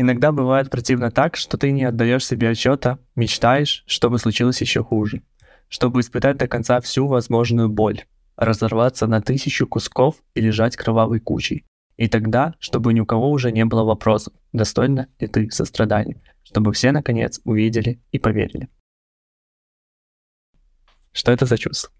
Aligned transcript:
Иногда 0.00 0.32
бывает 0.32 0.70
противно 0.70 1.10
так, 1.10 1.36
что 1.36 1.58
ты 1.58 1.72
не 1.72 1.84
отдаешь 1.84 2.24
себе 2.24 2.48
отчета, 2.48 2.98
мечтаешь, 3.16 3.84
чтобы 3.86 4.18
случилось 4.18 4.62
еще 4.62 4.82
хуже, 4.82 5.22
чтобы 5.68 6.00
испытать 6.00 6.38
до 6.38 6.48
конца 6.48 6.80
всю 6.80 7.06
возможную 7.06 7.68
боль, 7.68 8.06
разорваться 8.34 9.06
на 9.06 9.20
тысячу 9.20 9.66
кусков 9.66 10.22
и 10.32 10.40
лежать 10.40 10.74
кровавой 10.74 11.20
кучей. 11.20 11.66
И 11.98 12.08
тогда, 12.08 12.54
чтобы 12.60 12.94
ни 12.94 13.00
у 13.00 13.04
кого 13.04 13.30
уже 13.30 13.52
не 13.52 13.66
было 13.66 13.84
вопросов, 13.84 14.32
достойна 14.54 15.08
ли 15.18 15.26
ты 15.26 15.50
сострадания, 15.50 16.22
чтобы 16.44 16.72
все, 16.72 16.92
наконец, 16.92 17.38
увидели 17.44 18.00
и 18.10 18.18
поверили. 18.18 18.70
Что 21.12 21.30
это 21.30 21.44
за 21.44 21.58
чувство? 21.58 21.92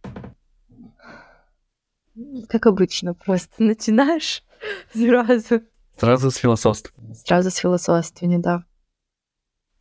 Как 2.48 2.64
обычно, 2.64 3.12
просто 3.12 3.62
начинаешь 3.62 4.42
сразу. 4.94 5.60
Сразу 6.00 6.30
с 6.30 6.36
философством. 6.36 7.14
Сразу 7.14 7.50
с 7.50 7.56
философством, 7.56 8.40
да. 8.40 8.64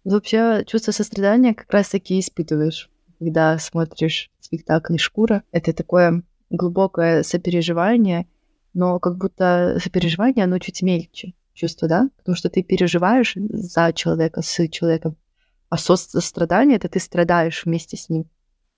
Вообще, 0.04 0.66
чувство 0.68 0.91
сострадания 0.91 1.54
как 1.54 1.72
раз-таки 1.72 2.20
испытываешь, 2.20 2.90
когда 3.20 3.58
смотришь 3.58 4.30
спектакль 4.41 4.98
«Шкура». 4.98 5.44
Это 5.54 5.72
такое 5.72 6.24
глубокое 6.50 7.24
сопереживание, 7.24 8.27
но 8.74 9.00
как 9.00 9.18
будто 9.18 9.77
сопереживание, 9.82 10.44
оно 10.44 10.60
чуть 10.60 10.82
мельче 10.82 11.36
чувство, 11.54 11.88
да? 11.88 12.10
Потому 12.18 12.36
что 12.36 12.49
ты 12.49 12.63
переживаешь 12.63 13.36
за 13.38 13.94
человека, 13.94 14.41
с 14.41 14.68
человеком, 14.68 15.16
а 15.70 15.77
сострадание— 15.77 16.76
это 16.77 16.90
ты 16.90 16.99
страдаешь 16.99 17.63
вместе 17.63 17.96
с 17.96 18.10
ним. 18.10 18.30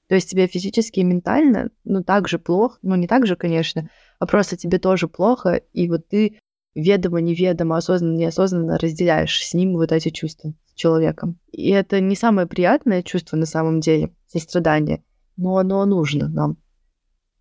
То 0.10 0.16
есть 0.16 0.30
тебе 0.30 0.46
физически 0.46 1.00
и 1.00 1.04
ментально, 1.04 1.70
ну, 1.86 2.04
так 2.04 2.28
же 2.28 2.38
плохо, 2.38 2.78
ну, 2.84 2.96
не 2.96 3.08
так 3.08 3.26
же, 3.26 3.36
конечно, 3.36 3.90
а 4.20 4.28
просто 4.28 4.58
тебе 4.58 4.78
тоже 4.78 5.08
плохо, 5.08 5.62
и 5.74 5.90
вот 5.90 6.08
ты 6.08 6.38
ведомо, 6.76 7.20
неведомо, 7.22 7.78
осознанно, 7.78 8.18
неосознанно 8.18 8.78
разделяешь 8.78 9.46
с 9.46 9.54
ним 9.54 9.74
вот 9.74 9.92
эти 9.92 10.10
чувства, 10.10 10.54
с 10.66 10.74
человеком. 10.74 11.40
И 11.52 11.70
это 11.70 12.00
не 12.00 12.16
самое 12.16 12.48
приятное 12.48 13.04
чувство 13.04 13.38
на 13.38 13.46
самом 13.46 13.80
деле, 13.80 14.12
сострадание, 14.28 15.04
но 15.38 15.58
оно 15.58 15.86
нужно 15.86 16.30
нам. 16.30 16.58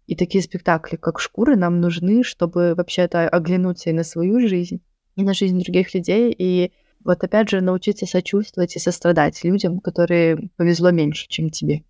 И 0.07 0.17
такие 0.17 0.43
спектакли, 0.43 0.97
как 0.97 1.21
«Шкуры», 1.21 1.55
нам 1.55 1.81
нужны, 1.81 2.25
чтобы 2.25 2.75
вообще-то 2.75 3.29
оглянуться 3.29 3.91
и 3.91 3.93
на 3.93 4.03
свою 4.03 4.41
жизнь, 4.41 4.81
и 5.15 5.23
на 5.23 5.35
жизнь 5.35 5.63
других 5.63 5.95
людей, 5.95 6.35
и 6.37 6.73
вот 7.05 7.23
опять 7.23 7.49
же 7.49 7.61
научиться 7.61 8.07
сочувствовать 8.07 8.75
и 8.75 8.81
сострадать 8.81 9.43
людям, 9.45 9.79
которые 9.79 10.51
повезло 10.57 10.91
меньше, 10.91 11.29
чем 11.29 11.51
тебе. 11.51 11.85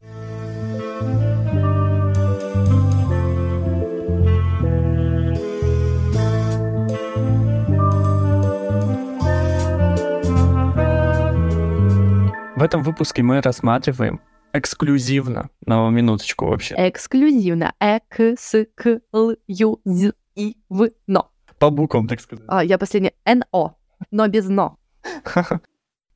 В 12.61 12.63
этом 12.63 12.83
выпуске 12.83 13.23
мы 13.23 13.41
рассматриваем 13.41 14.21
эксклюзивно, 14.53 15.49
на 15.65 15.89
минуточку 15.89 16.45
вообще. 16.45 16.75
Эксклюзивно. 16.77 17.73
Эксклюзивно. 17.81 18.85
По 21.59 21.71
буквам, 21.71 22.07
так 22.07 22.21
сказать. 22.21 22.45
А, 22.49 22.63
я 22.63 22.77
последний 22.77 23.15
НО, 23.25 23.77
но 24.11 24.29
без 24.29 24.51
НО. 24.51 24.77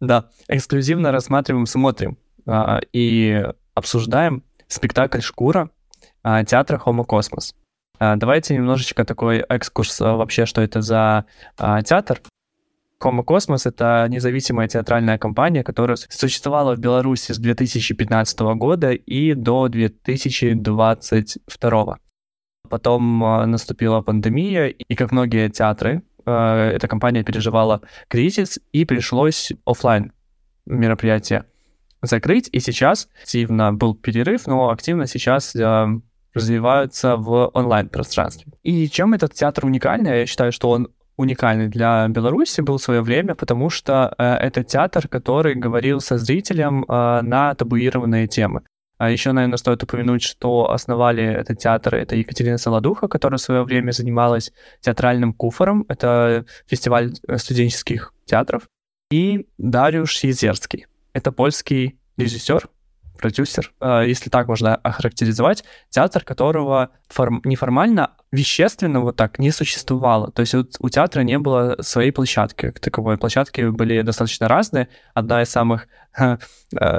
Да, 0.00 0.28
эксклюзивно 0.48 1.12
рассматриваем, 1.12 1.64
смотрим 1.64 2.18
а, 2.46 2.80
и 2.92 3.42
обсуждаем 3.72 4.42
спектакль 4.68 5.20
«Шкура» 5.20 5.70
а, 6.22 6.44
театра 6.44 6.76
«Хомо 6.76 7.04
Космос». 7.04 7.54
А, 7.98 8.16
давайте 8.16 8.52
немножечко 8.54 9.06
такой 9.06 9.38
экскурс 9.38 9.98
вообще, 9.98 10.44
что 10.44 10.60
это 10.60 10.82
за 10.82 11.24
театр. 11.56 12.20
Кома 13.05 13.22
Космос— 13.22 13.66
это 13.69 14.06
независимая 14.08 14.66
театральная 14.66 15.19
компания, 15.19 15.62
которая 15.62 15.98
существовала 16.08 16.74
в 16.74 16.78
Беларуси 16.78 17.33
с 17.33 17.38
2015 17.38 18.41
года 18.56 18.92
и 18.92 19.34
до 19.34 19.69
2022. 19.69 21.98
Потом 22.70 23.24
а, 23.24 23.45
наступила 23.45 24.01
пандемия, 24.01 24.68
и 24.68 24.95
как 24.95 25.12
многие 25.12 25.51
театры, 25.51 26.02
а, 26.24 26.70
эта 26.70 26.89
компания 26.89 27.23
переживала 27.23 27.83
кризис, 28.08 28.58
и 28.73 28.86
пришлось 28.86 29.52
офлайн 29.67 30.12
мероприятие 30.64 31.45
закрыть. 32.01 32.48
И 32.52 32.61
сейчас 32.61 33.11
активно 33.20 33.74
был 33.74 33.95
перерыв, 33.95 34.46
но 34.46 34.70
активно 34.70 35.07
сейчас 35.07 35.55
а, 35.55 35.90
развиваются 36.33 37.17
в 37.17 37.51
онлайн-пространстве. 37.52 38.51
И 38.62 38.89
чем 38.89 39.12
этот 39.12 39.34
театр 39.34 39.67
уникальный? 39.67 40.20
Я 40.20 40.27
считаю, 40.27 40.52
что 40.52 40.70
он 40.70 40.89
уникальный 41.17 41.69
для 41.69 42.08
Беларуси 42.08 42.61
был 42.61 42.79
в 42.79 42.83
свое 42.83 43.02
время, 43.02 43.35
потому 43.35 43.70
что 43.70 44.14
э, 44.19 44.25
это 44.25 44.64
театр, 44.64 45.08
который 45.08 45.55
говорил 45.55 46.01
со 46.01 46.19
зрителем 46.19 46.85
э, 46.85 47.20
на 47.23 47.55
табуированные 47.55 48.27
темы. 48.27 48.63
А 48.97 49.11
еще, 49.11 49.33
наверное, 49.33 49.57
стоит 49.57 49.83
упомянуть, 49.83 50.23
что 50.23 50.70
основали 50.70 51.25
этот 51.25 51.58
театр, 51.58 51.97
это 51.97 52.14
Екатерина 52.14 52.58
Солодуха, 52.58 53.08
которая 53.08 53.39
в 53.39 53.42
свое 53.42 53.64
время 53.64 53.91
занималась 53.91 54.52
театральным 54.80 55.33
куфором, 55.33 55.85
это 55.89 56.47
фестиваль 56.67 57.13
э, 57.27 57.39
студенческих 57.39 58.13
театров, 58.25 58.69
и 59.11 59.46
Дариуш 59.58 60.25
Езерский, 60.25 60.86
это 61.13 61.33
польский 61.33 61.98
режиссер, 62.17 62.69
продюсер, 63.19 63.73
э, 63.80 64.05
если 64.07 64.30
так 64.30 64.48
можно 64.48 64.77
охарактеризовать, 64.77 65.64
театр 65.91 66.25
которого 66.25 66.91
форм... 67.08 67.41
неформально, 67.45 68.11
вещественно 68.33 69.01
вот 69.01 69.17
так 69.17 69.39
не 69.39 69.51
существовало. 69.51 70.30
То 70.30 70.41
есть 70.41 70.55
у, 70.55 70.67
у 70.80 70.89
театра 70.89 71.23
не 71.23 71.39
было 71.39 71.77
своей 71.80 72.11
площадки 72.11 72.73
таковой. 72.73 73.17
Площадки 73.17 73.69
были 73.70 74.02
достаточно 74.02 74.48
разные. 74.48 74.89
Одна 75.14 75.42
из 75.42 75.48
самых 75.51 75.86
э, 76.19 76.36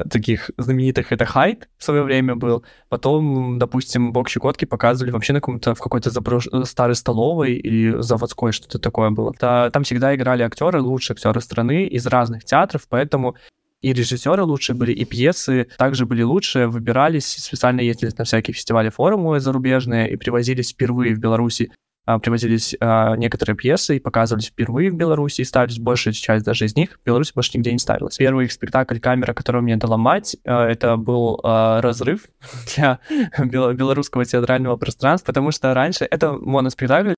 таких 0.09 0.51
знаменитых— 0.57 1.07
это 1.11 1.25
Хайт 1.25 1.69
в 1.77 1.83
свое 1.83 2.03
время 2.03 2.35
был. 2.35 2.63
Потом, 2.89 3.59
допустим, 3.59 4.13
Бог 4.13 4.29
Щекотки 4.29 4.65
показывали 4.65 5.11
вообще 5.11 5.33
на 5.33 5.39
каком-то, 5.39 5.75
в 5.75 5.79
какой-то 5.79 6.09
заброш... 6.09 6.47
старой 6.63 6.95
столовой 6.95 7.53
или 7.53 8.01
заводской, 8.01 8.51
что-то 8.51 8.79
такое 8.79 9.09
было. 9.09 9.33
Там 9.33 9.83
всегда 9.83 10.15
играли 10.15 10.43
актеры, 10.43 10.81
лучшие 10.81 11.15
актеры 11.15 11.41
страны 11.41 11.85
из 11.85 12.05
разных 12.07 12.45
театров, 12.45 12.87
поэтому 12.89 13.35
и 13.85 13.93
режиссеры 13.93 14.41
лучше 14.41 14.73
были, 14.73 14.91
и 14.91 15.05
пьесы 15.05 15.67
также 15.77 16.07
были 16.07 16.23
лучше, 16.23 16.65
выбирались, 16.65 17.27
специально 17.27 17.81
ездили 17.81 18.11
на 18.17 18.23
всякие 18.23 18.55
фестивали, 18.55 18.89
форумы 18.89 19.39
зарубежные 19.39 20.09
и 20.11 20.15
привозились 20.15 20.71
впервые 20.71 21.13
в 21.13 21.19
Беларуси 21.19 21.71
а, 22.07 22.17
привозились 22.17 22.75
а, 22.79 23.15
некоторые 23.15 23.55
пьесы 23.55 23.97
и 23.97 23.99
показывались 23.99 24.47
впервые 24.47 24.89
в 24.89 24.95
Беларуси, 24.95 25.41
и 25.41 25.43
ставились 25.43 25.77
большая 25.77 26.15
часть 26.15 26.45
даже 26.45 26.65
из 26.65 26.75
них 26.75 26.99
в 27.03 27.05
Беларуси 27.05 27.31
больше 27.35 27.51
нигде 27.55 27.71
не 27.71 27.79
ставилась. 27.79 28.17
Первый 28.17 28.45
их 28.45 28.51
спектакль 28.51 28.99
«Камера», 28.99 29.33
который 29.33 29.61
мне 29.61 29.75
дала 29.77 29.97
мать, 29.97 30.35
а, 30.45 30.67
это 30.67 30.97
был 30.97 31.39
а, 31.43 31.79
разрыв 31.81 32.25
для 32.75 32.99
белорусского 33.37 34.25
театрального 34.25 34.77
пространства, 34.77 35.27
потому 35.27 35.51
что 35.51 35.73
раньше 35.75 36.07
это 36.09 36.33
моноспектакль, 36.33 37.13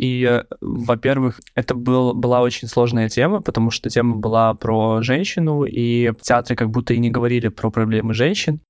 и, 0.00 0.24
э, 0.24 0.44
во-первых, 0.62 1.40
это 1.54 1.74
был, 1.74 2.14
была 2.14 2.40
очень 2.40 2.68
сложная 2.68 3.10
тема, 3.10 3.42
потому 3.42 3.70
что 3.70 3.90
тема 3.90 4.16
была 4.16 4.54
про 4.54 5.02
женщину, 5.02 5.64
и 5.64 6.08
в 6.08 6.22
театре 6.22 6.56
как 6.56 6.70
будто 6.70 6.94
и 6.94 6.98
не 6.98 7.10
говорили 7.10 7.48
про 7.48 7.70
проблемы 7.70 8.14
женщин. 8.14 8.60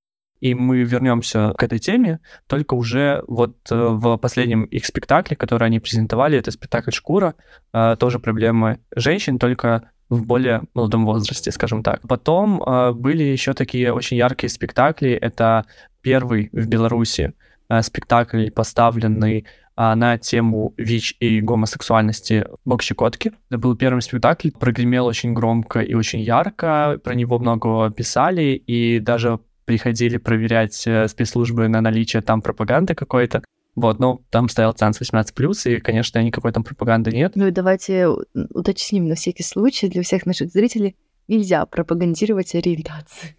И 0.41 0.53
мы 0.53 0.83
вернемся 0.83 1.53
к 1.57 1.63
этой 1.63 1.79
теме, 1.79 2.19
только 2.47 2.73
уже 2.73 3.23
вот 3.29 3.55
э, 3.71 3.75
в 3.75 4.17
последнем 4.17 4.63
их 4.63 4.85
спектакле, 4.85 5.37
который 5.37 5.67
они 5.67 5.79
презентовали, 5.79 6.37
это 6.37 6.51
спектакль 6.51 6.91
«Шкура», 6.91 7.35
э, 7.71 7.95
тоже 7.97 8.19
проблемы 8.19 8.79
женщин, 8.93 9.39
только 9.39 9.89
в 10.09 10.25
более 10.25 10.63
молодом 10.73 11.05
возрасте, 11.05 11.51
скажем 11.51 11.81
так. 11.81 12.01
Потом 12.09 12.61
были 12.95 13.23
еще 13.23 13.53
такие 13.53 13.93
очень 13.93 14.17
яркие 14.17 14.49
спектакли. 14.49 15.11
Это 15.11 15.65
первый 16.01 16.49
в 16.51 16.67
Беларуси 16.67 17.33
спектакль, 17.81 18.49
поставленный 18.51 19.45
на 19.75 20.17
тему 20.17 20.73
ВИЧ 20.77 21.15
и 21.19 21.41
гомосексуальности 21.41 22.45
«Бог 22.65 22.81
Щекотки». 22.81 23.33
Это 23.49 23.57
был 23.57 23.75
первый 23.75 24.01
спектакль, 24.01 24.49
прогремел 24.51 25.05
очень 25.05 25.33
громко 25.33 25.79
и 25.79 25.93
очень 25.93 26.21
ярко, 26.21 26.99
про 27.03 27.15
него 27.15 27.39
много 27.39 27.89
писали, 27.91 28.61
и 28.67 28.99
даже 28.99 29.39
приходили 29.65 30.17
проверять 30.17 30.85
э, 30.85 31.07
спецслужбы 31.07 31.67
на 31.67 31.81
наличие 31.81 32.21
там 32.21 32.41
пропаганды 32.41 32.93
какой-то. 32.93 33.41
Вот, 33.75 33.99
ну, 33.99 34.21
там 34.29 34.49
стоял 34.49 34.73
ценз 34.73 34.99
18+, 34.99 35.71
и, 35.71 35.79
конечно, 35.79 36.21
никакой 36.21 36.51
там 36.51 36.63
пропаганды 36.63 37.11
нет. 37.11 37.33
Ну 37.35 37.47
и 37.47 37.51
давайте 37.51 38.07
уточним 38.33 39.07
на 39.07 39.15
всякий 39.15 39.43
случай 39.43 39.87
для 39.87 40.03
всех 40.03 40.25
наших 40.25 40.51
зрителей, 40.51 40.97
нельзя 41.27 41.65
пропагандировать 41.65 42.53
ориентацию. 42.53 43.33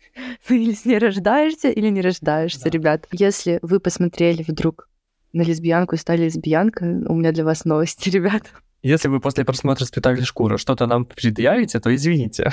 Ты 0.46 0.62
или 0.62 0.72
с 0.72 0.84
ней 0.84 0.98
рождаешься, 0.98 1.68
или 1.68 1.88
не 1.88 2.00
рождаешься, 2.00 2.64
да. 2.64 2.70
ребят. 2.70 3.06
Если 3.12 3.58
вы 3.60 3.80
посмотрели 3.80 4.42
вдруг 4.46 4.88
на 5.32 5.42
лесбиянку 5.42 5.94
и 5.94 5.98
стали 5.98 6.24
лесбиянкой, 6.24 7.04
у 7.06 7.14
меня 7.14 7.32
для 7.32 7.44
вас 7.44 7.64
новости, 7.64 8.08
ребят. 8.10 8.42
Если 8.82 9.08
вы 9.08 9.20
после 9.20 9.44
просмотра 9.44 9.84
спектакля 9.84 10.24
«Шкура» 10.24 10.58
что-то 10.58 10.86
нам 10.86 11.04
предъявите, 11.04 11.78
то 11.78 11.94
извините. 11.94 12.52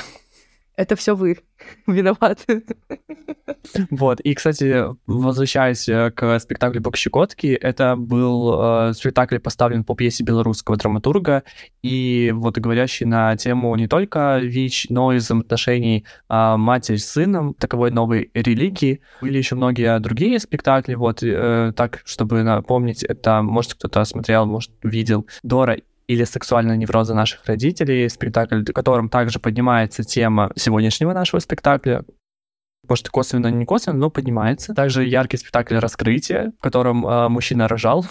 Это 0.79 0.95
все 0.95 1.13
вы 1.13 1.39
виноваты. 1.87 2.63
Вот, 3.91 4.21
и, 4.21 4.33
кстати, 4.33 4.85
возвращаясь 5.05 5.89
э, 5.89 6.11
к 6.11 6.39
спектаклю 6.39 6.81
«Бог 6.81 6.95
Щекотки», 6.95 7.47
это 7.47 7.97
был 7.97 8.89
э, 8.89 8.93
спектакль, 8.93 9.39
поставлен 9.39 9.83
по 9.83 9.93
пьесе 9.93 10.23
белорусского 10.23 10.77
драматурга, 10.77 11.43
и 11.83 12.31
вот 12.33 12.57
говорящий 12.57 13.05
на 13.05 13.35
тему 13.35 13.75
не 13.75 13.87
только 13.87 14.39
ВИЧ, 14.41 14.87
но 14.89 15.11
и 15.11 15.17
взаимоотношений 15.17 16.05
э, 16.29 16.55
матери 16.55 16.95
с 16.95 17.11
сыном, 17.11 17.53
таковой 17.55 17.91
новой 17.91 18.31
религии. 18.33 19.01
Были 19.21 19.37
еще 19.37 19.55
многие 19.55 19.99
другие 19.99 20.39
спектакли, 20.39 20.95
вот, 20.95 21.21
э, 21.23 21.73
так, 21.75 22.01
чтобы 22.05 22.43
напомнить, 22.43 23.03
это, 23.03 23.41
может, 23.41 23.73
кто-то 23.73 24.05
смотрел, 24.05 24.45
может, 24.45 24.71
видел, 24.81 25.27
Дора 25.43 25.77
или 26.09 26.23
сексуальные 26.23 26.75
неврозы 26.75 27.13
наших 27.13 27.45
родителей, 27.45 28.09
спектакль, 28.09 28.63
в 28.63 28.73
котором 28.73 29.09
также 29.09 29.39
поднимается 29.39 30.03
тема 30.03 30.51
сегодняшнего 30.55 31.13
нашего 31.13 31.39
спектакля, 31.39 32.03
может, 32.87 33.09
косвенно, 33.09 33.51
не 33.51 33.63
косвенно, 33.63 33.99
но 33.99 34.09
поднимается. 34.09 34.73
Также 34.73 35.05
яркий 35.05 35.37
спектакль 35.37 35.75
«Раскрытие», 35.77 36.53
в 36.57 36.63
котором 36.63 37.05
э, 37.05 37.29
мужчина 37.29 37.67
рожал. 37.67 38.07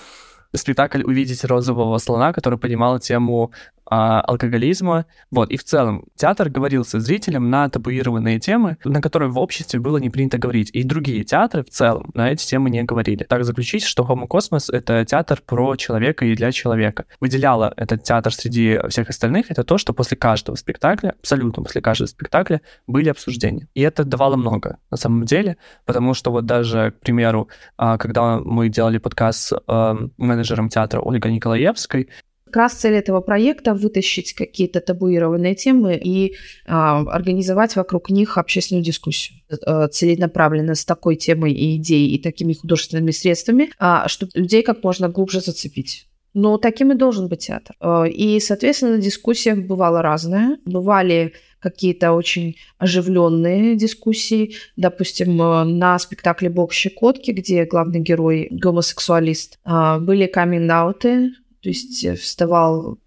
Спектакль 0.55 1.03
«Увидеть 1.03 1.45
розового 1.45 1.99
слона», 1.99 2.33
который 2.33 2.57
поднимал 2.57 3.01
тему 3.01 3.51
а, 3.91 4.21
алкоголизма. 4.21 5.07
Вот, 5.31 5.51
и 5.51 5.57
в 5.57 5.65
целом 5.65 6.05
театр 6.17 6.51
говорил 6.51 6.85
со 6.85 7.01
зрителем 7.01 7.51
на 7.51 7.69
табуированные 7.69 8.39
темы, 8.39 8.77
на 8.85 9.01
которые 9.01 9.31
в 9.31 9.39
обществе 9.39 9.81
было 9.81 9.99
не 9.99 10.11
принято 10.11 10.39
говорить. 10.39 10.71
И 10.73 10.83
другие 10.83 11.25
театры 11.25 11.65
в 11.65 11.71
целом 11.71 12.11
на 12.15 12.31
эти 12.31 12.47
темы 12.47 12.71
не 12.71 12.83
говорили. 12.83 13.25
Так 13.25 13.45
заключить, 13.45 13.85
что 13.85 14.03
Homo 14.03 14.27
Cosmos— 14.29 14.65
это 14.73 15.05
театр 15.05 15.41
про 15.45 15.77
человека 15.77 16.25
и 16.27 16.35
для 16.35 16.53
человека. 16.53 17.07
Выделяло 17.21 17.73
этот 17.77 18.03
театр 18.03 18.33
среди 18.33 18.79
всех 18.89 19.09
остальных 19.09 19.51
это 19.51 19.65
то, 19.65 19.79
что 19.79 19.93
после 19.93 20.17
каждого 20.17 20.57
спектакля, 20.57 21.15
абсолютно 21.21 21.63
после 21.63 21.81
каждого 21.81 22.07
спектакля, 22.07 22.61
были 22.87 23.09
обсуждения. 23.09 23.69
И 23.75 23.81
это 23.81 24.05
давало 24.05 24.37
много 24.37 24.79
на 24.91 24.97
самом 24.97 25.25
деле, 25.25 25.57
потому 25.87 26.15
что 26.15 26.31
вот 26.31 26.47
даже, 26.47 26.93
к 26.93 27.01
примеру, 27.01 27.49
а, 27.77 27.99
когда 27.99 28.39
мы 28.39 28.69
делали 28.69 28.99
подкаст 28.99 29.39
с 29.39 29.63
э, 29.69 29.95
менеджером 30.17 30.69
театра 30.69 31.01
Ольгой 31.01 31.33
Николаевской, 31.33 32.09
как 32.49 32.57
раз 32.57 32.73
цель 32.75 32.95
этого 32.95 33.21
проекта 33.21 33.75
вытащить 33.75 34.33
какие-то 34.33 34.81
табуированные 34.81 35.55
темы 35.55 36.01
и 36.03 36.35
а, 36.67 37.01
организовать 37.01 37.77
вокруг 37.77 38.11
них 38.11 38.39
общественную 38.39 38.83
дискуссию 38.83 39.39
а, 39.67 39.89
целенаправленно 39.89 40.75
с 40.75 40.85
такой 40.85 41.17
темой 41.17 41.53
и 41.53 41.77
идеей 41.77 42.15
и 42.15 42.23
такими 42.23 42.55
художественными 42.55 43.11
средствами, 43.11 43.71
а, 43.79 44.09
чтобы 44.09 44.33
людей 44.35 44.63
как 44.63 44.83
можно 44.83 45.09
глубже 45.09 45.41
зацепить. 45.41 46.07
Но 46.33 46.57
таким 46.57 46.93
и 46.93 46.95
должен 46.95 47.29
быть 47.29 47.47
театр. 47.47 47.77
А, 47.81 48.05
и, 48.05 48.41
соответственно, 48.41 48.97
на 48.97 49.03
дискуссиях 49.03 49.59
бывало 49.59 50.01
разное. 50.01 50.57
Бывали 50.65 51.35
какие-то 51.61 52.13
очень 52.13 52.57
оживленные 52.79 53.77
дискуссии. 53.77 54.55
Допустим, 54.77 55.37
на 55.37 55.99
спектакле 55.99 56.49
«Бог 56.49 56.73
щекотки», 56.73 57.33
где 57.33 57.65
главный 57.65 58.01
герой 58.01 58.49
гомосексуалист, 58.53 59.59
были 59.65 60.27
камин-ауты, 60.27 61.33
то 61.61 61.69
есть 61.69 62.05
э, 62.05 62.15
вставал 62.15 62.99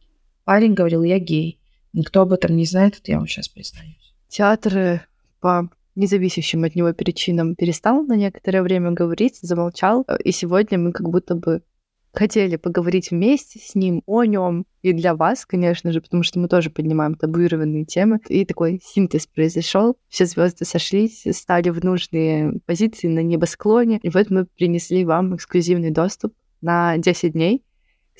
парень, 0.44 0.74
говорил, 0.74 1.04
я 1.04 1.20
гей. 1.20 1.60
Никто 1.94 2.22
об 2.22 2.34
этом 2.34 2.56
не 2.56 2.66
знает, 2.66 2.98
это 2.98 3.12
я 3.12 3.18
вам 3.18 3.28
сейчас 3.28 3.48
признаюсь. 3.48 4.14
Театр 4.28 5.08
по 5.40 5.70
независящим 5.96 6.64
от 6.64 6.76
него 6.76 6.94
причинам 6.94 7.56
перестал 7.56 8.04
на 8.04 8.16
некоторое 8.16 8.62
время 8.62 8.92
говорить, 8.92 9.40
замолчал. 9.42 10.06
И 10.24 10.32
сегодня 10.32 10.78
мы 10.78 10.94
как 10.94 11.10
будто 11.10 11.36
бы 11.36 11.62
хотели 12.14 12.58
поговорить 12.58 13.12
вместе 13.12 13.60
с 13.60 13.76
ним 13.76 14.04
о 14.06 14.24
нем 14.26 14.66
и 14.82 14.94
для 14.94 15.16
вас, 15.16 15.46
конечно 15.46 15.92
же, 15.92 16.02
потому 16.02 16.24
что 16.24 16.40
мы 16.40 16.48
тоже 16.48 16.70
поднимаем 16.70 17.16
табуированные 17.16 17.86
темы. 17.86 18.20
И 18.28 18.46
такой 18.46 18.82
синтез 18.84 19.28
произошел. 19.28 19.98
Все 20.10 20.26
звезды 20.26 20.66
сошлись, 20.66 21.26
стали 21.32 21.70
в 21.70 21.84
нужные 21.84 22.60
позиции 22.66 23.08
на 23.08 23.22
небосклоне. 23.22 24.00
И 24.02 24.10
вот 24.10 24.30
мы 24.30 24.46
принесли 24.46 25.06
вам 25.06 25.36
эксклюзивный 25.36 25.92
доступ 25.92 26.34
на 26.62 26.98
10 26.98 27.34
дней 27.34 27.64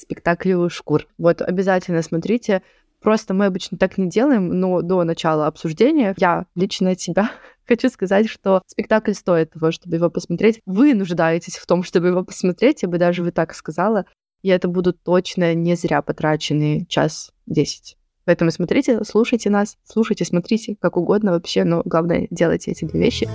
спектаклю 0.02 0.70
«Шкур». 0.70 1.08
Вот 1.18 1.42
обязательно 1.42 2.02
смотрите. 2.02 2.62
Просто 3.00 3.34
мы 3.34 3.48
обычно 3.48 3.78
так 3.78 3.98
не 3.98 4.10
делаем, 4.10 4.50
но 4.60 4.82
до 4.82 5.04
начала 5.04 5.48
обсуждения 5.48 6.14
я 6.18 6.46
лично 6.56 6.92
от 6.92 7.02
себя 7.02 7.32
хочу 7.68 7.90
сказать, 7.90 8.30
что 8.30 8.62
спектакль 8.68 9.14
стоит 9.14 9.52
того, 9.52 9.72
чтобы 9.72 9.96
его 9.96 10.10
посмотреть. 10.10 10.62
Вы 10.66 10.94
нуждаетесь 10.94 11.58
в 11.58 11.66
том, 11.66 11.84
чтобы 11.84 12.08
его 12.08 12.24
посмотреть, 12.24 12.84
я 12.84 12.90
бы 12.90 12.98
даже 12.98 13.24
вы 13.24 13.32
так 13.32 13.54
сказала. 13.56 14.06
И 14.44 14.50
это 14.50 14.68
будут 14.68 15.02
точно 15.04 15.54
не 15.54 15.76
зря 15.76 16.02
потраченные 16.02 16.86
час 16.86 17.32
десять. 17.46 17.98
Поэтому 18.26 18.52
смотрите, 18.52 19.04
слушайте 19.04 19.50
нас, 19.50 19.78
слушайте, 19.84 20.26
смотрите, 20.26 20.76
как 20.80 20.98
угодно 20.98 21.32
вообще, 21.32 21.64
но 21.64 21.82
главное, 21.86 22.28
делайте 22.30 22.72
эти 22.72 22.86
две 22.86 23.00
вещи. 23.00 23.28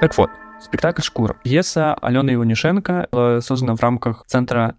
Так 0.00 0.18
вот, 0.18 0.28
Спектакль 0.64 1.02
«Шкура». 1.02 1.36
Пьеса 1.44 1.94
Алены 1.94 2.34
Иванишенко 2.34 3.40
создана 3.42 3.76
в 3.76 3.82
рамках 3.82 4.24
Центра 4.26 4.74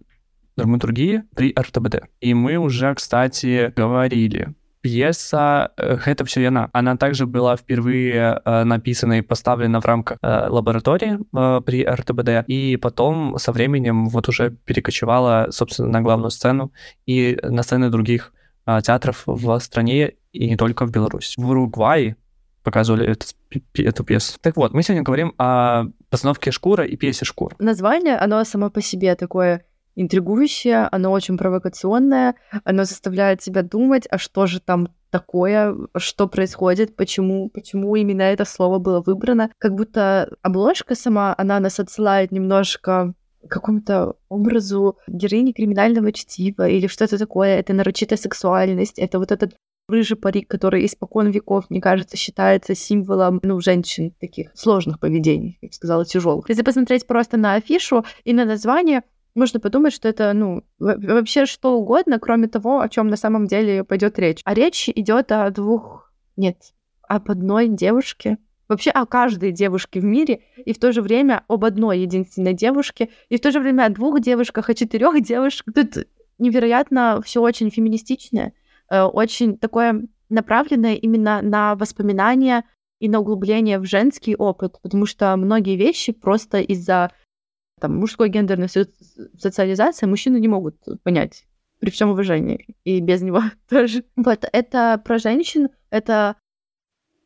драматургии 0.56 1.22
при 1.34 1.54
РТБД. 1.56 2.08
И 2.20 2.34
мы 2.34 2.56
уже, 2.56 2.92
кстати, 2.94 3.72
говорили 3.76 4.54
пьеса 4.80 5.72
«Это 5.76 6.24
все 6.24 6.42
яна». 6.42 6.70
Она 6.72 6.96
также 6.96 7.26
была 7.26 7.56
впервые 7.56 8.40
э, 8.44 8.64
написана 8.64 9.18
и 9.18 9.22
поставлена 9.22 9.80
в 9.80 9.84
рамках 9.84 10.18
э, 10.22 10.48
лаборатории 10.48 11.18
э, 11.18 11.60
при 11.60 11.84
РТБД, 11.84 12.48
и 12.48 12.76
потом 12.76 13.36
со 13.38 13.52
временем 13.52 14.08
вот 14.08 14.28
уже 14.28 14.50
перекочевала, 14.50 15.48
собственно, 15.50 15.88
на 15.88 16.00
главную 16.02 16.30
сцену 16.30 16.72
и 17.04 17.38
на 17.42 17.62
сцены 17.62 17.90
других 17.90 18.32
театров 18.66 19.22
в 19.26 19.60
стране 19.60 20.14
и 20.32 20.48
не 20.48 20.56
только 20.56 20.86
в 20.86 20.90
Беларуси. 20.90 21.34
В 21.40 21.48
Уругвае 21.48 22.16
показывали 22.66 23.06
эту, 23.06 23.26
эту 23.78 24.02
пьесу. 24.02 24.38
Так 24.40 24.56
вот, 24.56 24.74
мы 24.74 24.82
сегодня 24.82 25.04
говорим 25.04 25.34
о 25.38 25.84
постановке 26.10 26.50
«Шкура» 26.50 26.84
и 26.84 26.96
пьесе 26.96 27.24
«Шкура». 27.24 27.54
Название, 27.60 28.16
оно 28.16 28.42
само 28.42 28.70
по 28.70 28.82
себе 28.82 29.14
такое 29.14 29.64
интригующее, 29.94 30.88
оно 30.90 31.12
очень 31.12 31.38
провокационное, 31.38 32.34
оно 32.64 32.82
заставляет 32.82 33.40
тебя 33.40 33.62
думать, 33.62 34.08
а 34.10 34.18
что 34.18 34.46
же 34.46 34.58
там 34.60 34.88
такое, 35.10 35.76
что 35.96 36.26
происходит, 36.26 36.96
почему, 36.96 37.50
почему 37.50 37.94
именно 37.94 38.22
это 38.22 38.44
слово 38.44 38.80
было 38.80 39.00
выбрано. 39.00 39.52
Как 39.58 39.74
будто 39.76 40.28
обложка 40.42 40.96
сама, 40.96 41.36
она 41.38 41.60
нас 41.60 41.78
отсылает 41.78 42.32
немножко 42.32 43.14
к 43.46 43.48
какому-то 43.48 44.16
образу 44.28 44.98
героини 45.06 45.52
криминального 45.52 46.10
чтива 46.10 46.68
или 46.68 46.88
что-то 46.88 47.16
такое. 47.16 47.60
Это 47.60 47.72
нарочитая 47.74 48.18
сексуальность, 48.18 48.98
это 48.98 49.20
вот 49.20 49.30
этот 49.30 49.54
рыжий 49.88 50.16
парик, 50.16 50.48
который 50.48 50.84
испокон 50.84 51.30
веков, 51.30 51.70
мне 51.70 51.80
кажется, 51.80 52.16
считается 52.16 52.74
символом, 52.74 53.40
ну, 53.42 53.60
женщин 53.60 54.12
таких 54.20 54.50
сложных 54.54 54.98
поведений, 54.98 55.58
как 55.60 55.72
сказала, 55.74 56.04
тяжелых. 56.04 56.48
Если 56.48 56.62
посмотреть 56.62 57.06
просто 57.06 57.36
на 57.36 57.54
афишу 57.54 58.04
и 58.24 58.32
на 58.32 58.44
название, 58.44 59.02
можно 59.34 59.60
подумать, 59.60 59.92
что 59.92 60.08
это, 60.08 60.32
ну, 60.32 60.62
вообще 60.78 61.46
что 61.46 61.78
угодно, 61.78 62.18
кроме 62.18 62.48
того, 62.48 62.80
о 62.80 62.88
чем 62.88 63.08
на 63.08 63.16
самом 63.16 63.46
деле 63.46 63.84
пойдет 63.84 64.18
речь. 64.18 64.40
А 64.44 64.54
речь 64.54 64.88
идет 64.88 65.30
о 65.30 65.50
двух, 65.50 66.12
нет, 66.36 66.56
об 67.02 67.30
одной 67.30 67.68
девушке, 67.68 68.38
вообще 68.68 68.90
о 68.90 69.06
каждой 69.06 69.52
девушке 69.52 70.00
в 70.00 70.04
мире, 70.04 70.40
и 70.56 70.72
в 70.72 70.78
то 70.78 70.90
же 70.90 71.02
время 71.02 71.44
об 71.48 71.64
одной 71.64 72.00
единственной 72.00 72.54
девушке, 72.54 73.10
и 73.28 73.36
в 73.36 73.40
то 73.40 73.52
же 73.52 73.60
время 73.60 73.84
о 73.84 73.90
двух 73.90 74.20
девушках, 74.20 74.68
о 74.68 74.74
четырех 74.74 75.22
девушках. 75.22 75.74
Тут 75.74 76.06
невероятно 76.38 77.20
все 77.24 77.40
очень 77.40 77.70
феминистичное. 77.70 78.52
Э, 78.90 79.02
очень 79.02 79.58
такое 79.58 80.02
направленное 80.28 80.94
именно 80.94 81.42
на 81.42 81.74
воспоминания 81.76 82.64
и 82.98 83.08
на 83.08 83.20
углубление 83.20 83.78
в 83.78 83.84
женский 83.84 84.34
опыт, 84.34 84.78
потому 84.82 85.06
что 85.06 85.36
многие 85.36 85.76
вещи 85.76 86.12
просто 86.12 86.60
из-за 86.60 87.12
там, 87.80 87.96
мужской 87.96 88.28
гендерной 88.28 88.68
социализации 88.68 90.06
мужчины 90.06 90.38
не 90.38 90.48
могут 90.48 90.76
понять 91.02 91.44
при 91.78 91.90
всем 91.90 92.10
уважении, 92.10 92.74
и 92.84 93.00
без 93.00 93.22
него 93.22 93.42
тоже. 93.68 94.04
Вот, 94.16 94.44
это 94.50 95.00
про 95.04 95.18
женщин, 95.18 95.68
это 95.90 96.36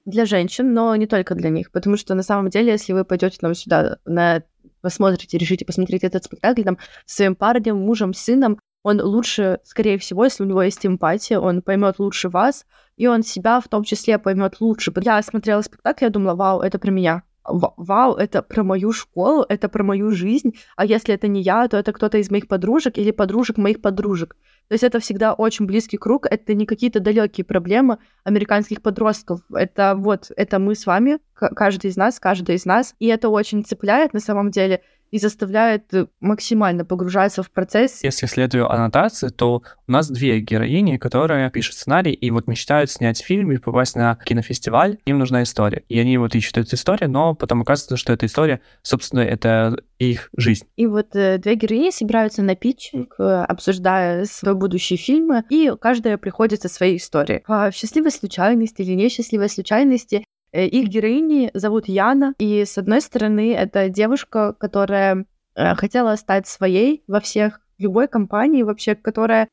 для 0.04 0.24
женщин, 0.24 0.72
но 0.72 0.96
не 0.96 1.06
только 1.06 1.34
для 1.34 1.50
них, 1.50 1.70
потому 1.70 1.96
что 1.96 2.14
на 2.14 2.22
самом 2.22 2.50
деле, 2.50 2.72
если 2.72 2.92
вы 2.92 3.04
пойдете 3.04 3.38
там 3.38 3.54
сюда, 3.54 3.98
на 4.04 4.42
посмотрите, 4.80 5.38
решите 5.38 5.64
посмотреть 5.64 6.04
этот 6.04 6.24
спектакль 6.24 6.62
там 6.62 6.78
своим 7.06 7.36
парнем, 7.36 7.76
мужем, 7.76 8.14
сыном, 8.14 8.58
он 8.82 9.00
лучше, 9.00 9.60
скорее 9.64 9.98
всего, 9.98 10.24
если 10.24 10.42
у 10.42 10.46
него 10.46 10.62
есть 10.62 10.84
эмпатия, 10.86 11.38
он 11.38 11.62
поймет 11.62 11.98
лучше 11.98 12.28
вас, 12.28 12.66
и 12.96 13.06
он 13.06 13.22
себя 13.22 13.60
в 13.60 13.68
том 13.68 13.84
числе 13.84 14.18
поймет 14.18 14.60
лучше. 14.60 14.92
Я 15.02 15.22
смотрела 15.22 15.62
спектакль, 15.62 16.04
я 16.04 16.10
думала, 16.10 16.34
вау, 16.34 16.60
это 16.60 16.78
про 16.78 16.90
меня. 16.90 17.22
Вау, 17.44 18.14
это 18.14 18.42
про 18.42 18.62
мою 18.62 18.92
школу, 18.92 19.44
это 19.48 19.68
про 19.68 19.82
мою 19.82 20.10
жизнь. 20.10 20.54
А 20.76 20.84
если 20.84 21.14
это 21.14 21.26
не 21.26 21.42
я, 21.42 21.66
то 21.68 21.76
это 21.76 21.92
кто-то 21.92 22.18
из 22.18 22.30
моих 22.30 22.46
подружек 22.46 22.98
или 22.98 23.10
подружек 23.10 23.56
моих 23.56 23.80
подружек. 23.80 24.36
То 24.68 24.74
есть 24.74 24.84
это 24.84 25.00
всегда 25.00 25.32
очень 25.32 25.66
близкий 25.66 25.96
круг, 25.96 26.26
это 26.30 26.54
не 26.54 26.64
какие-то 26.64 27.00
далекие 27.00 27.44
проблемы 27.44 27.98
американских 28.22 28.82
подростков. 28.82 29.40
Это 29.52 29.94
вот, 29.96 30.30
это 30.36 30.58
мы 30.58 30.74
с 30.74 30.86
вами, 30.86 31.18
каждый 31.34 31.90
из 31.90 31.96
нас, 31.96 32.20
каждый 32.20 32.54
из 32.54 32.66
нас. 32.66 32.94
И 32.98 33.06
это 33.06 33.30
очень 33.30 33.64
цепляет 33.64 34.12
на 34.12 34.20
самом 34.20 34.50
деле. 34.50 34.82
И 35.10 35.18
заставляет 35.18 35.92
э, 35.92 36.06
максимально 36.20 36.84
погружаться 36.84 37.42
в 37.42 37.50
процесс. 37.50 38.02
Если 38.02 38.26
следую 38.26 38.70
аннотации, 38.70 39.28
то 39.28 39.62
у 39.86 39.92
нас 39.92 40.10
две 40.10 40.40
героини, 40.40 40.96
которые 40.96 41.50
пишут 41.50 41.74
сценарий 41.74 42.12
и 42.12 42.30
вот 42.30 42.46
мечтают 42.46 42.90
снять 42.90 43.20
фильм 43.22 43.52
и 43.52 43.58
попасть 43.58 43.96
на 43.96 44.16
кинофестиваль. 44.24 44.98
Им 45.06 45.18
нужна 45.18 45.42
история. 45.42 45.82
И 45.88 45.98
они 45.98 46.18
вот 46.18 46.34
ищут 46.34 46.58
эту 46.58 46.76
историю, 46.76 47.10
но 47.10 47.34
потом 47.34 47.62
оказывается, 47.62 47.96
что 47.96 48.12
эта 48.12 48.26
история, 48.26 48.60
собственно, 48.82 49.20
это 49.20 49.76
их 49.98 50.30
жизнь. 50.36 50.66
И 50.76 50.86
вот 50.86 51.14
э, 51.14 51.38
две 51.38 51.54
героини 51.54 51.90
собираются 51.90 52.42
на 52.42 52.54
питчинг, 52.54 53.14
э, 53.18 53.22
обсуждая 53.22 54.24
свои 54.24 54.54
будущие 54.54 54.96
фильмы, 54.96 55.44
и 55.50 55.72
каждая 55.80 56.16
приходит 56.18 56.62
со 56.62 56.68
своей 56.68 56.96
историей. 56.96 57.42
По 57.46 57.70
счастливой 57.72 58.10
случайности 58.10 58.82
или 58.82 58.94
несчастливой 58.94 59.48
случайности 59.48 60.24
их 60.52 60.88
героини 60.88 61.50
зовут 61.54 61.88
Яна, 61.88 62.34
и 62.38 62.64
с 62.64 62.78
одной 62.78 63.00
стороны 63.00 63.54
это 63.54 63.88
девушка, 63.88 64.54
которая 64.58 65.26
э, 65.54 65.74
хотела 65.74 66.16
стать 66.16 66.46
своей 66.46 67.02
во 67.06 67.20
всех, 67.20 67.60
любой 67.78 68.08
компании 68.08 68.62
вообще, 68.62 68.94
которая 68.94 69.48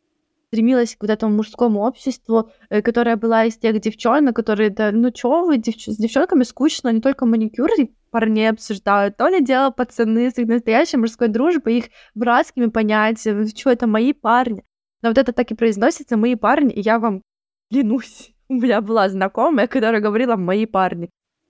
стремилась 0.47 0.95
к 0.95 1.01
вот 1.01 1.09
этому 1.09 1.35
мужскому 1.35 1.81
обществу, 1.81 2.49
э, 2.69 2.81
которая 2.81 3.17
была 3.17 3.45
из 3.45 3.57
тех 3.57 3.79
девчонок, 3.79 4.35
которые, 4.35 4.69
да, 4.69 4.91
ну 4.91 5.11
чё 5.11 5.45
вы, 5.45 5.57
девч... 5.57 5.87
с 5.87 5.97
девчонками 5.97 6.43
скучно, 6.43 6.89
не 6.91 7.01
только 7.01 7.25
маникюр 7.25 7.69
парней 8.11 8.49
обсуждают, 8.49 9.17
то 9.17 9.27
ли 9.27 9.43
дело 9.43 9.71
пацаны 9.71 10.31
с 10.31 10.37
их 10.37 10.47
настоящей 10.47 10.97
мужской 10.97 11.27
дружбой, 11.27 11.79
их 11.79 11.85
братскими 12.15 12.67
понятиями, 12.67 13.45
что 13.45 13.71
это 13.71 13.87
мои 13.87 14.13
парни. 14.13 14.63
Но 15.01 15.09
вот 15.09 15.17
это 15.17 15.33
так 15.33 15.51
и 15.51 15.55
произносится, 15.55 16.17
мои 16.17 16.35
парни, 16.35 16.73
и 16.73 16.81
я 16.81 16.99
вам 16.99 17.21
клянусь, 17.69 18.33
у 18.49 18.55
меня 18.55 18.81
была 18.81 19.09
знакомая, 19.09 19.67
которая 19.67 20.01
говорила 20.01 20.35
«мои 20.35 20.65
парни». 20.65 21.09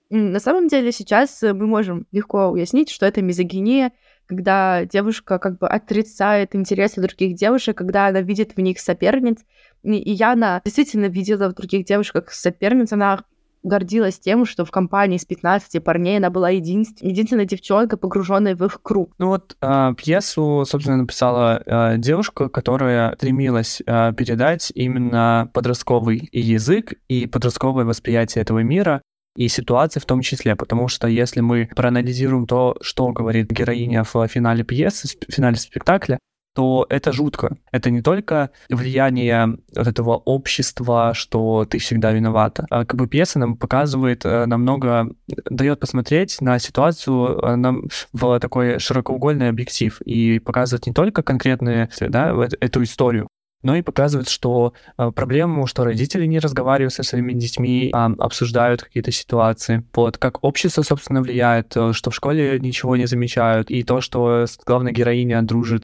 На 0.09 0.39
самом 0.39 0.67
деле 0.67 0.91
сейчас 0.91 1.41
мы 1.41 1.67
можем 1.67 2.07
легко 2.11 2.47
уяснить, 2.47 2.89
что 2.89 3.05
это 3.05 3.21
мизогиния, 3.21 3.91
когда 4.25 4.85
девушка 4.85 5.37
как 5.37 5.59
бы 5.59 5.67
отрицает 5.67 6.55
интересы 6.55 7.01
других 7.01 7.35
девушек, 7.35 7.77
когда 7.77 8.07
она 8.07 8.21
видит 8.21 8.55
в 8.55 8.61
них 8.61 8.79
соперниц. 8.79 9.43
И 9.83 10.11
Яна 10.11 10.61
действительно 10.63 11.07
видела 11.07 11.49
в 11.49 11.55
других 11.55 11.85
девушках 11.85 12.31
соперниц, 12.31 12.93
она 12.93 13.23
гордилась 13.67 14.19
тем, 14.19 14.45
что 14.45 14.65
в 14.65 14.71
компании 14.71 15.17
из 15.17 15.25
15 15.25 15.83
парней 15.83 16.17
она 16.17 16.29
была 16.29 16.49
единственной, 16.49 17.11
единственная 17.11 17.45
девчонка, 17.45 17.97
погруженная 17.97 18.55
в 18.55 18.63
их 18.63 18.81
круг. 18.81 19.13
Ну 19.17 19.27
вот 19.27 19.55
э, 19.61 19.93
пьесу, 19.97 20.63
собственно, 20.65 20.97
написала 20.97 21.61
э, 21.65 21.97
девушка, 21.97 22.49
которая 22.49 23.15
стремилась 23.15 23.81
э, 23.85 24.13
передать 24.13 24.71
именно 24.73 25.49
подростковый 25.53 26.29
язык 26.31 26.93
и 27.07 27.27
подростковое 27.27 27.85
восприятие 27.85 28.41
этого 28.41 28.59
мира 28.59 29.01
и 29.35 29.47
ситуации 29.49 29.99
в 29.99 30.05
том 30.05 30.21
числе, 30.21 30.55
потому 30.55 30.87
что 30.87 31.07
если 31.07 31.41
мы 31.41 31.69
проанализируем 31.75 32.47
то, 32.47 32.75
что 32.81 33.11
говорит 33.11 33.51
героиня 33.51 34.03
в 34.03 34.27
финале 34.27 34.63
пьесы, 34.63 35.07
в 35.07 35.31
финале 35.31 35.57
спектакля, 35.57 36.17
то 36.57 36.87
это 36.89 37.11
жутко. 37.11 37.55
Это 37.71 37.91
не 37.91 38.01
только 38.01 38.49
влияние 38.67 39.59
вот 39.75 39.87
этого 39.87 40.15
общества, 40.15 41.11
что 41.13 41.67
ты 41.69 41.77
всегда 41.77 42.11
виновата. 42.11 42.65
А 42.71 42.83
как 42.83 42.99
бы 42.99 43.05
пьеса 43.05 43.37
нам 43.37 43.57
показывает 43.57 44.25
э, 44.25 44.47
намного, 44.47 45.11
дает 45.27 45.79
посмотреть 45.79 46.41
на 46.41 46.57
ситуацию 46.57 47.37
э, 47.37 47.55
нам 47.57 47.83
в 48.11 48.39
такой 48.39 48.79
широкоугольный 48.79 49.49
объектив 49.49 50.01
и 50.01 50.39
показывает 50.39 50.87
не 50.87 50.93
только 50.93 51.21
конкретные, 51.21 51.91
да, 51.99 52.33
эту 52.59 52.81
историю, 52.81 53.27
но 53.61 53.75
и 53.75 53.83
показывает, 53.83 54.27
что 54.27 54.73
э, 54.97 55.11
проблему, 55.11 55.67
что 55.67 55.83
родители 55.83 56.25
не 56.25 56.39
разговаривают 56.39 56.93
со 56.93 57.03
своими 57.03 57.33
детьми, 57.33 57.91
а 57.93 58.07
обсуждают 58.17 58.81
какие-то 58.81 59.11
ситуации. 59.11 59.83
Вот 59.93 60.17
как 60.17 60.43
общество, 60.43 60.81
собственно, 60.81 61.21
влияет, 61.21 61.75
что 61.91 62.09
в 62.09 62.15
школе 62.15 62.59
ничего 62.59 62.95
не 62.95 63.05
замечают, 63.05 63.69
и 63.69 63.83
то, 63.83 64.01
что 64.01 64.45
главная 64.65 64.91
героиня 64.91 65.43
дружит 65.43 65.83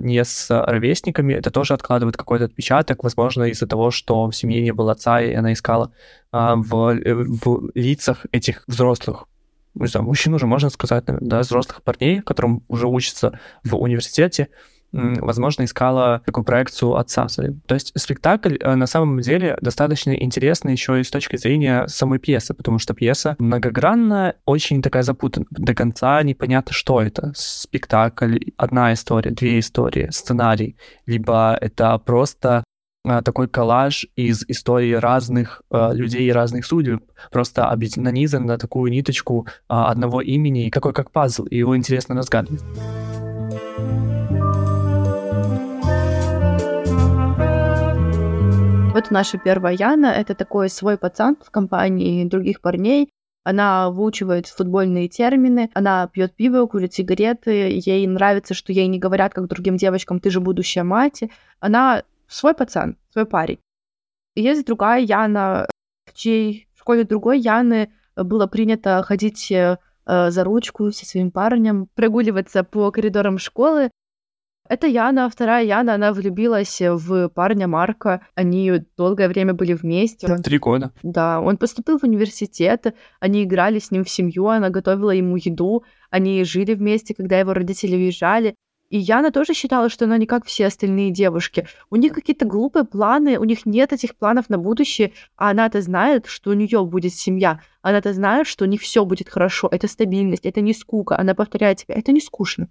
не 0.00 0.24
с 0.24 0.48
ровесниками, 0.50 1.34
это 1.34 1.50
тоже 1.50 1.74
откладывает 1.74 2.16
какой-то 2.16 2.46
отпечаток, 2.46 3.04
возможно, 3.04 3.44
из-за 3.44 3.66
того, 3.66 3.90
что 3.90 4.26
в 4.28 4.32
семье 4.32 4.62
не 4.62 4.72
было 4.72 4.92
отца, 4.92 5.20
и 5.20 5.32
она 5.32 5.52
искала 5.52 5.92
а, 6.32 6.56
в, 6.56 6.90
э, 6.90 7.14
в 7.14 7.70
лицах 7.74 8.26
этих 8.32 8.64
взрослых 8.66 9.26
не 9.74 9.86
знаю, 9.86 10.04
мужчин 10.06 10.34
уже 10.34 10.46
можно 10.46 10.68
сказать, 10.68 11.04
да, 11.06 11.40
взрослых 11.40 11.82
парней, 11.82 12.20
которым 12.20 12.64
уже 12.68 12.88
учатся 12.88 13.38
в 13.62 13.76
университете, 13.76 14.48
возможно, 14.92 15.64
искала 15.64 16.22
такую 16.24 16.44
проекцию 16.44 16.96
отца. 16.96 17.26
То 17.66 17.74
есть 17.74 17.92
спектакль 17.96 18.56
э, 18.60 18.74
на 18.74 18.86
самом 18.86 19.20
деле 19.20 19.56
достаточно 19.60 20.10
интересный 20.10 20.72
еще 20.72 21.00
и 21.00 21.04
с 21.04 21.10
точки 21.10 21.36
зрения 21.36 21.86
самой 21.86 22.18
пьесы, 22.18 22.54
потому 22.54 22.78
что 22.78 22.94
пьеса 22.94 23.36
многогранная, 23.38 24.36
очень 24.44 24.82
такая 24.82 25.02
запутанная. 25.02 25.48
До 25.50 25.74
конца 25.74 26.22
непонятно, 26.22 26.72
что 26.72 27.00
это. 27.00 27.32
Спектакль, 27.34 28.38
одна 28.56 28.92
история, 28.92 29.30
две 29.30 29.60
истории, 29.60 30.08
сценарий, 30.10 30.76
либо 31.06 31.56
это 31.60 31.98
просто 31.98 32.64
а, 33.02 33.22
такой 33.22 33.48
коллаж 33.48 34.06
из 34.14 34.44
истории 34.48 34.92
разных 34.92 35.62
э, 35.70 35.90
людей 35.94 36.28
и 36.28 36.32
разных 36.32 36.66
судеб, 36.66 37.02
просто 37.30 37.74
нанизан 37.96 38.44
на 38.44 38.58
такую 38.58 38.92
ниточку 38.92 39.46
э, 39.46 39.52
одного 39.68 40.20
имени, 40.20 40.68
какой 40.68 40.92
как 40.92 41.10
пазл, 41.10 41.44
и 41.44 41.56
его 41.56 41.74
интересно 41.76 42.14
разгадывать. 42.14 42.62
Вот 48.92 49.12
наша 49.12 49.38
первая 49.38 49.76
Яна— 49.76 50.06
это 50.16 50.34
такой 50.34 50.68
свой 50.68 50.98
пацан 50.98 51.36
в 51.44 51.50
компании 51.52 52.24
других 52.24 52.60
парней. 52.60 53.12
Она 53.44 53.88
выучивает 53.90 54.48
футбольные 54.48 55.08
термины, 55.08 55.70
она 55.74 56.08
пьет 56.08 56.34
пиво, 56.34 56.66
курит 56.66 56.92
сигареты, 56.92 57.80
ей 57.84 58.06
нравится, 58.08 58.52
что 58.52 58.72
ей 58.72 58.88
не 58.88 58.98
говорят, 58.98 59.32
как 59.32 59.46
другим 59.46 59.76
девочкам, 59.76 60.18
ты 60.18 60.30
же 60.30 60.40
будущая 60.40 60.82
мать. 60.82 61.22
Она 61.60 62.02
свой 62.26 62.52
пацан, 62.52 62.96
свой 63.12 63.26
парень. 63.26 63.60
И 64.34 64.42
есть 64.42 64.66
другая 64.66 65.00
Яна, 65.00 65.68
в 66.06 66.14
чьей 66.14 66.66
в 66.74 66.80
школе 66.80 67.04
другой 67.04 67.38
Яны 67.38 67.92
было 68.16 68.48
принято 68.48 69.04
ходить 69.04 69.52
э, 69.52 69.76
за 70.04 70.44
ручку 70.44 70.90
со 70.90 71.06
своим 71.06 71.30
парнем, 71.30 71.86
прогуливаться 71.94 72.64
по 72.64 72.90
коридорам 72.90 73.38
школы, 73.38 73.90
это 74.70 74.86
Яна, 74.86 75.28
вторая 75.28 75.64
Яна, 75.64 75.94
она 75.94 76.12
влюбилась 76.12 76.80
в 76.80 77.28
парня 77.30 77.66
Марка. 77.66 78.20
Они 78.36 78.84
долгое 78.96 79.28
время 79.28 79.52
были 79.52 79.72
вместе. 79.72 80.28
Три 80.38 80.58
года. 80.58 80.92
Да, 81.02 81.40
он 81.40 81.56
поступил 81.56 81.98
в 81.98 82.04
университет, 82.04 82.94
они 83.18 83.42
играли 83.42 83.80
с 83.80 83.90
ним 83.90 84.04
в 84.04 84.08
семью, 84.08 84.46
она 84.46 84.70
готовила 84.70 85.10
ему 85.10 85.34
еду, 85.34 85.82
они 86.08 86.44
жили 86.44 86.74
вместе, 86.74 87.14
когда 87.14 87.40
его 87.40 87.52
родители 87.52 87.96
уезжали. 87.96 88.54
И 88.90 88.98
Яна 88.98 89.32
тоже 89.32 89.54
считала, 89.54 89.88
что 89.88 90.04
она 90.04 90.18
не 90.18 90.26
как 90.26 90.44
все 90.46 90.66
остальные 90.66 91.10
девушки. 91.10 91.66
У 91.90 91.96
них 91.96 92.12
какие-то 92.12 92.44
глупые 92.44 92.84
планы, 92.84 93.38
у 93.40 93.44
них 93.44 93.66
нет 93.66 93.92
этих 93.92 94.14
планов 94.14 94.48
на 94.50 94.58
будущее, 94.58 95.12
а 95.36 95.50
она-то 95.50 95.82
знает, 95.82 96.26
что 96.26 96.50
у 96.50 96.54
нее 96.54 96.84
будет 96.84 97.12
семья. 97.12 97.60
Она-то 97.82 98.12
знает, 98.12 98.46
что 98.46 98.64
у 98.64 98.68
них 98.68 98.82
все 98.82 99.04
будет 99.04 99.28
хорошо. 99.28 99.68
Это 99.70 99.88
стабильность, 99.88 100.46
это 100.46 100.60
не 100.60 100.74
скука. 100.74 101.18
Она 101.18 101.34
повторяет 101.34 101.80
себе, 101.80 101.94
это 101.94 102.12
не 102.12 102.20
скучно 102.20 102.68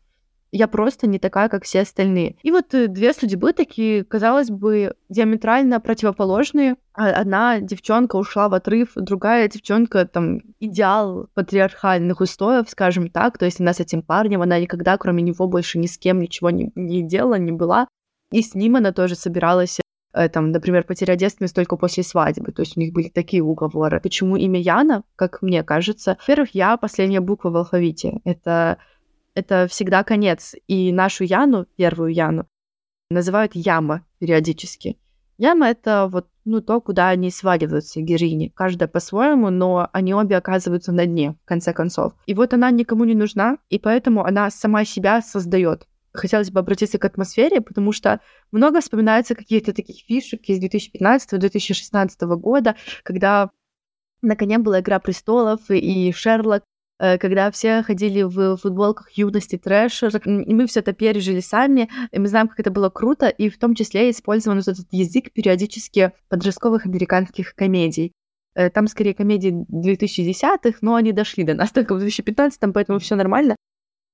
я 0.51 0.67
просто 0.67 1.07
не 1.07 1.19
такая, 1.19 1.49
как 1.49 1.63
все 1.63 1.81
остальные. 1.81 2.35
И 2.41 2.51
вот 2.51 2.73
э, 2.73 2.87
две 2.87 3.13
судьбы 3.13 3.53
такие, 3.53 4.03
казалось 4.03 4.49
бы, 4.49 4.95
диаметрально 5.09 5.79
противоположные. 5.79 6.75
А 6.93 7.09
одна 7.09 7.59
девчонка 7.59 8.15
ушла 8.15 8.49
в 8.49 8.53
отрыв, 8.53 8.91
другая 8.95 9.47
девчонка 9.47 10.05
там 10.05 10.39
идеал 10.59 11.27
патриархальных 11.35 12.19
устоев, 12.21 12.69
скажем 12.69 13.09
так. 13.09 13.37
То 13.37 13.45
есть 13.45 13.61
она 13.61 13.73
с 13.73 13.79
этим 13.79 14.01
парнем, 14.01 14.41
она 14.41 14.59
никогда, 14.59 14.97
кроме 14.97 15.21
него, 15.21 15.47
больше 15.47 15.77
ни 15.77 15.87
с 15.87 15.97
кем 15.97 16.19
ничего 16.19 16.49
не, 16.49 16.71
не 16.75 17.03
делала, 17.03 17.35
не 17.35 17.51
была. 17.51 17.87
И 18.31 18.41
с 18.41 18.55
ним 18.55 18.75
она 18.75 18.91
тоже 18.91 19.15
собиралась 19.15 19.79
э, 20.13 20.29
там, 20.29 20.51
например, 20.51 20.83
потерять 20.83 21.19
девственность 21.19 21.55
только 21.55 21.77
после 21.77 22.03
свадьбы. 22.03 22.51
То 22.51 22.63
есть 22.63 22.75
у 22.75 22.79
них 22.79 22.91
были 22.91 23.09
такие 23.09 23.43
уговоры. 23.43 23.99
Почему 24.01 24.35
имя 24.35 24.59
Яна, 24.59 25.03
как 25.15 25.43
мне 25.43 25.63
кажется? 25.63 26.17
Во-первых, 26.21 26.55
я 26.55 26.75
последняя 26.77 27.21
буква 27.21 27.51
в 27.51 27.57
алфавите. 27.57 28.19
Это 28.23 28.79
это 29.39 29.67
всегда 29.67 30.03
конец. 30.03 30.55
И 30.67 30.91
нашу 30.91 31.23
Яну, 31.23 31.65
первую 31.75 32.13
Яну, 32.13 32.47
называют 33.09 33.53
Яма 33.55 34.05
периодически. 34.19 34.97
Яма— 35.37 35.67
это 35.69 36.07
вот 36.11 36.27
ну, 36.45 36.61
то, 36.61 36.81
куда 36.81 37.09
они 37.09 37.31
сваливаются, 37.31 38.01
героини. 38.01 38.51
Каждая 38.55 38.89
по-своему, 38.89 39.49
но 39.49 39.89
они 39.93 40.13
обе 40.13 40.35
оказываются 40.35 40.91
на 40.91 41.05
дне, 41.05 41.37
в 41.43 41.45
конце 41.45 41.73
концов. 41.73 42.13
И 42.25 42.33
вот 42.33 42.53
она 42.53 42.71
никому 42.71 43.05
не 43.05 43.15
нужна, 43.15 43.57
и 43.69 43.79
поэтому 43.79 44.25
она 44.25 44.49
сама 44.49 44.83
себя 44.83 45.21
создает. 45.21 45.87
Хотелось 46.11 46.49
бы 46.51 46.59
обратиться 46.59 46.97
к 46.97 47.05
атмосфере, 47.05 47.61
потому 47.61 47.91
что 47.91 48.19
много 48.51 48.81
вспоминается 48.81 49.35
каких-то 49.35 49.73
таких 49.73 50.03
фишек 50.07 50.41
из 50.45 50.59
2015-2016 50.59 52.25
года, 52.35 52.75
когда 53.03 53.51
на 54.21 54.35
коне 54.35 54.57
была 54.57 54.79
«Игра 54.81 54.99
престолов», 54.99 55.61
и 55.69 56.11
Шерлок, 56.11 56.63
когда 56.99 57.49
все 57.51 57.81
ходили 57.81 58.23
в 58.23 58.57
футболках 58.57 59.09
юности 59.11 59.57
трэша, 59.57 60.09
и 60.25 60.53
мы 60.53 60.67
все 60.67 60.81
это 60.81 60.93
пережили 60.93 61.39
сами, 61.39 61.89
и 62.11 62.19
мы 62.19 62.27
знаем, 62.27 62.49
как 62.49 62.59
это 62.59 62.71
было 62.71 62.89
круто, 62.89 63.29
и 63.29 63.49
в 63.49 63.57
том 63.57 63.73
числе 63.73 64.09
использован 64.09 64.57
вот 64.57 64.67
этот 64.67 64.87
язык 64.91 65.31
периодически 65.31 66.11
подростковых 66.27 66.85
американских 66.85 67.55
комедий. 67.55 68.13
Э, 68.55 68.69
там 68.69 68.87
скорее 68.87 69.13
комедии 69.13 69.65
2010-х, 69.71 70.79
но 70.81 70.95
они 70.95 71.11
дошли 71.13 71.43
до 71.43 71.53
нас 71.53 71.71
только 71.73 71.95
в 71.95 72.03
2015-м, 72.03 72.73
поэтому 72.73 72.99
все 72.99 73.15
нормально. 73.15 73.55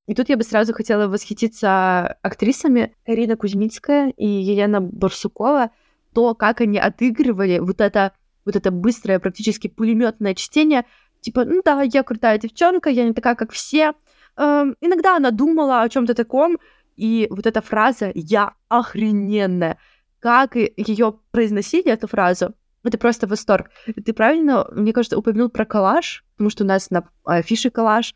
И 0.07 0.13
тут 0.13 0.29
я 0.29 0.37
бы 0.37 0.43
сразу 0.43 0.73
хотела 0.73 1.07
восхититься 1.07 2.17
актрисами 2.21 2.93
Карина 3.05 3.37
Кузьмицкая 3.37 4.11
и 4.11 4.27
Елена 4.27 4.79
Барсукова, 4.79 5.71
то, 6.13 6.35
как 6.35 6.61
они 6.61 6.77
отыгрывали 6.77 7.57
вот 7.57 7.81
это, 7.81 8.11
вот 8.45 8.55
это 8.55 8.69
быстрое, 8.69 9.19
практически 9.19 9.67
пулеметное 9.67 10.35
чтение, 10.35 10.85
типа, 11.25 11.45
ну 11.45 11.61
да, 11.65 11.81
я 11.81 12.03
крутая 12.03 12.37
девчонка, 12.37 12.89
я 12.89 13.03
не 13.03 13.13
такая, 13.13 13.35
как 13.35 13.51
все. 13.51 13.93
Эм, 14.37 14.75
иногда 14.79 15.17
она 15.17 15.31
думала 15.31 15.81
о 15.81 15.89
чем-то 15.89 16.13
таком, 16.13 16.57
и 16.95 17.27
вот 17.29 17.45
эта 17.45 17.61
фраза 17.61 18.11
«я 18.13 18.53
охрененная», 18.69 19.77
как 20.19 20.55
ее 20.55 21.19
произносили, 21.31 21.91
эту 21.91 22.07
фразу, 22.07 22.53
это 22.83 22.97
просто 22.97 23.27
восторг. 23.27 23.71
Ты 24.05 24.13
правильно, 24.13 24.67
мне 24.71 24.93
кажется, 24.93 25.17
упомянул 25.17 25.49
про 25.49 25.65
коллаж, 25.65 26.23
потому 26.35 26.49
что 26.49 26.63
у 26.63 26.67
нас 26.67 26.91
на 26.91 27.09
афише 27.25 27.69
коллаж, 27.71 28.13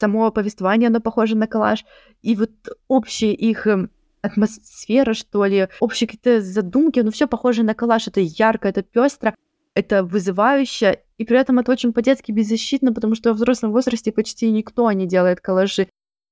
само 0.00 0.30
повествование, 0.30 0.88
оно 0.88 1.00
похоже 1.00 1.36
на 1.36 1.46
коллаж, 1.46 1.84
и 2.22 2.34
вот 2.36 2.50
общая 2.88 3.32
их 3.32 3.66
эм, 3.66 3.90
атмосфера, 4.22 5.12
что 5.14 5.44
ли, 5.44 5.68
общие 5.80 6.08
какие-то 6.08 6.40
задумки, 6.40 7.00
ну 7.00 7.10
все 7.10 7.26
похоже 7.26 7.62
на 7.62 7.74
коллаж, 7.74 8.08
это 8.08 8.20
ярко, 8.20 8.68
это 8.68 8.82
пестро, 8.82 9.34
это 9.74 10.04
вызывающе, 10.04 11.00
и 11.18 11.24
при 11.24 11.38
этом 11.38 11.58
это 11.58 11.72
очень 11.72 11.92
по-детски 11.92 12.32
беззащитно, 12.32 12.92
потому 12.92 13.14
что 13.14 13.30
во 13.30 13.34
взрослом 13.34 13.72
возрасте 13.72 14.12
почти 14.12 14.50
никто 14.50 14.90
не 14.92 15.06
делает 15.06 15.40
коллажи. 15.40 15.88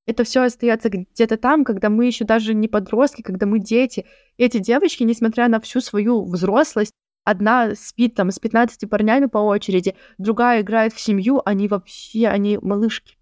Это 0.06 0.24
все 0.24 0.42
остается 0.42 0.90
где-то 0.90 1.38
там, 1.38 1.64
когда 1.64 1.88
мы 1.88 2.04
еще 2.06 2.24
даже 2.24 2.52
не 2.52 2.68
подростки, 2.68 3.22
когда 3.22 3.46
мы 3.46 3.58
дети. 3.58 4.04
И 4.36 4.44
эти 4.44 4.58
девочки, 4.58 5.02
несмотря 5.02 5.48
на 5.48 5.60
всю 5.60 5.80
свою 5.80 6.24
взрослость, 6.24 6.92
одна 7.24 7.74
спит 7.74 8.14
там 8.14 8.30
с 8.30 8.38
15 8.38 8.88
парнями 8.90 9.26
по 9.26 9.38
очереди, 9.38 9.94
другая 10.18 10.60
играет 10.60 10.92
в 10.92 11.00
семью, 11.00 11.40
они 11.46 11.68
вообще, 11.68 12.28
они 12.28 12.58
малышки. 12.60 13.16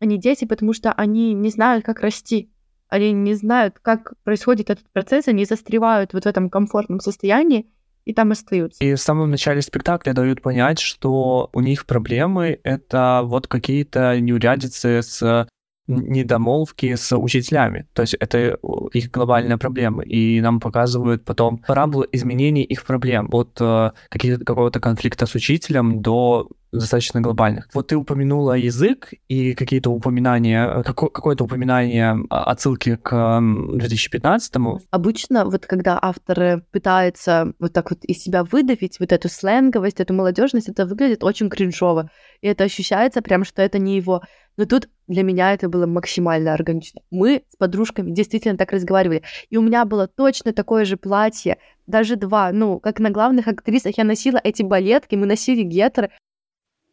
Они 0.00 0.18
дети, 0.18 0.44
потому 0.44 0.72
что 0.72 0.92
они 0.92 1.32
не 1.32 1.50
знают, 1.50 1.84
как 1.84 2.00
расти. 2.00 2.50
Они 2.88 3.12
не 3.12 3.34
знают, 3.34 3.78
как 3.80 4.14
происходит 4.24 4.70
этот 4.70 4.90
процесс, 4.90 5.28
они 5.28 5.44
застревают 5.44 6.12
вот 6.12 6.24
в 6.24 6.28
этом 6.28 6.50
комфортном 6.50 7.00
состоянии, 7.00 7.70
и 8.06 8.14
там 8.14 8.30
остаются. 8.30 8.82
И 8.82 8.94
в 8.94 9.00
самом 9.00 9.30
начале 9.30 9.60
спектакля 9.60 10.12
дают 10.12 10.40
понять, 10.40 10.78
что 10.78 11.50
у 11.52 11.60
них 11.60 11.86
проблемы— 11.86 12.60
это 12.62 13.22
вот 13.24 13.48
какие-то 13.48 14.18
неурядицы 14.20 15.02
с 15.02 15.48
недомолвки 15.88 16.94
с 16.94 17.16
учителями. 17.16 17.86
То 17.92 18.02
есть 18.02 18.14
это 18.14 18.58
их 18.92 19.10
глобальная 19.10 19.56
проблема. 19.56 20.02
И 20.02 20.40
нам 20.40 20.60
показывают 20.60 21.24
потом 21.24 21.58
параболу 21.58 22.06
изменений 22.10 22.64
их 22.64 22.84
проблем. 22.84 23.28
От 23.32 23.56
э, 23.60 23.92
какого-то 24.10 24.80
конфликта 24.80 25.26
с 25.26 25.34
учителем 25.34 26.02
до 26.02 26.48
достаточно 26.78 27.20
глобальных. 27.20 27.68
Вот 27.74 27.88
ты 27.88 27.96
упомянула 27.96 28.54
язык 28.54 29.12
и 29.28 29.54
какие-то 29.54 29.90
упоминания, 29.90 30.82
какое- 30.82 31.10
какое-то 31.10 31.44
упоминание 31.44 32.16
отсылки 32.30 32.96
к 32.96 33.40
2015-му. 33.86 34.80
Обычно 34.90 35.44
вот 35.44 35.66
когда 35.66 35.98
авторы 36.00 36.62
пытаются 36.72 37.52
вот 37.58 37.72
так 37.72 37.90
вот 37.90 38.04
из 38.04 38.22
себя 38.22 38.44
выдавить 38.44 39.00
вот 39.00 39.12
эту 39.12 39.28
сленговость, 39.28 40.00
эту 40.00 40.14
молодежность, 40.14 40.68
это 40.68 40.86
выглядит 40.86 41.24
очень 41.24 41.48
кринжово. 41.50 42.10
И 42.40 42.46
это 42.48 42.64
ощущается 42.64 43.22
прям, 43.22 43.44
что 43.44 43.62
это 43.62 43.78
не 43.78 43.96
его. 43.96 44.22
Но 44.56 44.64
тут 44.64 44.88
для 45.06 45.22
меня 45.22 45.52
это 45.52 45.68
было 45.68 45.86
максимально 45.86 46.54
органично. 46.54 47.02
Мы 47.10 47.42
с 47.50 47.56
подружками 47.56 48.10
действительно 48.10 48.56
так 48.56 48.72
разговаривали. 48.72 49.22
И 49.50 49.56
у 49.56 49.62
меня 49.62 49.84
было 49.84 50.08
точно 50.08 50.52
такое 50.52 50.84
же 50.84 50.96
платье, 50.96 51.58
даже 51.86 52.16
два. 52.16 52.52
Ну, 52.52 52.80
как 52.80 52.98
на 52.98 53.10
главных 53.10 53.46
актрисах 53.48 53.98
я 53.98 54.04
носила 54.04 54.40
эти 54.42 54.62
балетки, 54.62 55.14
мы 55.14 55.26
носили 55.26 55.62
гетры 55.62 56.10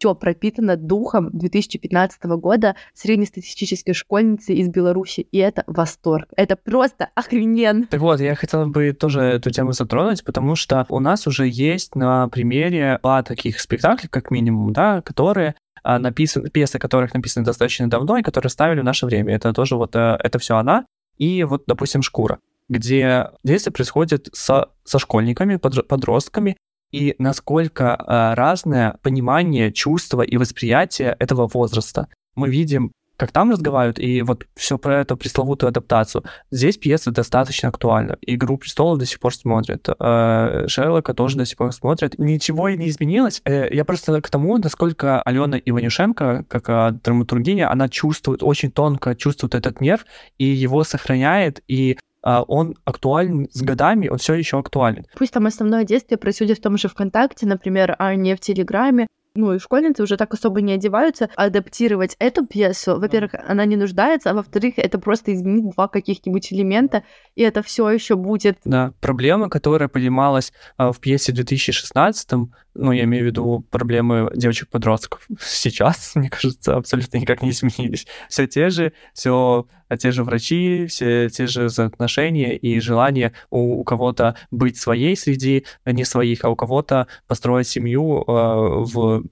все 0.04 0.14
пропитано 0.16 0.76
духом 0.76 1.30
2015 1.32 2.24
года 2.26 2.76
среднестатистической 2.94 3.94
школьницы 3.94 4.54
из 4.54 4.68
Беларуси. 4.68 5.22
И 5.32 5.38
это 5.38 5.64
восторг. 5.66 6.28
Это 6.36 6.58
просто 6.58 7.08
охрененно. 7.16 7.88
Так 7.88 8.02
вот, 8.02 8.20
я 8.20 8.36
хотела 8.36 8.66
бы 8.66 8.92
тоже 8.92 9.22
эту 9.22 9.50
тему 9.50 9.72
затронуть, 9.72 10.26
потому 10.26 10.56
что 10.56 10.86
у 10.90 11.00
нас 11.00 11.26
уже 11.26 11.48
есть 11.48 11.96
на 11.96 12.28
примере 12.28 13.00
два 13.02 13.24
таких 13.24 13.62
спектакля, 13.62 14.10
как 14.10 14.30
минимум, 14.30 14.74
да, 14.74 15.02
которые 15.02 15.56
а, 15.84 16.00
написаны, 16.00 16.50
пьесы 16.50 16.80
которых 16.80 17.14
написаны 17.14 17.46
достаточно 17.46 17.90
давно 17.90 18.18
и 18.18 18.24
которые 18.24 18.50
ставили 18.50 18.82
в 18.82 18.84
наше 18.84 19.06
время. 19.06 19.34
Это 19.34 19.54
тоже 19.54 19.78
вот, 19.78 19.96
э, 19.96 20.18
это 20.22 20.38
все 20.38 20.58
она. 20.58 20.86
И 21.18 21.46
вот, 21.46 21.64
допустим, 21.66 22.02
«Шкура», 22.02 22.40
где 22.68 23.30
действие 23.46 23.72
происходит 23.72 24.28
со, 24.34 24.70
со 24.84 25.00
школьниками, 25.00 25.56
подростками, 25.56 26.58
и 26.94 27.16
насколько 27.18 27.98
э, 27.98 28.34
разное 28.36 28.98
понимание, 29.02 29.74
чувство 29.74 30.22
и 30.22 30.38
восприятие 30.38 31.18
этого 31.20 31.50
возраста. 31.52 32.08
Мы 32.36 32.50
видим, 32.50 32.92
как 33.18 33.32
там 33.32 33.52
разговаривают, 33.52 34.00
и 34.00 34.22
вот 34.22 34.46
все 34.56 34.78
про 34.78 35.02
эту 35.02 35.18
пресловутую 35.18 35.70
адаптацию. 35.70 36.24
Здесь 36.52 36.78
пьеса 36.78 37.12
достаточно 37.12 37.70
актуальна. 37.70 38.18
Игру 38.22 38.58
престолов 38.58 39.00
до 39.00 39.06
сих 39.06 39.20
пор 39.20 39.34
смотрят, 39.34 39.88
э, 39.88 40.66
Шерлока 40.68 41.14
тоже 41.14 41.38
до 41.38 41.46
сих 41.46 41.58
пор 41.58 41.72
смотрят. 41.74 42.18
Ничего 42.20 42.70
и 42.70 42.78
не 42.78 42.90
изменилось. 42.90 43.42
Э, 43.46 43.68
я 43.72 43.86
просто 43.86 44.22
к 44.22 44.30
тому, 44.30 44.58
насколько 44.58 45.22
Алена 45.22 45.58
Иванюшенко, 45.58 46.46
как 46.48 46.70
э, 46.70 47.00
драматургиня, 47.04 47.72
она 47.72 47.90
чувствует, 47.90 48.44
очень 48.44 48.72
тонко 48.72 49.16
чувствует 49.16 49.56
этот 49.56 49.82
нерв, 49.82 50.06
и 50.38 50.46
его 50.46 50.84
сохраняет, 50.84 51.64
и 51.68 51.98
а, 51.98 52.00
он 52.24 52.76
актуален 52.86 53.48
с 53.52 53.62
годами, 53.62 54.08
он 54.08 54.18
все 54.18 54.34
еще 54.34 54.60
актуален. 54.60 55.06
Пусть 55.18 55.34
там 55.34 55.46
основное 55.46 55.84
действие 55.84 56.18
происходит 56.18 56.60
в 56.60 56.62
том 56.62 56.78
же 56.78 56.88
ВКонтакте, 56.88 57.46
например, 57.46 57.96
а 58.00 58.16
не 58.16 58.36
в 58.36 58.40
Телеграме, 58.40 59.08
ну 59.36 59.54
и 59.54 59.60
школьницы 59.60 60.04
уже 60.04 60.16
так 60.18 60.34
особо 60.34 60.62
не 60.62 60.74
одеваются, 60.74 61.30
адаптировать 61.36 62.16
эту 62.20 62.46
пьесу, 62.46 63.00
во-первых, 63.00 63.34
она 63.48 63.66
не 63.66 63.76
нуждается, 63.76 64.30
а 64.30 64.34
во-вторых, 64.34 64.76
это 64.78 65.00
просто 65.00 65.34
изменить 65.34 65.74
два 65.74 65.88
каких-нибудь 65.88 66.54
элемента, 66.54 67.04
и 67.36 67.42
это 67.42 67.64
все 67.64 67.90
еще 67.90 68.16
будет. 68.16 68.60
Да, 68.64 68.94
проблема, 69.02 69.50
которая 69.50 69.90
поднималась 69.90 70.54
а, 70.78 70.92
в 70.92 71.00
пьесе 71.00 71.32
в 71.32 71.36
2016 71.36 72.30
ну, 72.76 72.92
я 72.92 73.04
имею 73.04 73.24
в 73.24 73.28
виду 73.28 73.66
проблемы 73.70 74.32
девочек-подростков. 74.36 75.28
Сейчас, 75.40 76.14
мне 76.16 76.30
кажется, 76.30 76.76
абсолютно 76.76 77.18
никак 77.18 77.42
не 77.42 77.52
изменились. 77.52 78.08
Все 78.30 78.48
те 78.48 78.70
же, 78.70 78.94
все 79.14 79.68
те 79.98 80.12
же 80.12 80.24
врачи, 80.24 80.88
все 80.88 81.30
те 81.30 81.48
же 81.48 81.68
отношения 81.78 82.56
и 82.58 82.80
желание 82.80 83.34
у, 83.50 83.80
у 83.80 83.84
кого-то 83.84 84.36
быть 84.52 84.78
своей 84.78 85.16
среди 85.16 85.66
не 85.86 86.06
своих, 86.06 86.46
а 86.46 86.50
у 86.50 86.56
кого-то 86.56 87.08
построить 87.28 87.68
семью 87.68 88.24
э, 88.24 88.24
в 88.28 89.24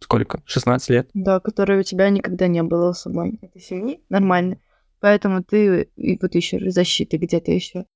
сколько? 0.00 0.42
16 0.44 0.90
лет? 0.90 1.10
Да, 1.14 1.40
которой 1.40 1.80
у 1.80 1.82
тебя 1.82 2.10
никогда 2.10 2.46
не 2.48 2.62
было 2.62 2.92
самой 2.92 3.38
этой 3.40 3.60
семьи. 3.60 4.00
Нормально. 4.08 4.58
Поэтому 5.00 5.42
ты 5.42 5.88
и 5.96 6.18
вот 6.20 6.34
еще 6.34 6.70
защиты 6.70 7.16
где-то 7.16 7.50
еще. 7.50 7.86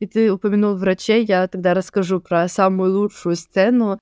И 0.00 0.06
ты 0.06 0.32
упомянул 0.32 0.76
врачей, 0.76 1.24
я 1.24 1.46
тогда 1.46 1.74
расскажу 1.74 2.20
про 2.20 2.48
самую 2.48 2.92
лучшую 2.92 3.36
сцену 3.36 3.98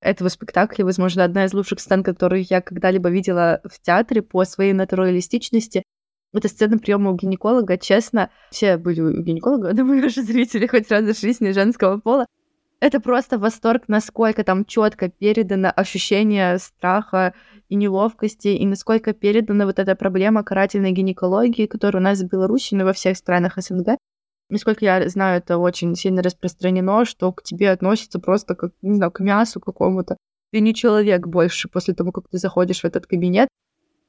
этого 0.00 0.28
спектакля, 0.28 0.84
возможно, 0.84 1.24
одна 1.24 1.44
из 1.44 1.54
лучших 1.54 1.80
сцен, 1.80 2.02
которую 2.02 2.44
я 2.48 2.60
когда-либо 2.60 3.08
видела 3.08 3.60
в 3.64 3.80
театре 3.80 4.20
по 4.20 4.44
своей 4.44 4.72
натуралистичности. 4.72 5.84
Это 6.32 6.48
сцена 6.48 6.78
приема 6.78 7.10
у 7.10 7.16
гинеколога. 7.16 7.76
Честно, 7.76 8.30
все 8.50 8.76
были 8.76 9.00
у 9.00 9.22
гинеколога, 9.22 9.72
думаю, 9.74 10.02
ваши 10.02 10.22
зрители 10.22 10.66
хоть 10.66 10.90
раз 10.90 11.04
в 11.04 11.20
жизни 11.20 11.50
женского 11.50 11.98
пола. 11.98 12.26
Это 12.80 12.98
просто 12.98 13.38
восторг, 13.38 13.84
насколько 13.86 14.42
там 14.42 14.64
четко 14.64 15.08
передано 15.08 15.70
ощущение 15.70 16.58
страха 16.58 17.32
и 17.68 17.76
неловкости, 17.76 18.48
и 18.48 18.66
насколько 18.66 19.12
передана 19.12 19.66
вот 19.66 19.78
эта 19.78 19.94
проблема 19.94 20.42
карательной 20.42 20.90
гинекологии, 20.90 21.66
которая 21.66 22.02
у 22.02 22.04
нас 22.04 22.20
в 22.20 22.28
Беларуси, 22.28 22.74
но 22.74 22.84
во 22.84 22.92
всех 22.92 23.16
странах 23.16 23.54
СНГ. 23.56 23.98
Насколько 24.50 24.84
я 24.84 25.08
знаю, 25.08 25.38
это 25.38 25.58
очень 25.58 25.94
сильно 25.94 26.22
распространено, 26.22 27.04
что 27.04 27.32
к 27.32 27.44
тебе 27.44 27.70
относятся 27.70 28.18
просто 28.18 28.56
как, 28.56 28.72
не 28.82 28.96
знаю, 28.96 29.12
к 29.12 29.20
мясу 29.20 29.60
какому-то. 29.60 30.16
Ты 30.50 30.60
не 30.60 30.74
человек 30.74 31.26
больше 31.28 31.68
после 31.68 31.94
того, 31.94 32.10
как 32.10 32.28
ты 32.28 32.38
заходишь 32.38 32.80
в 32.80 32.84
этот 32.84 33.06
кабинет. 33.06 33.48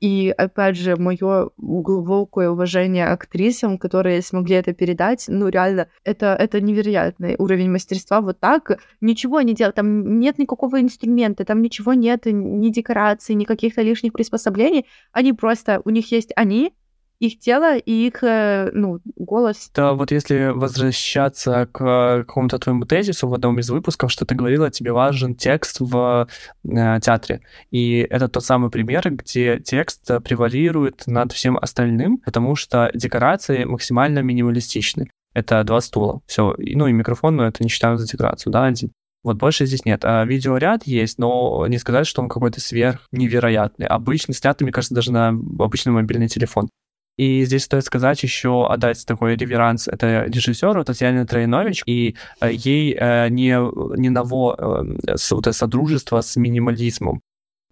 И, 0.03 0.33
опять 0.37 0.75
же, 0.75 0.97
мое 0.97 1.51
глубокое 1.55 2.49
уважение 2.49 3.05
актрисам, 3.05 3.77
которые 3.77 4.21
смогли 4.21 4.55
это 4.57 4.73
передать, 4.73 5.23
ну, 5.29 5.47
реально, 5.47 5.87
это, 6.03 6.35
это 6.37 6.59
невероятный 6.59 7.35
уровень 7.37 7.71
мастерства. 7.71 8.19
Вот 8.19 8.37
так 8.41 8.79
ничего 8.99 9.39
не 9.39 9.53
делать, 9.53 9.75
там 9.75 10.19
нет 10.19 10.39
никакого 10.39 10.81
инструмента, 10.81 11.45
там 11.45 11.61
ничего 11.61 11.93
нет, 11.93 12.25
ни 12.25 12.67
декораций, 12.67 13.33
ни 13.33 13.45
каких-то 13.45 13.81
лишних 13.81 14.11
приспособлений. 14.11 14.87
Они 15.13 15.31
просто, 15.31 15.81
у 15.85 15.89
них 15.89 16.11
есть 16.11 16.33
они, 16.35 16.73
их 17.19 17.39
тело 17.39 17.77
и 17.77 18.07
их, 18.07 18.23
э, 18.23 18.69
ну, 18.73 18.99
голос. 19.15 19.71
Да, 19.73 19.93
вот 19.93 20.11
если 20.11 20.51
возвращаться 20.53 21.67
к 21.71 22.25
какому-то 22.27 22.59
твоему 22.59 22.85
тезису 22.85 23.27
в 23.27 23.33
одном 23.33 23.59
из 23.59 23.69
выпусков, 23.69 24.11
что 24.11 24.25
ты 24.25 24.35
говорила, 24.35 24.69
тебе 24.69 24.91
важен 24.91 25.35
текст 25.35 25.77
в 25.79 26.27
э, 26.65 26.99
театре. 27.01 27.41
И 27.71 27.99
это 28.09 28.27
тот 28.27 28.43
самый 28.43 28.69
пример, 28.69 29.09
где 29.09 29.59
текст 29.59 30.05
превалирует 30.23 31.03
над 31.07 31.31
всем 31.31 31.57
остальным, 31.57 32.17
потому 32.17 32.55
что 32.55 32.91
декорации 32.93 33.63
максимально 33.63 34.19
минималистичны. 34.19 35.09
Это 35.33 35.63
два 35.63 35.81
стула, 35.81 36.21
все. 36.27 36.55
Ну 36.57 36.87
и 36.87 36.91
микрофон, 36.91 37.35
но 37.35 37.47
это 37.47 37.63
не 37.63 37.69
считаем 37.69 37.97
за 37.97 38.07
декорацию, 38.07 38.51
да, 38.53 38.65
один. 38.65 38.91
Вот 39.23 39.37
больше 39.37 39.65
здесь 39.65 39.85
нет. 39.85 40.03
А 40.03 40.25
видеоряд 40.25 40.85
есть, 40.85 41.17
но 41.17 41.65
не 41.67 41.77
сказать, 41.77 42.05
что 42.05 42.21
он 42.21 42.27
какой-то 42.27 42.59
сверх 42.59 43.07
невероятный. 43.11 43.87
Обычно 43.87 44.33
снятый, 44.33 44.65
мне 44.65 44.73
кажется, 44.73 44.93
даже 44.93 45.11
на 45.13 45.29
обычный 45.29 45.93
мобильный 45.93 46.27
телефон. 46.27 46.69
И 47.17 47.45
здесь 47.45 47.65
стоит 47.65 47.85
сказать 47.85 48.21
еще, 48.23 48.67
отдать 48.67 49.05
такой 49.05 49.35
реверанс 49.35 49.87
это 49.87 50.23
режиссеру 50.23 50.83
Татьяне 50.83 51.25
Троинович, 51.25 51.83
и 51.85 52.15
э, 52.41 52.51
ей 52.51 52.95
э, 52.99 53.29
не, 53.29 53.57
не 53.99 54.09
ново 54.09 54.55
э, 54.57 55.15
вот 55.31 55.47
это 55.47 55.53
содружество 55.53 56.21
с 56.21 56.35
минимализмом. 56.35 57.21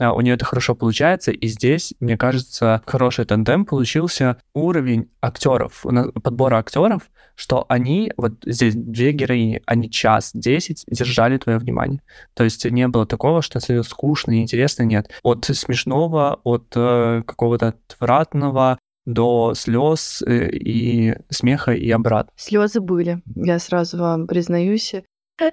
А, 0.01 0.13
у 0.13 0.21
нее 0.21 0.33
это 0.33 0.45
хорошо 0.45 0.73
получается, 0.73 1.31
и 1.31 1.47
здесь, 1.47 1.93
мне 1.99 2.17
кажется, 2.17 2.81
хороший 2.85 3.25
тандем 3.25 3.65
получился 3.65 4.37
уровень 4.53 5.09
актеров, 5.21 5.85
подбора 6.23 6.57
актеров, 6.57 7.03
что 7.35 7.65
они, 7.69 8.11
вот 8.17 8.33
здесь 8.45 8.75
две 8.75 9.11
героини, 9.11 9.61
они 9.65 9.89
час 9.89 10.31
десять 10.33 10.85
держали 10.87 11.37
твое 11.37 11.59
внимание. 11.59 12.01
То 12.33 12.43
есть 12.43 12.65
не 12.65 12.87
было 12.87 13.05
такого, 13.05 13.41
что 13.41 13.59
скучно, 13.83 14.31
неинтересно, 14.31 14.83
нет. 14.83 15.09
От 15.23 15.45
смешного, 15.45 16.39
от 16.43 16.73
э, 16.75 17.23
какого-то 17.25 17.75
отвратного, 17.89 18.79
до 19.05 19.53
слез 19.55 20.21
э, 20.25 20.49
и 20.49 21.15
смеха 21.29 21.71
и 21.71 21.89
обратно. 21.91 22.31
Слезы 22.35 22.79
были, 22.79 23.21
я 23.35 23.59
сразу 23.59 23.97
вам 23.97 24.27
признаюсь. 24.27 24.95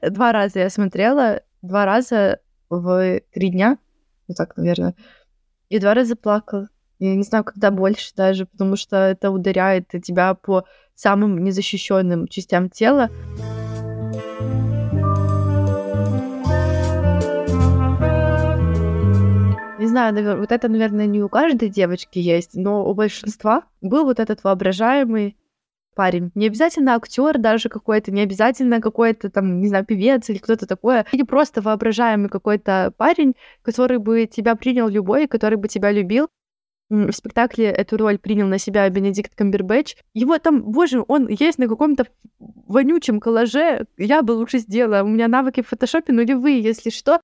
Два 0.03 0.33
раза 0.33 0.61
я 0.61 0.71
смотрела, 0.71 1.43
два 1.63 1.85
раза 1.87 2.41
в 2.69 3.21
три 3.33 3.51
дня, 3.51 3.79
ну 4.27 4.35
так, 4.35 4.57
наверное, 4.57 4.95
и 5.69 5.79
два 5.79 5.95
раза 5.95 6.17
плакала. 6.17 6.69
Я 6.99 7.15
не 7.15 7.23
знаю, 7.23 7.45
когда 7.45 7.71
больше 7.71 8.13
даже, 8.17 8.47
потому 8.47 8.77
что 8.77 8.97
это 8.97 9.31
ударяет 9.31 9.89
тебя 10.03 10.35
по 10.35 10.65
самым 10.95 11.43
незащищенным 11.45 12.27
частям 12.27 12.69
тела. 12.69 13.09
Не 19.79 19.87
знаю, 19.87 20.39
вот 20.39 20.51
это, 20.51 20.69
наверное, 20.69 21.07
не 21.07 21.23
у 21.23 21.29
каждой 21.29 21.69
девочки 21.69 22.19
есть, 22.19 22.55
но 22.55 22.85
у 22.85 22.95
большинства 22.95 23.63
был 23.81 24.05
вот 24.05 24.19
этот 24.19 24.43
воображаемый 24.43 25.37
парень. 25.95 26.31
Не 26.35 26.47
обязательно 26.47 26.95
актер 26.95 27.39
даже 27.39 27.69
какой-то, 27.69 28.11
не 28.13 28.21
обязательно 28.21 28.81
какой-то 28.81 29.31
там, 29.31 29.61
не 29.61 29.69
знаю, 29.69 29.85
певец 29.85 30.29
или 30.31 30.39
кто-то 30.39 30.67
такое. 30.67 31.07
Или 31.13 31.23
просто 31.23 31.61
воображаемый 31.61 32.29
какой-то 32.29 32.93
парень, 32.97 33.35
который 33.63 33.99
бы 33.99 34.27
тебя 34.27 34.57
принял 34.57 34.89
любой, 34.89 35.27
который 35.27 35.57
бы 35.57 35.69
тебя 35.69 35.93
любил 35.93 36.29
в 36.91 37.13
спектакле 37.13 37.67
эту 37.67 37.97
роль 37.97 38.19
принял 38.19 38.47
на 38.47 38.59
себя 38.59 38.89
Бенедикт 38.89 39.35
Камбербэтч. 39.35 39.97
Его 40.15 40.39
там, 40.39 40.63
боже, 40.63 41.05
он 41.07 41.29
есть 41.29 41.59
на 41.59 41.69
каком-то 41.69 42.07
вонючем 42.39 43.21
коллаже. 43.21 43.87
Я 43.97 44.23
бы 44.23 44.33
лучше 44.33 44.59
сделала. 44.59 45.03
У 45.03 45.09
меня 45.09 45.29
навыки 45.29 45.63
в 45.63 45.69
фотошопе 45.69 46.13
нулевые, 46.13 46.61
если 46.61 46.91
что. 46.91 47.21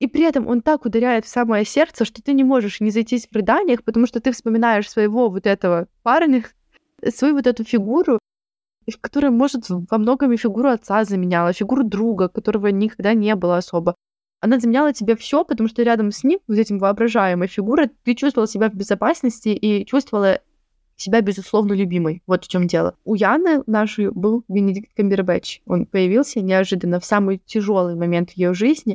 И 0.00 0.06
при 0.06 0.24
этом 0.24 0.46
он 0.46 0.62
так 0.62 0.84
ударяет 0.84 1.24
в 1.24 1.28
самое 1.28 1.64
сердце, 1.64 2.04
что 2.04 2.22
ты 2.22 2.32
не 2.32 2.44
можешь 2.44 2.80
не 2.80 2.90
зайтись 2.90 3.26
в 3.26 3.34
рыданиях, 3.34 3.82
потому 3.82 4.06
что 4.06 4.20
ты 4.20 4.32
вспоминаешь 4.32 4.88
своего 4.88 5.28
вот 5.28 5.46
этого 5.46 5.88
парня, 6.02 6.44
свою 7.14 7.34
вот 7.34 7.46
эту 7.46 7.64
фигуру, 7.64 8.18
которая, 9.00 9.30
может, 9.30 9.64
во 9.68 9.98
многом 9.98 10.32
и 10.32 10.36
фигуру 10.36 10.70
отца 10.70 11.04
заменяла, 11.04 11.52
фигуру 11.52 11.84
друга, 11.84 12.28
которого 12.28 12.68
никогда 12.68 13.12
не 13.14 13.34
было 13.34 13.56
особо 13.56 13.94
она 14.40 14.60
заменяла 14.60 14.92
тебе 14.92 15.16
все, 15.16 15.44
потому 15.44 15.68
что 15.68 15.82
рядом 15.82 16.12
с 16.12 16.22
ним, 16.22 16.40
вот 16.46 16.58
этим 16.58 16.78
воображаемой 16.78 17.48
фигурой, 17.48 17.90
ты 18.04 18.14
чувствовала 18.14 18.48
себя 18.48 18.70
в 18.70 18.74
безопасности 18.74 19.48
и 19.48 19.84
чувствовала 19.84 20.40
себя, 20.96 21.20
безусловно, 21.20 21.72
любимой. 21.74 22.22
Вот 22.26 22.44
в 22.44 22.48
чем 22.48 22.66
дело. 22.66 22.96
У 23.04 23.14
Яны 23.14 23.62
нашей 23.66 24.10
был 24.10 24.44
Бенедикт 24.48 24.92
Камбербэтч. 24.96 25.60
Он 25.66 25.86
появился 25.86 26.40
неожиданно 26.40 27.00
в 27.00 27.04
самый 27.04 27.38
тяжелый 27.38 27.94
момент 27.94 28.30
ее 28.32 28.54
жизни 28.54 28.94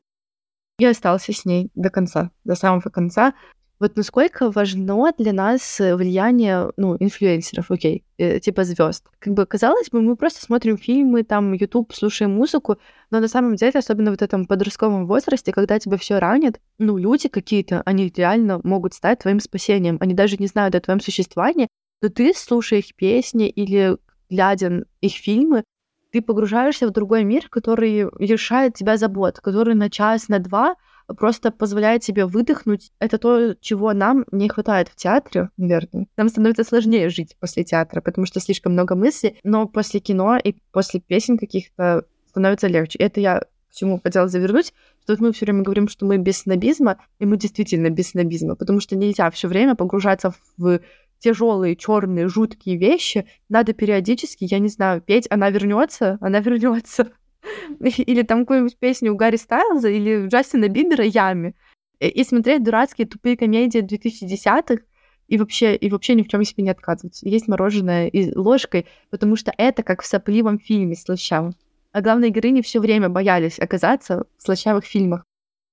и 0.78 0.86
остался 0.86 1.34
с 1.34 1.46
ней 1.46 1.70
до 1.76 1.90
конца, 1.90 2.32
до 2.44 2.56
самого 2.56 2.90
конца. 2.90 3.34
Вот 3.80 3.98
насколько 3.98 4.50
важно 4.50 5.12
для 5.18 5.34
нас 5.34 5.80
э, 5.82 5.96
влияние, 5.96 6.72
ну, 6.78 6.96
инфлюенсеров, 6.98 7.70
окей, 7.70 8.06
э, 8.18 8.40
типа 8.40 8.64
звезд. 8.64 9.08
Как 9.20 9.34
бы 9.34 9.46
казалось 9.46 9.90
бы, 9.90 10.02
мы 10.02 10.16
просто 10.16 10.42
смотрим 10.42 10.78
фильмы, 10.78 11.24
там, 11.24 11.52
YouTube, 11.52 11.94
слушаем 11.94 12.32
музыку, 12.32 12.78
но 13.12 13.20
на 13.20 13.28
самом 13.28 13.56
деле, 13.56 13.74
особенно 13.76 14.16
в 14.16 14.22
этом 14.22 14.46
подростковом 14.46 15.06
возрасте, 15.06 15.52
когда 15.52 15.80
тебя 15.80 15.98
все 15.98 16.20
ранит, 16.20 16.62
ну, 16.78 16.98
люди 16.98 17.28
какие-то, 17.28 17.82
они 17.86 18.12
реально 18.16 18.62
могут 18.64 18.94
стать 18.94 19.20
твоим 19.20 19.42
спасением. 19.42 19.98
Они 20.00 20.14
даже 20.14 20.38
не 20.38 20.48
знают 20.48 20.76
о 20.76 20.80
твоем 20.80 21.02
существовании, 21.02 21.68
но 22.02 22.08
ты, 22.08 22.34
слушая 22.34 22.80
их 22.80 22.96
песни 22.96 23.50
или 23.50 23.98
глядя 24.30 24.86
их 25.02 25.14
фильмы, 25.14 25.64
ты 26.14 26.22
погружаешься 26.22 26.88
в 26.88 26.92
другой 26.92 27.26
мир, 27.26 27.50
который 27.50 28.08
лишает 28.20 28.76
тебя 28.76 28.96
забот, 28.98 29.40
который 29.42 29.76
на 29.76 29.90
час, 29.90 30.30
на 30.30 30.40
два— 30.40 30.76
просто 31.08 31.52
позволяет 31.52 32.04
себе 32.04 32.26
выдохнуть. 32.26 32.92
Это 33.00 33.18
то, 33.18 33.56
чего 33.60 33.94
нам 33.94 34.26
не 34.32 34.50
хватает 34.50 34.90
в 34.90 34.96
театре, 34.96 35.50
наверное. 35.58 36.08
Нам 36.18 36.30
становится 36.30 36.64
сложнее 36.64 37.10
жить 37.10 37.36
после 37.40 37.64
театра, 37.64 38.02
потому 38.02 38.26
что 38.26 38.40
слишком 38.40 38.74
много 38.74 38.96
мыслей, 38.96 39.40
но 39.44 39.68
после 39.68 40.00
кино 40.00 40.38
и 40.38 40.56
после 40.72 41.00
песен 41.00 41.38
каких-то 41.38 42.06
становится 42.30 42.68
легче. 42.68 43.00
Это 43.00 43.20
я 43.20 43.42
к 43.42 43.76
чему 43.76 44.00
хотела 44.02 44.28
завернуть, 44.28 44.74
что 45.02 45.14
вот 45.14 45.20
мы 45.20 45.34
все 45.34 45.46
время 45.46 45.64
говорим, 45.64 45.88
что 45.88 46.06
мы 46.06 46.18
без 46.18 46.40
снобизма, 46.40 46.98
и 47.20 47.26
мы 47.26 47.38
действительно 47.38 47.90
без 47.90 48.12
снобизма, 48.12 48.56
потому 48.56 48.80
что 48.80 48.96
нельзя 48.96 49.30
все 49.32 49.48
время 49.48 49.74
погружаться 49.76 50.34
в 50.58 50.80
тяжелые, 51.24 51.76
черные, 51.76 52.28
жуткие 52.28 52.78
вещи. 52.78 53.26
Надо 53.50 53.74
периодически, 53.74 54.44
я 54.44 54.60
не 54.60 54.68
знаю, 54.68 55.02
петь, 55.02 55.28
она 55.30 55.50
вернется, 55.50 56.18
она 56.22 56.40
вернется. 56.40 57.12
или 57.80 58.22
там 58.24 58.42
какую-нибудь 58.42 58.78
песню 58.78 59.14
у 59.14 59.16
Гарри 59.16 59.38
Стайлза 59.38 59.90
или 59.90 60.28
Джастина 60.28 60.68
Бибера 60.68 61.06
«Ями», 61.06 61.56
и 62.00 62.24
смотреть 62.26 62.64
дурацкие 62.64 63.08
тупые 63.08 63.38
комедии 63.38 63.82
2010-х, 63.82 64.84
и 65.30 65.38
вообще, 65.38 65.76
и 65.76 65.90
вообще 65.90 66.16
ни 66.16 66.24
в 66.24 66.28
чем 66.28 66.44
себе 66.44 66.64
не 66.64 66.70
отказываться. 66.70 67.28
Есть 67.28 67.48
мороженое 67.48 68.08
и 68.08 68.36
ложкой, 68.36 68.88
потому 69.10 69.38
что 69.38 69.54
это 69.58 69.82
как 69.84 70.02
в 70.02 70.06
сопливом 70.06 70.60
фильме 70.60 70.96
слащавом. 70.96 71.54
А 71.94 72.02
главные 72.02 72.32
героини 72.32 72.62
все 72.62 72.82
время 72.82 73.08
боялись 73.08 73.60
оказаться 73.60 74.26
в 74.38 74.44
слащавых 74.44 74.84
фильмах. 74.84 75.24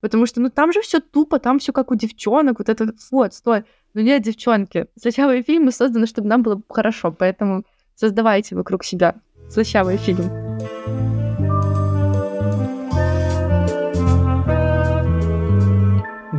Потому 0.00 0.26
что, 0.26 0.40
ну, 0.40 0.50
там 0.50 0.72
же 0.72 0.80
все 0.80 1.00
тупо, 1.00 1.38
там 1.38 1.58
все 1.58 1.72
как 1.72 1.90
у 1.90 1.94
девчонок, 1.94 2.58
вот 2.58 2.68
это, 2.68 2.92
вот, 3.10 3.34
стой. 3.34 3.64
Ну, 3.94 4.00
нет, 4.00 4.22
девчонки, 4.22 4.86
слащавые 5.00 5.42
фильмы 5.42 5.72
созданы, 5.72 6.06
чтобы 6.06 6.28
нам 6.28 6.42
было 6.42 6.60
хорошо, 6.68 7.12
поэтому 7.12 7.64
создавайте 7.94 8.56
вокруг 8.56 8.84
себя 8.84 9.16
слащавые 9.50 9.98
фильмы. 9.98 10.58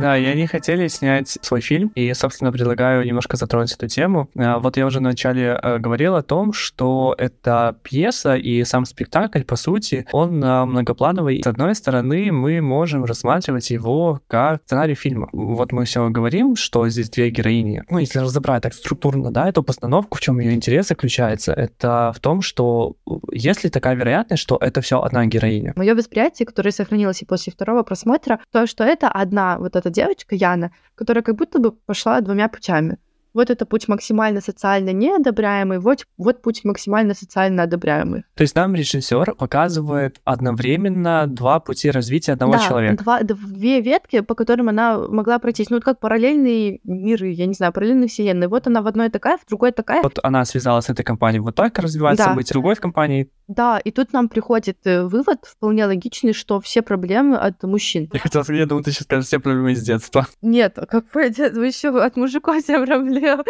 Да, 0.02 0.16
и 0.16 0.24
они 0.24 0.46
хотели 0.46 0.88
снять 0.88 1.28
свой 1.28 1.60
фильм, 1.60 1.92
и, 1.94 2.12
собственно, 2.14 2.52
предлагаю 2.52 3.04
немножко 3.04 3.36
затронуть 3.36 3.72
эту 3.72 3.88
тему. 3.88 4.28
А, 4.36 4.58
вот 4.58 4.76
я 4.76 4.86
уже 4.86 4.98
вначале 4.98 5.58
э, 5.62 5.78
говорил 5.78 6.16
о 6.16 6.22
том, 6.22 6.52
что 6.52 7.14
эта 7.18 7.76
пьеса 7.82 8.34
и 8.34 8.64
сам 8.64 8.84
спектакль, 8.84 9.42
по 9.42 9.56
сути, 9.56 10.06
он 10.12 10.42
а, 10.44 10.66
многоплановый. 10.66 11.42
С 11.42 11.46
одной 11.46 11.74
стороны, 11.74 12.32
мы 12.32 12.60
можем 12.60 13.04
рассматривать 13.04 13.70
его 13.70 14.20
как 14.26 14.60
сценарий 14.64 14.94
фильма. 14.94 15.28
Вот 15.32 15.72
мы 15.72 15.84
все 15.84 16.08
говорим, 16.08 16.56
что 16.56 16.88
здесь 16.88 17.10
две 17.10 17.30
героини. 17.30 17.84
Ну, 17.88 17.98
если 17.98 18.18
разобрать 18.18 18.62
так 18.62 18.74
структурно, 18.74 19.30
да, 19.30 19.48
эту 19.48 19.62
постановку, 19.62 20.18
в 20.18 20.20
чем 20.20 20.38
ее 20.40 20.52
интерес 20.52 20.88
заключается, 20.88 21.52
это 21.52 22.12
в 22.14 22.20
том, 22.20 22.42
что 22.42 22.96
есть 23.30 23.64
ли 23.64 23.70
такая 23.70 23.94
вероятность, 23.94 24.42
что 24.42 24.58
это 24.60 24.80
все 24.80 25.00
одна 25.00 25.26
героиня. 25.26 25.72
Мое 25.76 25.94
восприятие, 25.94 26.46
которое 26.46 26.70
сохранилось 26.70 27.22
и 27.22 27.24
после 27.24 27.52
второго 27.52 27.82
просмотра, 27.82 28.40
то, 28.50 28.66
что 28.66 28.84
это 28.84 29.08
одна 29.08 29.58
вот 29.58 29.76
эта 29.76 29.90
девочка 29.92 30.34
Яна, 30.34 30.72
которая 30.94 31.22
как 31.22 31.36
будто 31.36 31.58
бы 31.58 31.72
пошла 31.72 32.20
двумя 32.20 32.48
путями. 32.48 32.98
Вот 33.34 33.48
это 33.48 33.64
путь 33.64 33.88
максимально 33.88 34.40
социально 34.42 34.90
неодобряемый, 34.90 35.78
вот, 35.78 36.06
вот 36.18 36.42
путь 36.42 36.64
максимально 36.64 37.14
социально 37.14 37.62
одобряемый. 37.62 38.24
То 38.34 38.42
есть 38.42 38.54
нам 38.54 38.74
режиссер 38.74 39.36
показывает 39.36 40.20
одновременно 40.24 41.26
два 41.26 41.58
пути 41.58 41.90
развития 41.90 42.32
одного 42.32 42.54
да, 42.54 42.58
человека. 42.68 43.02
Два, 43.02 43.22
две 43.22 43.80
ветки, 43.80 44.20
по 44.20 44.34
которым 44.34 44.68
она 44.68 44.98
могла 44.98 45.38
пройтись. 45.38 45.70
Ну, 45.70 45.76
вот 45.76 45.84
как 45.84 45.98
параллельные 45.98 46.80
миры, 46.84 47.28
я 47.28 47.46
не 47.46 47.54
знаю, 47.54 47.72
параллельные 47.72 48.08
вселенные. 48.08 48.48
Вот 48.48 48.66
она 48.66 48.82
в 48.82 48.86
одной 48.86 49.08
такая, 49.08 49.38
в 49.38 49.46
другой 49.48 49.72
такая. 49.72 50.02
Вот 50.02 50.18
она 50.22 50.44
связалась 50.44 50.84
с 50.84 50.90
этой 50.90 51.02
компанией, 51.02 51.40
вот 51.40 51.54
так 51.54 51.78
развивается 51.78 52.26
да. 52.26 52.34
быть, 52.34 52.48
в 52.48 52.52
другой 52.52 52.74
в 52.74 52.80
компании 52.80 53.30
да, 53.54 53.78
и 53.78 53.90
тут 53.90 54.12
нам 54.12 54.28
приходит 54.28 54.78
э, 54.84 55.04
вывод 55.04 55.44
вполне 55.44 55.86
логичный, 55.86 56.32
что 56.32 56.60
все 56.60 56.82
проблемы 56.82 57.36
от 57.36 57.62
мужчин. 57.62 58.08
Я 58.12 58.20
хотел 58.20 58.42
сказать, 58.42 58.60
я 58.60 58.66
думаю, 58.66 58.84
ты 58.84 58.92
сейчас 58.92 59.04
скажешь 59.04 59.26
все 59.26 59.38
проблемы 59.38 59.72
из 59.72 59.82
детства. 59.82 60.26
Нет, 60.42 60.78
а 60.78 60.86
какое 60.86 61.30
детство? 61.30 61.60
Еще 61.62 61.88
от 61.88 62.16
мужиков 62.16 62.56
все 62.62 62.84
проблемы. 62.84 63.44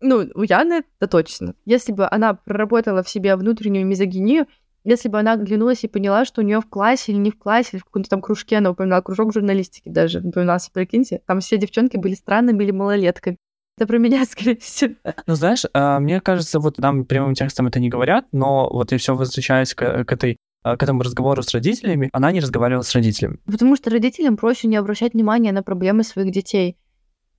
Ну, 0.00 0.28
у 0.34 0.42
Яны 0.42 0.82
это 0.98 1.08
точно. 1.08 1.54
Если 1.64 1.92
бы 1.92 2.08
она 2.10 2.34
проработала 2.34 3.02
в 3.02 3.08
себе 3.08 3.36
внутреннюю 3.36 3.86
мизогинию, 3.86 4.46
если 4.84 5.08
бы 5.08 5.20
она 5.20 5.34
оглянулась 5.34 5.84
и 5.84 5.88
поняла, 5.88 6.24
что 6.24 6.40
у 6.40 6.44
нее 6.44 6.60
в 6.60 6.68
классе 6.68 7.12
или 7.12 7.18
не 7.18 7.30
в 7.30 7.38
классе, 7.38 7.70
или 7.74 7.80
в 7.80 7.84
каком-то 7.84 8.10
там 8.10 8.20
кружке, 8.20 8.56
она 8.56 8.70
упоминала 8.70 9.00
кружок 9.00 9.32
журналистики 9.32 9.88
даже, 9.88 10.20
напоминался, 10.20 10.70
прикиньте, 10.72 11.20
там 11.26 11.38
все 11.38 11.56
девчонки 11.56 11.96
были 11.96 12.14
странными 12.14 12.64
или 12.64 12.72
малолетками. 12.72 13.36
Это 13.82 13.88
про 13.88 13.98
меня, 13.98 14.24
скорее 14.30 14.58
всего. 14.58 14.94
Ну, 15.26 15.34
знаешь, 15.34 15.64
а, 15.74 15.98
мне 15.98 16.20
кажется, 16.20 16.60
вот 16.60 16.78
нам 16.78 17.04
прямым 17.04 17.34
текстом 17.34 17.66
это 17.66 17.80
не 17.80 17.88
говорят, 17.88 18.26
но 18.30 18.70
вот 18.70 18.92
я 18.92 18.98
все 18.98 19.16
возвращаюсь 19.16 19.74
к, 19.74 20.04
к 20.04 20.12
этой 20.12 20.36
а, 20.62 20.76
к 20.76 20.82
этому 20.84 21.02
разговору 21.02 21.42
с 21.42 21.52
родителями, 21.52 22.08
она 22.12 22.30
не 22.30 22.38
разговаривала 22.38 22.82
с 22.82 22.94
родителями. 22.94 23.38
Потому 23.44 23.74
что 23.74 23.90
родителям 23.90 24.36
проще 24.36 24.68
не 24.68 24.76
обращать 24.76 25.14
внимания 25.14 25.50
на 25.50 25.64
проблемы 25.64 26.04
своих 26.04 26.30
детей. 26.30 26.76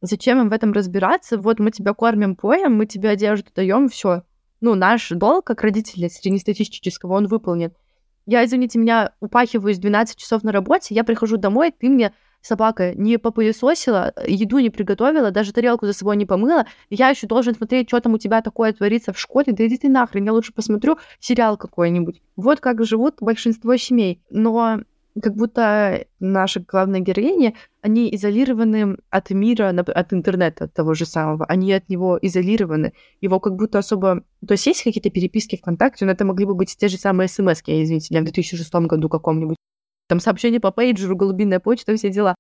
Зачем 0.02 0.42
им 0.42 0.50
в 0.50 0.52
этом 0.52 0.74
разбираться? 0.74 1.38
Вот 1.38 1.60
мы 1.60 1.72
тебя 1.72 1.94
кормим, 1.94 2.36
поем, 2.36 2.76
мы 2.76 2.88
тебе 2.88 3.08
одежду 3.08 3.50
даем, 3.56 3.88
все. 3.88 4.24
Ну, 4.60 4.76
наш 4.76 5.08
долг, 5.12 5.46
как 5.48 5.62
родители 5.62 6.10
среднестатистического, 6.10 7.14
он 7.14 7.28
выполнен. 7.28 7.72
Я, 8.26 8.44
извините, 8.44 8.80
меня 8.80 9.14
упахиваюсь 9.22 9.80
12 9.80 10.18
часов 10.18 10.44
на 10.44 10.52
работе, 10.52 10.94
я 10.94 11.06
прихожу 11.06 11.38
домой, 11.38 11.72
ты 11.72 11.88
мне 11.88 12.14
собака 12.44 12.94
не 12.94 13.18
попылесосила, 13.18 14.14
еду 14.28 14.60
не 14.60 14.70
приготовила, 14.70 15.32
даже 15.32 15.54
тарелку 15.54 15.88
за 15.88 15.94
собой 15.94 16.18
не 16.18 16.26
помыла, 16.26 16.66
я 16.90 17.10
еще 17.10 17.26
должен 17.26 17.56
смотреть, 17.56 17.90
что 17.90 18.00
там 18.00 18.14
у 18.14 18.18
тебя 18.20 18.42
такое 18.42 18.74
творится 18.74 19.14
в 19.14 19.20
школе, 19.20 19.54
да 19.54 19.66
иди 19.66 19.78
ты 19.78 19.90
нахрен, 19.90 20.26
я 20.26 20.34
лучше 20.34 20.54
посмотрю 20.54 20.98
сериал 21.20 21.58
какой-нибудь. 21.58 22.22
Вот 22.36 22.60
как 22.60 22.84
живут 22.86 23.16
большинство 23.22 23.76
семей. 23.78 24.22
Но 24.30 24.82
как 25.22 25.36
будто 25.36 26.06
наши 26.20 26.60
главные 26.60 27.02
героини, 27.02 27.56
они 27.82 28.14
изолированы 28.16 28.98
от 29.10 29.30
мира, 29.30 29.70
от 29.70 30.14
интернета 30.14 30.68
того 30.68 30.94
же 30.94 31.06
самого. 31.06 31.46
Они 31.46 31.72
от 31.72 31.88
него 31.90 32.18
изолированы. 32.22 32.94
Его 33.22 33.40
как 33.40 33.56
будто 33.56 33.78
особо... 33.80 34.24
То 34.46 34.54
есть 34.54 34.66
есть 34.66 34.84
какие-то 34.84 35.10
переписки 35.10 35.56
ВКонтакте, 35.58 36.06
но 36.06 36.12
это 36.12 36.26
могли 36.26 36.46
бы 36.46 36.56
быть 36.56 36.76
те 36.76 36.88
же 36.88 36.98
самые 36.98 37.28
смс 37.28 37.62
извините, 37.66 38.20
в 38.20 38.24
2006 38.24 38.74
году 38.74 39.10
каком-нибудь. 39.10 39.58
Там 40.08 40.20
сообщение 40.20 40.60
по 40.60 40.72
пейджеру, 40.72 41.16
голубиная 41.16 41.60
почта, 41.60 41.96
все 41.96 42.10
дела. 42.10 42.36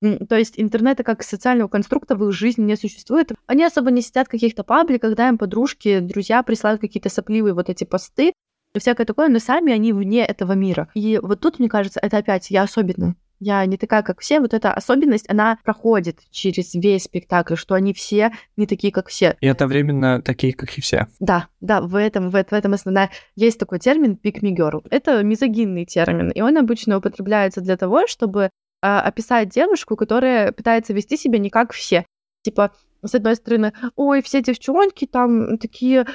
То 0.00 0.36
есть 0.36 0.54
интернета 0.56 1.02
как 1.02 1.24
социального 1.24 1.68
конструкта 1.68 2.14
в 2.14 2.24
их 2.24 2.32
жизни 2.32 2.62
не 2.62 2.76
существует. 2.76 3.32
Они 3.46 3.64
особо 3.64 3.90
не 3.90 4.00
сидят 4.00 4.28
в 4.28 4.30
каких-то 4.30 4.62
пабликах, 4.62 5.10
когда 5.10 5.28
им 5.28 5.38
подружки, 5.38 5.98
друзья 5.98 6.42
присылают 6.42 6.80
какие-то 6.80 7.08
сопливые 7.08 7.54
вот 7.54 7.68
эти 7.68 7.84
посты, 7.84 8.32
и 8.74 8.78
всякое 8.78 9.06
такое, 9.06 9.28
но 9.28 9.38
сами 9.38 9.72
они 9.72 9.92
вне 9.92 10.24
этого 10.24 10.52
мира. 10.52 10.88
И 10.94 11.18
вот 11.20 11.40
тут, 11.40 11.58
мне 11.58 11.68
кажется, 11.68 11.98
это 12.00 12.18
опять 12.18 12.50
я 12.50 12.62
особенная. 12.62 13.16
Я 13.40 13.64
не 13.66 13.76
такая, 13.76 14.02
как 14.02 14.20
все. 14.20 14.40
Вот 14.40 14.54
эта 14.54 14.72
особенность, 14.72 15.28
она 15.30 15.58
проходит 15.64 16.18
через 16.30 16.74
весь 16.74 17.04
спектакль, 17.04 17.54
что 17.54 17.74
они 17.74 17.92
все 17.92 18.32
не 18.56 18.66
такие, 18.66 18.92
как 18.92 19.08
все. 19.08 19.36
И 19.40 19.48
одновременно 19.48 20.20
такие, 20.22 20.52
как 20.52 20.76
и 20.76 20.80
все. 20.80 21.06
Да, 21.20 21.48
да, 21.60 21.80
в 21.80 21.94
этом, 21.94 22.30
в, 22.30 22.32
в 22.32 22.52
этом 22.52 22.74
основная... 22.74 23.10
Есть 23.36 23.58
такой 23.58 23.78
термин 23.78 24.18
pick 24.22 24.40
me 24.40 24.54
girl. 24.54 24.84
Это 24.90 25.22
мизогинный 25.22 25.84
термин, 25.84 26.30
и 26.30 26.40
он 26.40 26.56
обычно 26.56 26.98
употребляется 26.98 27.60
для 27.60 27.76
того, 27.76 28.06
чтобы 28.06 28.50
а, 28.82 29.00
описать 29.02 29.50
девушку, 29.50 29.96
которая 29.96 30.52
пытается 30.52 30.92
вести 30.92 31.16
себя 31.16 31.38
не 31.38 31.50
как 31.50 31.72
все. 31.72 32.04
Типа, 32.42 32.72
с 33.02 33.14
одной 33.14 33.36
стороны, 33.36 33.72
ой, 33.96 34.22
все 34.22 34.42
девчонки 34.42 35.06
там 35.06 35.58
такие 35.58 36.06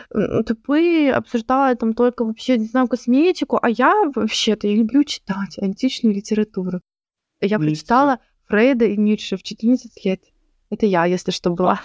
тупые, 0.45 1.13
обсуждают 1.13 1.79
там 1.79 1.93
только 1.93 2.25
вообще, 2.25 2.57
не 2.57 2.65
знаю, 2.65 2.87
косметику, 2.87 3.59
а 3.61 3.69
я 3.69 4.11
вообще-то 4.13 4.67
я 4.67 4.75
люблю 4.75 5.03
читать 5.03 5.57
античную 5.57 6.15
литературу. 6.15 6.81
Я 7.45 7.57
Ницше. 7.57 7.69
прочитала 7.69 8.19
Фрейда 8.45 8.85
и 8.85 8.97
Ницше 8.97 9.37
в 9.37 9.43
14 9.43 10.05
лет. 10.05 10.21
Это 10.69 10.85
я, 10.85 11.05
если 11.05 11.31
что, 11.31 11.51
была. 11.51 11.81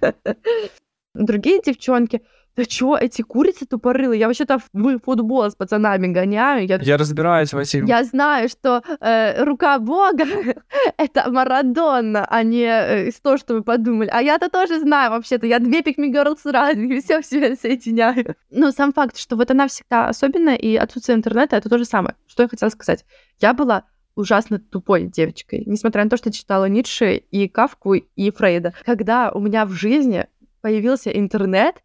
Другие 1.14 1.60
девчонки, 1.64 2.22
да 2.58 2.64
чё, 2.64 2.96
эти 2.96 3.22
курицы 3.22 3.66
тупорылые? 3.66 4.18
Я 4.18 4.26
вообще-то 4.26 4.58
в 4.58 4.98
футбол 5.04 5.48
с 5.48 5.54
пацанами 5.54 6.08
гоняю. 6.08 6.66
Я, 6.66 6.78
я 6.82 6.96
разбираюсь 6.96 7.52
в 7.52 7.56
этих... 7.56 7.86
Я 7.86 8.02
знаю, 8.02 8.48
что 8.48 8.82
э, 9.00 9.44
рука 9.44 9.78
Бога— 9.78 10.24
это 10.96 11.30
Марадонна, 11.30 12.26
а 12.28 12.42
не 12.42 12.64
э, 12.64 13.12
то, 13.22 13.38
что 13.38 13.54
вы 13.54 13.62
подумали. 13.62 14.10
А 14.12 14.20
я-то 14.20 14.48
тоже 14.48 14.80
знаю 14.80 15.12
вообще-то. 15.12 15.46
Я 15.46 15.60
две 15.60 15.82
пикми 15.82 16.12
сразу, 16.36 16.80
и 16.80 17.00
все 17.00 17.20
в 17.22 17.26
себе 17.26 17.54
соединяю. 17.54 18.34
Но 18.50 18.72
сам 18.72 18.92
факт, 18.92 19.18
что 19.18 19.36
вот 19.36 19.52
она 19.52 19.68
всегда 19.68 20.08
особенная, 20.08 20.56
и 20.56 20.74
отсутствие 20.74 21.16
интернета— 21.16 21.54
это 21.58 21.68
то 21.68 21.78
же 21.78 21.84
самое. 21.84 22.16
Что 22.26 22.42
я 22.42 22.48
хотела 22.48 22.70
сказать? 22.70 23.04
Я 23.38 23.54
была 23.54 23.84
ужасно 24.18 24.58
тупой 24.58 25.04
девочкой, 25.04 25.62
несмотря 25.66 26.04
на 26.04 26.10
то, 26.10 26.16
что 26.16 26.32
читала 26.32 26.68
Ницше 26.68 27.16
и 27.16 27.48
Кавку 27.48 27.94
и 27.94 28.30
Фрейда. 28.30 28.74
Когда 28.84 29.30
у 29.30 29.40
меня 29.40 29.64
в 29.64 29.70
жизни 29.70 30.26
появился 30.60 31.10
интернет, 31.10 31.76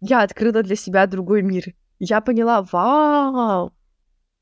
я 0.00 0.22
открыла 0.22 0.62
для 0.62 0.76
себя 0.76 1.06
другой 1.06 1.42
мир. 1.42 1.64
Я 1.98 2.20
поняла, 2.20 2.66
вау, 2.72 3.72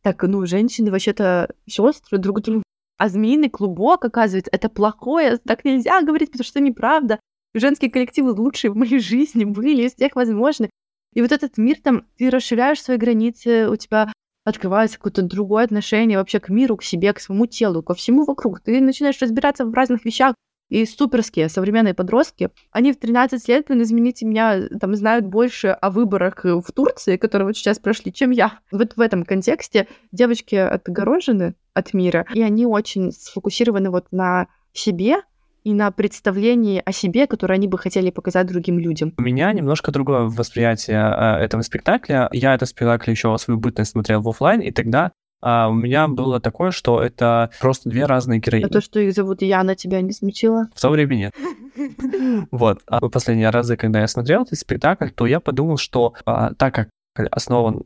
так, 0.03 0.23
ну, 0.25 0.45
женщины 0.47 0.91
вообще-то 0.91 1.49
сестры 1.67 2.19
друг 2.19 2.41
другу. 2.41 2.63
А 2.99 3.09
змеиный 3.09 3.49
клубок, 3.51 4.05
оказывается, 4.05 4.51
это 4.53 4.69
плохое, 4.69 5.39
так 5.39 5.65
нельзя 5.65 6.03
говорить, 6.03 6.31
потому 6.31 6.47
что 6.47 6.61
неправда. 6.61 7.21
Женские 7.55 7.91
коллективы 7.91 8.33
лучшие 8.33 8.71
в 8.71 8.77
моей 8.77 8.99
жизни 9.01 9.45
были 9.45 9.83
из 9.83 9.95
всех 9.95 10.17
возможных. 10.17 10.71
И 11.15 11.21
вот 11.21 11.31
этот 11.31 11.59
мир 11.59 11.77
там, 11.83 12.07
ты 12.17 12.31
расширяешь 12.31 12.83
свои 12.83 12.97
границы, 12.97 13.69
у 13.69 13.77
тебя 13.77 14.13
открывается 14.45 14.99
какое-то 14.99 15.23
другое 15.23 15.65
отношение 15.65 16.19
вообще 16.19 16.41
к 16.41 16.49
миру, 16.49 16.77
к 16.77 16.83
себе, 16.83 17.13
к 17.13 17.21
своему 17.21 17.47
телу, 17.47 17.83
ко 17.83 17.95
всему 17.95 18.25
вокруг. 18.25 18.61
Ты 18.61 18.81
начинаешь 18.81 19.21
разбираться 19.21 19.65
в 19.65 19.73
разных 19.73 20.05
вещах, 20.05 20.35
и 20.69 20.87
суперские 20.87 21.51
современные 21.51 21.93
подростки, 21.93 22.49
они 22.71 22.93
в 22.93 22.99
13 22.99 23.47
лет, 23.47 23.67
блин, 23.69 23.83
извините 23.83 24.25
меня, 24.25 24.69
там 24.81 24.95
знают 24.95 25.27
больше 25.27 25.69
о 25.69 25.91
выборах 25.91 26.45
в 26.45 26.73
Турции, 26.73 27.19
которые 27.19 27.49
вот 27.49 27.57
сейчас 27.59 27.79
прошли, 27.79 28.11
чем 28.11 28.31
я. 28.31 28.59
Вот 28.71 28.97
в 28.97 29.01
этом 29.01 29.27
контексте 29.27 29.87
девочки 30.13 30.55
отгорожены 30.55 31.57
от 31.75 31.93
мира, 31.93 32.27
и 32.33 32.41
они 32.41 32.65
очень 32.65 33.13
сфокусированы 33.13 33.91
вот 33.91 34.07
на 34.13 34.49
себе, 34.73 35.17
и 35.65 35.73
на 35.73 35.91
представлении 35.91 36.83
о 36.85 36.93
себе, 36.93 37.27
которое 37.27 37.55
они 37.55 37.69
бы 37.69 37.79
хотели 37.79 38.11
показать 38.11 38.47
другим 38.47 38.79
людям. 38.79 39.13
У 39.17 39.23
меня 39.23 39.53
немножко 39.53 39.93
другое 39.93 40.23
восприятие 40.23 40.99
э, 40.99 41.45
этого 41.45 41.63
спектакля. 41.63 42.29
Я 42.33 42.55
этот 42.55 42.69
спектакль 42.69 43.11
еще 43.11 43.37
свою 43.39 43.59
бытность 43.59 43.93
смотрел 43.93 44.21
в 44.21 44.29
офлайн, 44.29 44.61
и 44.61 44.71
тогда 44.71 45.13
а 45.45 45.69
у 45.69 45.75
меня 45.75 46.07
было 46.07 46.41
такое, 46.41 46.71
что 46.71 47.03
это 47.03 47.51
просто 47.61 47.91
две 47.91 48.07
разные 48.07 48.39
героини. 48.39 48.65
А 48.65 48.69
то, 48.69 48.81
что 48.81 49.01
их 49.01 49.13
зовут 49.13 49.43
Яна, 49.43 49.75
тебя 49.75 50.01
не 50.01 50.13
смутило? 50.13 50.69
В 50.73 50.81
то 50.81 50.89
время 50.89 51.15
нет. 51.17 51.35
Вот. 52.53 52.81
А 52.87 53.01
последние 53.09 53.51
разы, 53.51 53.77
когда 53.77 54.01
я 54.01 54.07
смотрел 54.07 54.43
этот 54.43 54.59
спектакль, 54.59 55.09
то 55.09 55.27
я 55.27 55.41
подумал, 55.41 55.79
что 55.79 56.15
а, 56.27 56.55
так 56.55 56.75
как 56.75 56.89
основан 57.31 57.83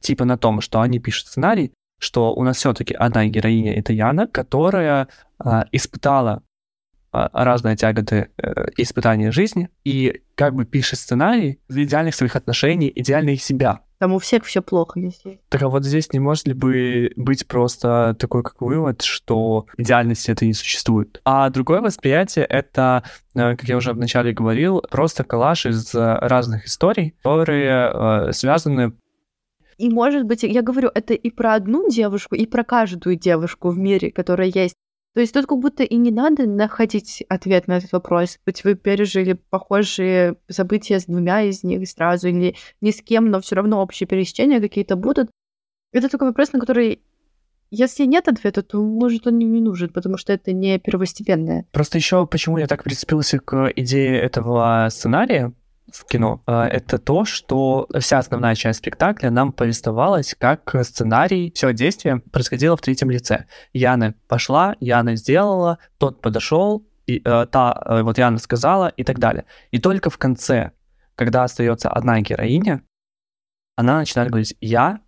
типа 0.00 0.24
на 0.24 0.36
том, 0.36 0.60
что 0.60 0.80
они 0.80 0.98
пишут 1.00 1.28
сценарий, 1.28 1.72
что 1.98 2.32
у 2.34 2.44
нас 2.44 2.58
все-таки 2.58 2.94
одна 2.94 3.26
героиня 3.26 3.74
это 3.74 3.92
Яна, 3.92 4.26
которая 4.26 5.08
а, 5.38 5.66
испытала 5.72 6.30
а, 6.32 6.40
разные 7.12 7.76
тяготы 7.76 8.30
э, 8.36 8.66
испытания 8.76 9.32
жизни 9.32 9.68
и 9.84 10.22
как 10.34 10.54
бы 10.54 10.64
пишет 10.64 10.98
сценарий 10.98 11.60
идеальных 11.68 12.14
своих 12.14 12.36
отношений, 12.36 12.92
идеальных 12.94 13.42
себя. 13.42 13.80
Там 13.98 14.14
у 14.14 14.18
всех 14.18 14.44
все 14.44 14.62
плохо, 14.62 14.98
если. 14.98 15.40
Так 15.50 15.62
а 15.62 15.68
вот 15.68 15.84
здесь 15.84 16.12
не 16.12 16.20
может 16.20 16.46
ли 16.46 16.54
бы 16.54 17.12
быть 17.16 17.46
просто 17.46 18.16
такой 18.18 18.42
как 18.42 18.60
вывод, 18.62 19.02
что 19.02 19.66
идеальности 19.76 20.30
это 20.30 20.46
не 20.46 20.54
существует. 20.54 21.20
А 21.24 21.50
другое 21.50 21.80
восприятие 21.82 22.44
это, 22.44 23.02
э, 23.34 23.56
как 23.56 23.64
я 23.64 23.76
уже 23.76 23.92
вначале 23.92 24.32
говорил, 24.32 24.82
просто 24.90 25.24
коллаж 25.24 25.66
из 25.66 25.94
разных 25.94 26.66
историй, 26.66 27.14
которые 27.22 28.28
э, 28.28 28.32
связаны 28.32 28.92
и, 29.80 29.88
может 29.88 30.24
быть, 30.24 30.42
я 30.42 30.60
говорю, 30.60 30.90
это 30.94 31.14
и 31.14 31.30
про 31.30 31.54
одну 31.54 31.88
девушку, 31.88 32.34
и 32.34 32.44
про 32.44 32.64
каждую 32.64 33.16
девушку 33.16 33.70
в 33.70 33.78
мире, 33.78 34.10
которая 34.10 34.52
есть. 34.54 34.74
То 35.14 35.20
есть 35.20 35.34
тут 35.34 35.46
как 35.46 35.58
будто 35.58 35.82
и 35.82 35.96
не 35.96 36.12
надо 36.12 36.46
находить 36.46 37.24
ответ 37.28 37.66
на 37.66 37.78
этот 37.78 37.90
вопрос. 37.92 38.38
Быть 38.46 38.62
вы 38.62 38.76
пережили 38.76 39.32
похожие 39.32 40.36
события 40.48 41.00
с 41.00 41.06
двумя 41.06 41.42
из 41.42 41.64
них 41.64 41.88
сразу 41.88 42.28
или 42.28 42.54
ни 42.80 42.90
с 42.90 43.02
кем, 43.02 43.28
но 43.28 43.40
все 43.40 43.56
равно 43.56 43.82
общие 43.82 44.06
пересечения 44.06 44.60
какие-то 44.60 44.94
будут. 44.94 45.28
Это 45.92 46.08
такой 46.08 46.28
вопрос, 46.28 46.52
на 46.52 46.60
который 46.60 47.02
если 47.72 48.04
нет 48.04 48.26
ответа, 48.26 48.62
то, 48.62 48.82
может, 48.82 49.28
он 49.28 49.38
не 49.38 49.46
нужен, 49.60 49.90
потому 49.90 50.16
что 50.16 50.32
это 50.32 50.52
не 50.52 50.78
первостепенное. 50.80 51.66
Просто 51.70 51.98
еще 51.98 52.26
почему 52.26 52.58
я 52.58 52.66
так 52.66 52.82
прицепился 52.82 53.38
к 53.38 53.72
идее 53.76 54.20
этого 54.20 54.88
сценария, 54.90 55.52
в 55.92 56.04
кино, 56.04 56.42
а, 56.46 56.66
это 56.66 56.98
то, 56.98 57.24
что 57.24 57.88
вся 57.98 58.18
основная 58.18 58.54
часть 58.54 58.78
спектакля 58.78 59.30
нам 59.30 59.52
повествовалась 59.52 60.34
как 60.38 60.74
сценарий, 60.82 61.52
все 61.54 61.72
действие 61.72 62.20
происходило 62.32 62.76
в 62.76 62.80
третьем 62.80 63.10
лице. 63.10 63.46
Яна 63.72 64.14
пошла, 64.28 64.76
Яна 64.80 65.16
сделала, 65.16 65.78
тот 65.98 66.20
подошел, 66.20 66.86
и, 67.06 67.20
э, 67.24 67.46
та, 67.46 67.82
э, 67.86 68.02
вот 68.02 68.18
Яна 68.18 68.38
сказала 68.38 68.88
и 68.88 69.04
так 69.04 69.18
далее. 69.18 69.44
И 69.70 69.78
только 69.78 70.10
в 70.10 70.18
конце, 70.18 70.72
когда 71.16 71.44
остается 71.44 71.90
одна 71.90 72.20
героиня, 72.20 72.82
она 73.76 73.98
начинает 73.98 74.30
говорить 74.30 74.56
«я», 74.60 75.00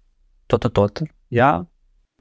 то-то, 0.47 0.71
то-то, 0.71 1.07
я 1.31 1.67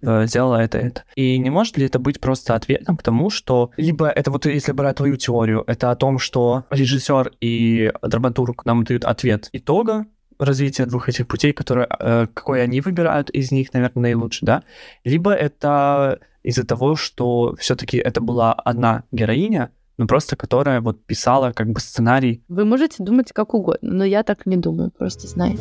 сделала 0.01 0.57
это, 0.57 0.77
это. 0.77 1.03
И 1.15 1.37
не 1.37 1.49
может 1.49 1.77
ли 1.77 1.85
это 1.85 1.99
быть 1.99 2.19
просто 2.19 2.55
ответом 2.55 2.97
к 2.97 3.03
тому, 3.03 3.29
что 3.29 3.71
либо 3.77 4.07
это 4.07 4.31
вот 4.31 4.45
если 4.45 4.71
брать 4.71 4.97
твою 4.97 5.15
теорию, 5.15 5.63
это 5.67 5.91
о 5.91 5.95
том, 5.95 6.19
что 6.19 6.65
режиссер 6.69 7.33
и 7.41 7.91
драматург 8.01 8.65
нам 8.65 8.83
дают 8.83 9.05
ответ 9.05 9.49
итога 9.53 10.05
развития 10.39 10.85
двух 10.85 11.07
этих 11.07 11.27
путей, 11.27 11.53
которые, 11.53 11.87
э, 11.99 12.27
какой 12.33 12.63
они 12.63 12.81
выбирают 12.81 13.29
из 13.29 13.51
них, 13.51 13.73
наверное, 13.73 14.01
наилучше, 14.01 14.45
да? 14.45 14.63
Либо 15.03 15.31
это 15.31 16.19
из-за 16.43 16.65
того, 16.65 16.95
что 16.95 17.55
все-таки 17.59 17.97
это 17.97 18.21
была 18.21 18.53
одна 18.53 19.03
героиня, 19.11 19.71
но 19.97 20.07
просто 20.07 20.35
которая 20.35 20.81
вот 20.81 21.05
писала 21.05 21.51
как 21.51 21.69
бы 21.69 21.79
сценарий. 21.79 22.43
Вы 22.47 22.65
можете 22.65 23.03
думать 23.03 23.31
как 23.31 23.53
угодно, 23.53 23.89
но 23.93 24.03
я 24.03 24.23
так 24.23 24.45
не 24.45 24.57
думаю, 24.57 24.91
просто 24.91 25.27
знаю. 25.27 25.57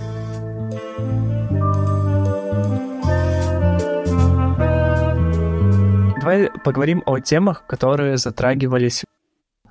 Давай 6.21 6.51
поговорим 6.51 7.03
о 7.07 7.19
темах, 7.19 7.67
которые 7.67 8.19
затрагивались 8.19 9.05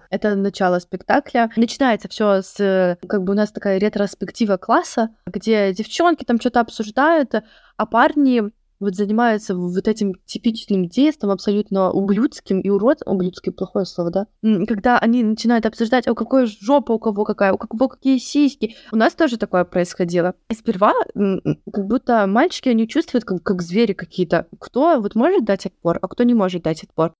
Это 0.09 0.33
начало 0.33 0.79
спектакля. 0.79 1.51
Начинается 1.55 2.07
все 2.07 2.41
с, 2.41 2.97
как 3.07 3.23
бы 3.23 3.33
у 3.33 3.35
нас 3.35 3.51
такая 3.51 3.77
ретроспектива 3.77 4.57
класса, 4.57 5.09
где 5.27 5.71
девчонки 5.73 6.23
там 6.23 6.39
что-то 6.39 6.61
обсуждают, 6.61 7.35
а 7.77 7.85
парни 7.85 8.41
вот 8.79 8.95
занимаются 8.95 9.55
вот 9.55 9.87
этим 9.87 10.15
типичным 10.25 10.87
действием, 10.87 11.31
абсолютно 11.31 11.91
ублюдским 11.91 12.61
и 12.61 12.69
урод, 12.69 12.99
ублюдский 13.05 13.51
плохое 13.51 13.85
слово, 13.85 14.11
да, 14.11 14.27
когда 14.67 14.97
они 14.97 15.23
начинают 15.23 15.65
обсуждать, 15.65 16.07
о 16.07 16.15
какой 16.15 16.45
жопа 16.45 16.93
у 16.93 16.99
кого 16.99 17.23
какая, 17.25 17.53
у 17.53 17.57
кого 17.57 17.87
какие 17.87 18.17
сиськи. 18.17 18.75
У 18.91 18.95
нас 18.95 19.13
тоже 19.13 19.37
такое 19.37 19.65
происходило. 19.65 20.35
И 20.49 20.53
сперва 20.53 20.93
как 21.13 21.85
будто 21.87 22.25
мальчики, 22.27 22.69
они 22.69 22.87
чувствуют 22.87 23.25
как, 23.25 23.43
как 23.43 23.61
звери 23.61 23.93
какие-то. 23.93 24.47
Кто 24.59 24.99
вот 25.01 25.15
может 25.15 25.45
дать 25.45 25.65
отпор, 25.65 25.99
а 26.01 26.07
кто 26.07 26.23
не 26.23 26.33
может 26.33 26.63
дать 26.63 26.83
отпор. 26.83 27.13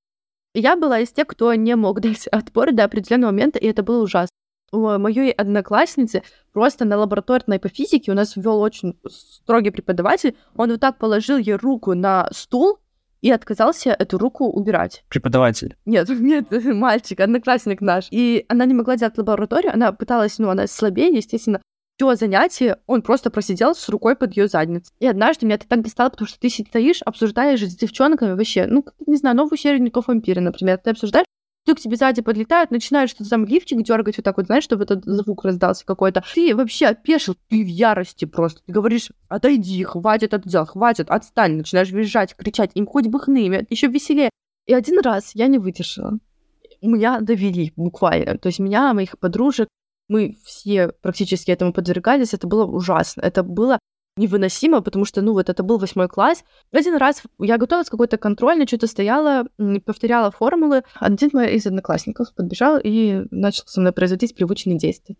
Я 0.54 0.76
была 0.76 1.00
из 1.00 1.12
тех, 1.12 1.28
кто 1.28 1.54
не 1.54 1.76
мог 1.76 2.00
дать 2.02 2.28
отпор 2.28 2.72
до 2.74 2.86
определенного 2.86 3.32
момента, 3.32 3.60
и 3.60 3.68
это 3.68 3.84
было 3.84 4.04
ужасно 4.04 4.30
моей 4.72 5.32
одноклассницы 5.32 6.24
просто 6.54 6.86
на 6.86 6.98
лабораторной 6.98 7.60
по 7.60 7.70
физике 7.70 8.12
у 8.12 8.16
нас 8.16 8.36
ввел 8.36 8.60
очень 8.60 8.98
строгий 9.08 9.72
преподаватель. 9.72 10.36
Он 10.56 10.72
вот 10.72 10.80
так 10.80 10.98
положил 10.98 11.38
ей 11.38 11.56
руку 11.56 11.94
на 11.94 12.30
стул 12.32 12.80
и 13.22 13.32
отказался 13.32 13.92
эту 13.92 14.18
руку 14.18 14.46
убирать. 14.46 15.04
Преподаватель? 15.10 15.76
Нет, 15.86 16.10
нет, 16.20 16.48
мальчик, 16.52 17.20
одноклассник 17.20 17.82
наш. 17.82 18.08
И 18.12 18.46
она 18.48 18.66
не 18.66 18.74
могла 18.74 18.96
делать 18.96 19.18
лабораторию, 19.18 19.74
она 19.74 19.92
пыталась, 19.92 20.40
ну, 20.40 20.50
она 20.50 20.68
слабее, 20.68 21.10
естественно, 21.10 21.62
все 21.98 22.16
занятие 22.16 22.78
он 22.88 23.02
просто 23.02 23.30
просидел 23.30 23.76
с 23.76 23.90
рукой 23.90 24.16
под 24.16 24.36
ее 24.38 24.48
задницей. 24.48 24.94
И 25.00 25.06
однажды 25.06 25.46
меня 25.46 25.56
это 25.56 25.68
так 25.68 25.82
достало, 25.82 26.10
потому 26.10 26.30
что 26.30 26.40
ты 26.40 26.50
стоишь, 26.50 27.02
обсуждаешь 27.02 27.62
с 27.62 27.76
девчонками 27.76 28.34
вообще, 28.34 28.68
ну, 28.68 28.86
не 29.06 29.18
знаю, 29.18 29.36
новую 29.36 29.58
серию 29.58 29.82
Ников 29.82 30.08
Вампира, 30.08 30.40
например, 30.40 30.78
ты 30.78 30.92
обсуждаешь 30.92 31.26
вдруг 31.64 31.78
к 31.78 31.82
тебе 31.82 31.96
сзади 31.98 32.22
подлетают, 32.22 32.72
начинают 32.72 33.12
что-то 33.12 33.30
там 33.30 33.46
лифчик 33.46 33.82
дергать 33.84 34.18
вот 34.18 34.24
так 34.24 34.38
вот, 34.38 34.48
знаешь, 34.48 34.64
чтобы 34.64 34.84
этот 34.84 35.06
звук 35.06 35.46
раздался 35.46 35.86
какой-то. 35.86 36.24
Ты 36.34 36.56
вообще 36.56 36.88
опешил, 36.88 37.36
ты 37.50 37.64
в 37.64 37.68
ярости 37.68 38.26
просто. 38.26 38.62
Ты 38.66 38.72
говоришь, 38.72 39.10
отойди, 39.28 39.84
хватит 39.84 40.34
это 40.34 40.48
делать, 40.50 40.70
хватит, 40.70 41.10
отстань. 41.10 41.58
Начинаешь 41.58 41.92
визжать, 41.92 42.36
кричать, 42.36 42.72
им 42.74 42.88
хоть 42.88 43.08
бы 43.08 43.20
хны, 43.20 43.66
еще 43.70 43.88
веселее. 43.88 44.30
И 44.66 44.74
один 44.74 45.00
раз 45.02 45.32
я 45.36 45.48
не 45.48 45.58
выдержала. 45.58 46.20
Меня 46.82 47.20
довели 47.20 47.74
буквально. 47.76 48.38
То 48.38 48.48
есть 48.48 48.60
меня, 48.60 48.94
моих 48.94 49.18
подружек, 49.20 49.68
мы 50.08 50.38
все 50.44 50.90
практически 51.02 51.52
этому 51.52 51.74
подвергались, 51.74 52.34
это 52.34 52.48
было 52.48 52.66
ужасно. 52.66 53.22
Это 53.22 53.44
было 53.44 53.80
невыносимо, 54.20 54.82
потому 54.82 55.06
что, 55.06 55.22
ну, 55.22 55.34
вот 55.34 55.50
это 55.50 55.64
был 55.64 55.78
восьмой 55.78 56.08
класс. 56.08 56.44
Один 56.72 56.98
раз 56.98 57.24
я 57.40 57.58
готовилась 57.58 57.90
какой-то 57.90 58.18
контрольный, 58.18 58.68
что-то 58.68 58.88
стояла, 58.88 59.46
повторяла 59.86 60.30
формулы. 60.30 60.84
Один 60.96 61.30
мой 61.34 61.56
из 61.56 61.66
одноклассников 61.66 62.34
подбежал 62.36 62.80
и 62.84 63.24
начал 63.32 63.64
со 63.66 63.80
мной 63.80 63.94
производить 63.94 64.36
привычные 64.36 64.78
действия. 64.78 65.16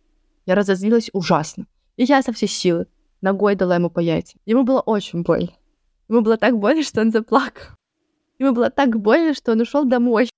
Я 0.46 0.56
разозлилась 0.56 1.10
ужасно. 1.14 1.66
И 1.96 2.04
я 2.04 2.22
со 2.22 2.34
всей 2.34 2.48
силы 2.48 2.88
ногой 3.22 3.56
дала 3.56 3.76
ему 3.76 3.90
по 3.90 4.00
яйцам. 4.00 4.40
Ему 4.46 4.64
было 4.64 4.82
очень 4.82 5.24
больно. 5.24 5.52
Ему 6.10 6.22
было 6.22 6.38
так 6.38 6.58
больно, 6.58 6.84
что 6.84 7.02
он 7.02 7.12
заплакал. 7.12 7.76
Ему 8.38 8.54
было 8.54 8.70
так 8.70 9.00
больно, 9.00 9.34
что 9.34 9.54
он 9.54 9.62
ушел 9.62 9.86
домой. 9.86 10.30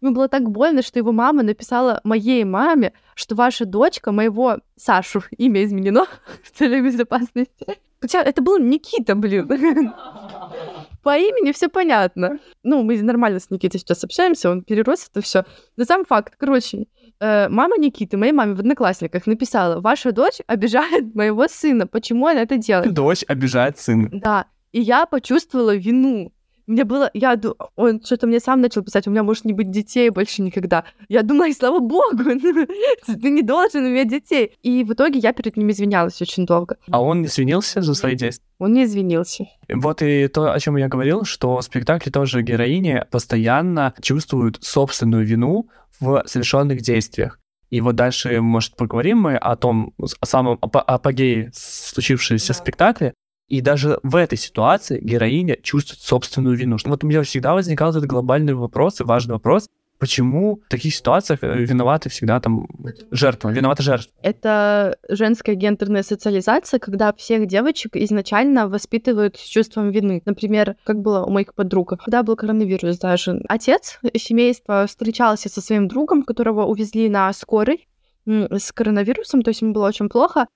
Ему 0.00 0.14
было 0.14 0.28
так 0.28 0.48
больно, 0.48 0.82
что 0.82 0.98
его 0.98 1.10
мама 1.10 1.42
написала 1.42 2.00
моей 2.04 2.44
маме, 2.44 2.92
что 3.16 3.34
ваша 3.34 3.64
дочка 3.64 4.12
моего 4.12 4.58
Сашу, 4.76 5.24
имя 5.36 5.64
изменено 5.64 6.06
в 6.44 6.56
целях 6.56 6.84
безопасности, 6.84 7.78
Хотя 8.00 8.22
это 8.22 8.42
был 8.42 8.58
Никита, 8.58 9.14
блин. 9.14 9.48
По 11.02 11.16
имени 11.16 11.52
все 11.52 11.68
понятно. 11.68 12.38
Ну, 12.62 12.82
мы 12.82 13.00
нормально 13.02 13.40
с 13.40 13.50
Никитой 13.50 13.80
сейчас 13.80 14.04
общаемся, 14.04 14.50
он 14.50 14.62
перерос 14.62 15.08
это 15.10 15.20
все. 15.20 15.44
Но 15.76 15.84
сам 15.84 16.04
факт, 16.04 16.34
короче, 16.38 16.86
э, 17.20 17.48
мама 17.48 17.76
Никиты, 17.78 18.16
моей 18.16 18.32
маме 18.32 18.54
в 18.54 18.60
Одноклассниках 18.60 19.26
написала, 19.26 19.80
ваша 19.80 20.12
дочь 20.12 20.40
обижает 20.46 21.14
моего 21.14 21.48
сына, 21.48 21.86
почему 21.86 22.26
она 22.26 22.42
это 22.42 22.56
делает? 22.56 22.92
Дочь 22.92 23.24
обижает 23.26 23.78
сына. 23.78 24.08
Да, 24.12 24.46
и 24.72 24.80
я 24.80 25.06
почувствовала 25.06 25.74
вину. 25.74 26.32
Мне 26.68 26.84
было, 26.84 27.10
я, 27.14 27.40
он 27.76 28.02
что-то 28.04 28.26
мне 28.26 28.40
сам 28.40 28.60
начал 28.60 28.82
писать, 28.82 29.06
у 29.06 29.10
меня 29.10 29.22
может 29.22 29.46
не 29.46 29.54
быть 29.54 29.70
детей 29.70 30.10
больше 30.10 30.42
никогда. 30.42 30.84
Я 31.08 31.22
думаю, 31.22 31.54
слава 31.54 31.78
богу, 31.78 32.18
ты 33.06 33.30
не 33.30 33.42
должен 33.42 33.86
иметь 33.88 34.08
детей. 34.08 34.52
И 34.62 34.84
в 34.84 34.92
итоге 34.92 35.18
я 35.18 35.32
перед 35.32 35.56
ним 35.56 35.70
извинялась 35.70 36.20
очень 36.20 36.44
долго. 36.44 36.76
А 36.90 37.02
он 37.02 37.24
извинился 37.24 37.80
за 37.80 37.94
свои 37.94 38.14
действия? 38.16 38.46
Он 38.58 38.74
не 38.74 38.84
извинился. 38.84 39.46
Вот 39.72 40.02
и 40.02 40.28
то, 40.28 40.52
о 40.52 40.60
чем 40.60 40.76
я 40.76 40.88
говорил, 40.88 41.24
что 41.24 41.56
в 41.56 41.62
спектакле 41.62 42.12
тоже 42.12 42.42
героини 42.42 43.02
постоянно 43.10 43.94
чувствуют 44.02 44.58
собственную 44.62 45.24
вину 45.24 45.70
в 46.00 46.22
совершенных 46.26 46.82
действиях. 46.82 47.40
И 47.70 47.80
вот 47.80 47.96
дальше, 47.96 48.42
может, 48.42 48.76
поговорим 48.76 49.20
мы 49.20 49.36
о 49.36 49.56
том, 49.56 49.94
о 49.98 50.26
самом 50.26 50.58
апогее 50.60 51.50
случившемся 51.54 52.48
да. 52.48 52.54
спектакле, 52.54 53.14
и 53.48 53.60
даже 53.60 53.98
в 54.02 54.16
этой 54.16 54.38
ситуации 54.38 55.00
героиня 55.00 55.56
чувствует 55.62 56.00
собственную 56.00 56.56
вину. 56.56 56.76
Вот 56.84 57.04
у 57.04 57.06
меня 57.06 57.22
всегда 57.22 57.54
возникал 57.54 57.90
этот 57.90 58.06
глобальный 58.06 58.54
вопрос 58.54 59.00
и 59.00 59.04
важный 59.04 59.34
вопрос, 59.34 59.68
почему 59.98 60.60
в 60.66 60.68
таких 60.68 60.94
ситуациях 60.94 61.40
э, 61.42 61.64
виноваты 61.64 62.08
всегда 62.08 62.40
там 62.40 62.66
жертва, 63.10 63.50
виновата 63.50 63.82
жертва. 63.82 64.12
Это 64.22 64.96
женская 65.08 65.54
гендерная 65.54 66.02
социализация, 66.02 66.78
когда 66.78 67.12
всех 67.12 67.46
девочек 67.46 67.96
изначально 67.96 68.68
воспитывают 68.68 69.36
с 69.36 69.44
чувством 69.44 69.90
вины. 69.90 70.22
Например, 70.24 70.76
как 70.84 71.00
было 71.00 71.24
у 71.24 71.30
моих 71.30 71.54
подруг, 71.54 71.94
когда 71.98 72.22
был 72.22 72.36
коронавирус 72.36 72.98
даже. 72.98 73.40
Отец 73.48 73.98
семейства 74.16 74.86
встречался 74.86 75.48
со 75.48 75.60
своим 75.60 75.88
другом, 75.88 76.22
которого 76.22 76.64
увезли 76.66 77.08
на 77.08 77.32
скорой 77.32 77.88
с 78.26 78.72
коронавирусом, 78.72 79.42
то 79.42 79.48
есть 79.48 79.62
ему 79.62 79.72
было 79.72 79.88
очень 79.88 80.10
плохо, 80.10 80.46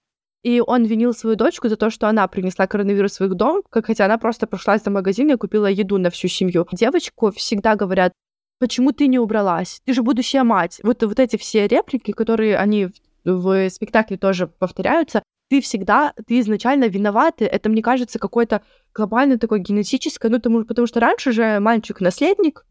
и 0.42 0.60
он 0.60 0.84
винил 0.84 1.14
свою 1.14 1.36
дочку 1.36 1.68
за 1.68 1.76
то, 1.76 1.90
что 1.90 2.08
она 2.08 2.26
принесла 2.26 2.66
коронавирус 2.66 3.20
в 3.20 3.24
их 3.24 3.34
дом, 3.34 3.62
как 3.70 3.86
хотя 3.86 4.06
она 4.06 4.18
просто 4.18 4.46
прошлась 4.46 4.82
до 4.82 4.90
магазина 4.90 5.32
и 5.32 5.36
купила 5.36 5.66
еду 5.66 5.98
на 5.98 6.10
всю 6.10 6.28
семью. 6.28 6.66
Девочку 6.72 7.30
всегда 7.30 7.76
говорят, 7.76 8.12
почему 8.58 8.92
ты 8.92 9.06
не 9.06 9.18
убралась? 9.18 9.80
Ты 9.84 9.92
же 9.92 10.02
будущая 10.02 10.44
мать. 10.44 10.80
Вот, 10.82 11.02
вот 11.02 11.18
эти 11.20 11.36
все 11.36 11.66
реплики, 11.66 12.12
которые 12.12 12.56
они 12.56 12.86
в, 13.24 13.66
в 13.66 13.70
спектакле 13.70 14.16
тоже 14.16 14.46
повторяются, 14.46 15.22
ты 15.48 15.60
всегда, 15.60 16.14
ты 16.26 16.40
изначально 16.40 16.86
виноваты. 16.86 17.44
Это, 17.44 17.68
мне 17.68 17.82
кажется, 17.82 18.18
какое-то 18.18 18.62
глобальное 18.94 19.38
такое 19.38 19.58
генетическое, 19.58 20.30
ну, 20.30 20.38
потому, 20.38 20.64
потому 20.64 20.86
что 20.86 20.98
раньше 20.98 21.30
же 21.30 21.60
мальчик-наследник, 21.60 22.64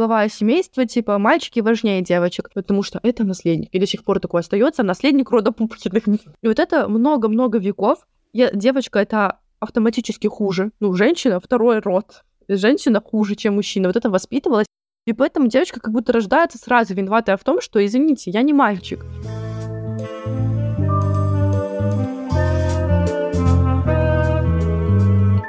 глава 0.00 0.26
семейства, 0.30 0.86
типа, 0.86 1.18
мальчики 1.18 1.60
важнее 1.60 2.00
девочек, 2.00 2.48
потому 2.54 2.82
что 2.82 3.00
это 3.02 3.22
наследник. 3.22 3.68
И 3.70 3.78
до 3.78 3.86
сих 3.86 4.02
пор 4.02 4.18
такое 4.18 4.40
остается, 4.40 4.82
наследник 4.82 5.30
рода 5.30 5.52
Пупкиных. 5.52 6.04
И 6.40 6.48
вот 6.48 6.58
это 6.58 6.88
много-много 6.88 7.58
веков. 7.58 8.06
Я, 8.32 8.50
девочка— 8.50 8.98
это 9.00 9.40
автоматически 9.58 10.26
хуже. 10.26 10.70
Ну, 10.80 10.94
женщина— 10.94 11.38
второй 11.44 11.80
род. 11.80 12.24
Женщина 12.48 13.02
хуже, 13.02 13.34
чем 13.34 13.56
мужчина. 13.56 13.88
Вот 13.88 13.96
это 13.96 14.08
воспитывалось. 14.08 14.64
И 15.06 15.12
поэтому 15.12 15.48
девочка 15.48 15.80
как 15.80 15.92
будто 15.92 16.14
рождается 16.14 16.56
сразу 16.56 16.94
виноватая 16.94 17.36
в 17.36 17.44
том, 17.44 17.60
что, 17.60 17.84
извините, 17.84 18.30
я 18.30 18.40
не 18.40 18.54
мальчик. 18.54 19.04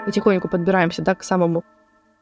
Потихоньку 0.05 0.49
подбираемся, 0.49 1.03
да, 1.03 1.15
к 1.15 1.23
самому 1.23 1.63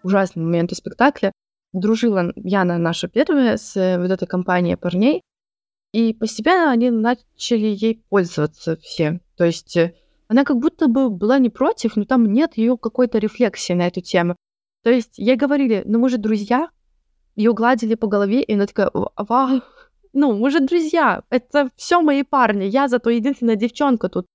ужасному 0.04 0.46
моменту 0.46 0.76
спектакля 0.76 1.32
дружила 1.74 2.32
Яна 2.36 2.78
наша 2.78 3.08
первая 3.08 3.58
с 3.58 3.76
э, 3.78 3.98
вот 4.00 4.12
этой 4.12 4.28
компанией 4.28 4.76
парней, 4.76 5.22
и 5.94 6.14
постепенно 6.14 6.72
они 6.72 6.90
начали 6.92 7.68
ей 7.68 8.04
пользоваться 8.10 8.78
все. 8.78 9.22
То 9.38 9.46
есть 9.46 9.76
э, 9.78 9.94
она 10.28 10.44
как 10.44 10.58
будто 10.58 10.88
бы 10.88 11.10
была 11.10 11.40
не 11.40 11.50
против, 11.50 11.96
но 11.96 12.06
там 12.06 12.32
нет 12.32 12.58
ее 12.58 12.78
какой-то 12.78 13.18
рефлексии 13.18 13.74
на 13.74 13.88
эту 13.88 14.02
тему. 14.02 14.36
То 14.84 14.92
есть 14.92 15.18
ей 15.18 15.36
говорили, 15.36 15.84
ну 15.86 16.00
мы 16.00 16.10
же 16.10 16.18
друзья, 16.18 16.70
ее 17.36 17.54
гладили 17.54 17.96
по 17.96 18.08
голове, 18.08 18.44
и 18.44 18.54
она 18.54 18.66
такая, 18.66 18.92
вау, 18.94 19.62
ну 20.14 20.38
мы 20.38 20.50
же 20.52 20.60
друзья, 20.60 21.24
это 21.30 21.70
все 21.76 22.02
мои 22.02 22.24
парни, 22.24 22.66
я 22.66 22.88
зато 22.88 23.10
единственная 23.10 23.56
девчонка 23.56 24.10
тут. 24.10 24.26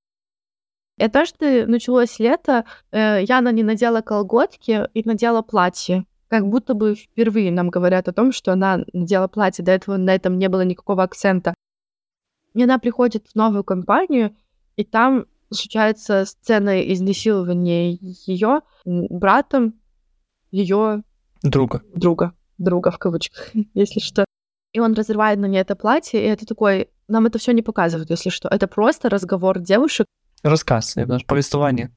И 0.98 1.04
однажды 1.04 1.66
началось 1.66 2.18
лето, 2.20 2.64
э, 2.92 3.24
Яна 3.24 3.50
не 3.50 3.62
надела 3.64 4.00
колготки 4.00 4.88
и 4.94 5.02
надела 5.04 5.42
платье 5.42 6.06
как 6.28 6.48
будто 6.48 6.74
бы 6.74 6.94
впервые 6.94 7.52
нам 7.52 7.70
говорят 7.70 8.08
о 8.08 8.12
том, 8.12 8.32
что 8.32 8.52
она 8.52 8.84
надела 8.92 9.28
платье, 9.28 9.64
до 9.64 9.72
этого 9.72 9.96
на 9.96 10.14
этом 10.14 10.38
не 10.38 10.48
было 10.48 10.62
никакого 10.62 11.02
акцента. 11.02 11.54
И 12.54 12.62
она 12.62 12.78
приходит 12.78 13.28
в 13.28 13.34
новую 13.34 13.64
компанию, 13.64 14.36
и 14.76 14.84
там 14.84 15.26
случается 15.50 16.24
сцена 16.24 16.80
изнасилования 16.92 17.98
ее 18.26 18.62
братом 18.84 19.74
ее 20.50 21.02
друга. 21.42 21.82
Друга. 21.94 22.32
Друга 22.58 22.90
в 22.90 22.98
кавычках, 22.98 23.50
если 23.74 24.00
что. 24.00 24.24
И 24.72 24.80
он 24.80 24.94
разрывает 24.94 25.38
на 25.38 25.46
ней 25.46 25.58
это 25.58 25.76
платье, 25.76 26.20
и 26.20 26.28
это 26.28 26.46
такой... 26.46 26.90
Нам 27.06 27.26
это 27.26 27.38
все 27.38 27.52
не 27.52 27.62
показывают, 27.62 28.10
если 28.10 28.30
что. 28.30 28.48
Это 28.48 28.66
просто 28.66 29.10
разговор 29.10 29.60
девушек. 29.60 30.06
Рассказ, 30.42 30.96
повествование 31.26 31.92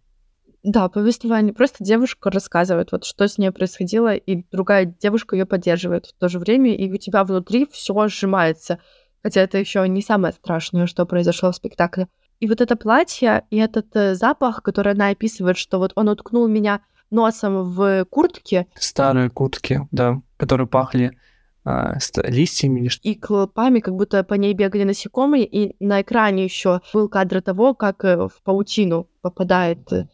Да, 0.67 0.89
повествование. 0.89 1.53
Просто 1.53 1.81
девушка 1.81 2.29
рассказывает, 2.29 2.91
вот 2.91 3.05
что 3.05 3.25
с 3.25 3.37
ней 3.37 3.51
происходило, 3.51 4.13
и 4.13 4.43
другая 4.51 4.83
девушка 4.83 5.37
ее 5.37 5.45
поддерживает 5.45 6.07
в 6.07 6.19
то 6.19 6.27
же 6.27 6.39
время, 6.39 6.75
и 6.75 6.91
у 6.91 6.97
тебя 6.97 7.23
внутри 7.23 7.65
все 7.71 8.09
сжимается. 8.09 8.79
Хотя 9.23 9.39
это 9.39 9.57
еще 9.57 9.87
не 9.87 10.01
самое 10.01 10.33
страшное, 10.33 10.85
что 10.85 11.05
произошло 11.05 11.53
в 11.53 11.55
спектакле. 11.55 12.09
И 12.41 12.49
вот 12.49 12.59
это 12.59 12.75
платье, 12.75 13.45
и 13.49 13.55
этот 13.55 13.95
э, 13.95 14.13
запах, 14.13 14.61
который 14.61 14.91
она 14.91 15.07
описывает, 15.07 15.55
что 15.55 15.79
вот 15.79 15.93
он 15.95 16.09
уткнул 16.09 16.49
меня 16.49 16.81
носом 17.11 17.63
в 17.63 18.03
куртке. 18.03 18.67
Старые 18.75 19.29
куртки, 19.29 19.87
да, 19.91 20.21
которые 20.35 20.67
пахли 20.67 21.17
а, 21.63 21.97
листьями 22.23 22.81
или 22.81 22.91
И 23.03 23.15
клопами, 23.15 23.79
как 23.79 23.93
будто 23.95 24.23
по 24.23 24.33
ней 24.33 24.53
бегали 24.53 24.83
насекомые, 24.83 25.45
и 25.45 25.75
на 25.83 26.01
экране 26.01 26.43
еще 26.43 26.81
был 26.93 27.09
кадр 27.09 27.41
того, 27.41 27.73
как 27.73 28.05
э, 28.05 28.17
в 28.17 28.41
паутину 28.43 29.09
попадает 29.21 29.91
э, 29.91 30.07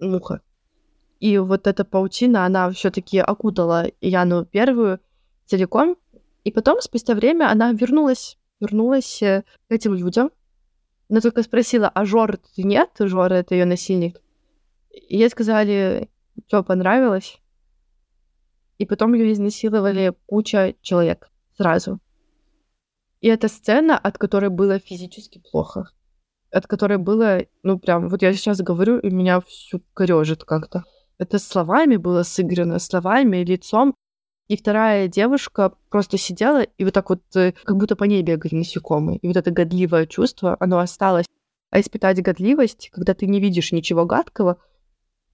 муха. 0.00 0.42
И 1.18 1.36
вот 1.38 1.66
эта 1.66 1.84
паутина, 1.84 2.46
она 2.46 2.70
все-таки 2.70 3.18
окутала 3.18 3.86
Яну 4.00 4.46
первую 4.46 5.00
целиком, 5.46 5.96
и 6.44 6.50
потом, 6.50 6.80
спустя 6.80 7.14
время, 7.14 7.50
она 7.50 7.72
вернулась, 7.72 8.38
вернулась 8.60 9.22
э, 9.22 9.44
к 9.68 9.72
этим 9.72 9.94
людям, 9.94 10.30
но 11.08 11.20
только 11.20 11.42
спросила, 11.42 11.88
а 11.88 12.04
Жора 12.04 12.38
ты 12.54 12.62
нет? 12.62 12.90
Жора— 12.98 13.34
это 13.36 13.54
ее 13.54 13.66
насильник. 13.66 14.20
И 14.90 15.18
ей 15.18 15.28
сказали, 15.28 16.08
что 16.46 16.62
понравилось. 16.62 17.38
И 18.78 18.86
потом 18.86 19.14
ее 19.14 19.32
изнасиловали 19.32 20.14
куча 20.26 20.74
человек 20.80 21.30
сразу. 21.56 22.00
И 23.20 23.28
эта 23.28 23.48
сцена, 23.48 23.98
от 23.98 24.16
которой 24.16 24.48
было 24.50 24.78
физически 24.78 25.42
плохо. 25.50 25.90
От 26.52 26.66
которой 26.66 26.98
было, 26.98 27.42
ну 27.62 27.78
прям, 27.78 28.08
вот 28.08 28.22
я 28.22 28.32
сейчас 28.32 28.60
говорю, 28.60 28.98
и 28.98 29.10
меня 29.10 29.40
всю 29.40 29.82
корежит 29.94 30.44
как-то. 30.44 30.84
Это 31.18 31.38
словами 31.38 31.96
было 31.96 32.22
сыграно, 32.22 32.78
словами, 32.78 33.44
лицом. 33.44 33.94
И 34.48 34.56
вторая 34.56 35.06
девушка 35.06 35.74
просто 35.90 36.18
сидела, 36.18 36.62
и 36.62 36.84
вот 36.84 36.94
так 36.94 37.08
вот, 37.10 37.22
э, 37.36 37.52
как 37.62 37.76
будто 37.76 37.94
по 37.94 38.04
ней 38.04 38.22
бегали 38.22 38.56
насекомые. 38.56 39.18
И 39.18 39.28
вот 39.28 39.36
это 39.36 39.52
годливое 39.52 40.06
чувство, 40.06 40.56
оно 40.58 40.80
осталось. 40.80 41.26
А 41.70 41.78
испытать 41.78 42.20
годливость, 42.20 42.90
когда 42.92 43.14
ты 43.14 43.26
не 43.26 43.38
видишь 43.38 43.70
ничего 43.70 44.06
гадкого, 44.06 44.58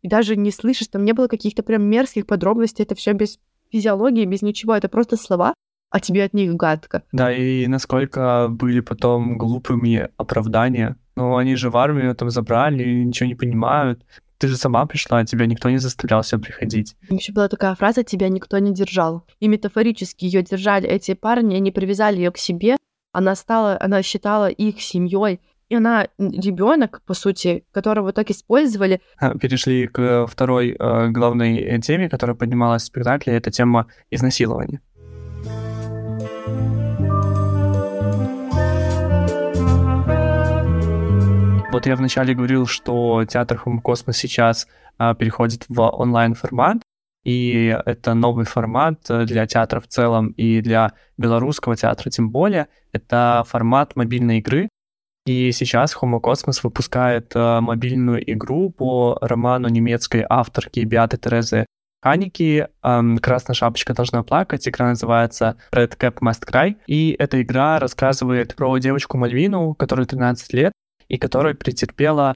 и 0.02 0.08
даже 0.08 0.36
не 0.36 0.50
слышишь, 0.50 0.88
там 0.88 1.04
не 1.04 1.12
было 1.12 1.28
каких-то 1.28 1.62
прям 1.62 1.84
мерзких 1.84 2.26
подробностей, 2.26 2.84
это 2.84 2.94
все 2.94 3.12
без 3.12 3.38
физиологии, 3.72 4.24
без 4.26 4.42
ничего, 4.42 4.74
это 4.76 4.88
просто 4.88 5.16
слова, 5.16 5.54
а 5.90 6.00
тебе 6.00 6.24
от 6.24 6.34
них 6.34 6.54
гадко. 6.54 7.02
Да, 7.12 7.32
и 7.32 7.66
насколько 7.66 8.48
были 8.50 8.80
потом 8.80 9.38
глупыми 9.38 10.10
оправдания. 10.16 10.96
Ну, 11.16 11.36
они 11.36 11.56
же 11.56 11.70
в 11.70 11.76
армию 11.76 12.14
там 12.14 12.30
забрали, 12.30 12.84
ничего 12.84 13.26
не 13.26 13.34
понимают. 13.34 14.04
Ты 14.38 14.48
же 14.48 14.56
сама 14.56 14.84
пришла, 14.84 15.24
тебя 15.24 15.46
никто 15.46 15.70
не 15.70 15.78
заставлял 15.78 16.22
сюда 16.22 16.42
приходить. 16.42 16.94
Еще 17.08 17.32
была 17.32 17.48
такая 17.48 17.74
фраза 17.74 18.02
«тебя 18.04 18.28
никто 18.28 18.58
не 18.58 18.74
держал». 18.74 19.24
И 19.40 19.48
метафорически 19.48 20.26
ее 20.26 20.42
держали 20.42 20.86
эти 20.86 21.14
парни, 21.14 21.56
они 21.56 21.72
привязали 21.72 22.16
ее 22.16 22.30
к 22.30 22.36
себе, 22.36 22.76
она 23.12 23.34
стала, 23.34 23.78
она 23.80 24.02
считала 24.02 24.50
их 24.50 24.82
семьей, 24.82 25.40
и 25.70 25.74
она 25.74 26.08
ребенок, 26.18 27.00
по 27.06 27.14
сути, 27.14 27.64
которого 27.72 28.12
так 28.12 28.30
использовали. 28.30 29.00
А, 29.16 29.36
перешли 29.38 29.86
к 29.86 30.26
второй 30.26 30.76
э, 30.78 31.08
главной 31.08 31.80
теме, 31.80 32.10
которая 32.10 32.36
поднималась 32.36 32.82
в 32.82 32.86
спектакле, 32.86 33.34
это 33.34 33.50
тема 33.50 33.86
изнасилования. 34.10 34.82
Вот 41.76 41.84
я 41.84 41.94
вначале 41.94 42.32
говорил, 42.32 42.64
что 42.66 43.26
театр 43.26 43.58
Хом 43.58 43.82
Космос 43.82 44.16
сейчас 44.16 44.66
а, 44.96 45.14
переходит 45.14 45.66
в 45.68 45.82
онлайн-формат, 45.82 46.78
и 47.22 47.78
это 47.84 48.14
новый 48.14 48.46
формат 48.46 49.00
для 49.06 49.46
театра 49.46 49.80
в 49.80 49.86
целом 49.86 50.28
и 50.28 50.62
для 50.62 50.94
белорусского 51.18 51.76
театра 51.76 52.08
тем 52.08 52.30
более. 52.30 52.68
Это 52.92 53.44
формат 53.46 53.94
мобильной 53.94 54.38
игры, 54.38 54.70
и 55.26 55.52
сейчас 55.52 55.94
Homo 55.94 56.18
Cosmos 56.18 56.60
выпускает 56.62 57.32
э, 57.34 57.60
мобильную 57.60 58.32
игру 58.32 58.70
по 58.70 59.18
роману 59.20 59.68
немецкой 59.68 60.24
авторки 60.26 60.80
Биаты 60.80 61.18
Терезы 61.18 61.66
Ханики 62.02 62.68
эм, 62.82 63.18
«Красная 63.18 63.54
шапочка 63.54 63.92
должна 63.92 64.22
плакать». 64.22 64.66
Игра 64.66 64.88
называется 64.88 65.56
Red 65.72 65.98
Cap 65.98 66.20
Must 66.22 66.48
Cry. 66.50 66.76
И 66.86 67.14
эта 67.18 67.42
игра 67.42 67.78
рассказывает 67.78 68.54
про 68.54 68.78
девочку 68.78 69.18
Мальвину, 69.18 69.74
которой 69.74 70.06
13 70.06 70.54
лет, 70.54 70.72
и 71.08 71.18
которая 71.18 71.54
претерпела 71.54 72.34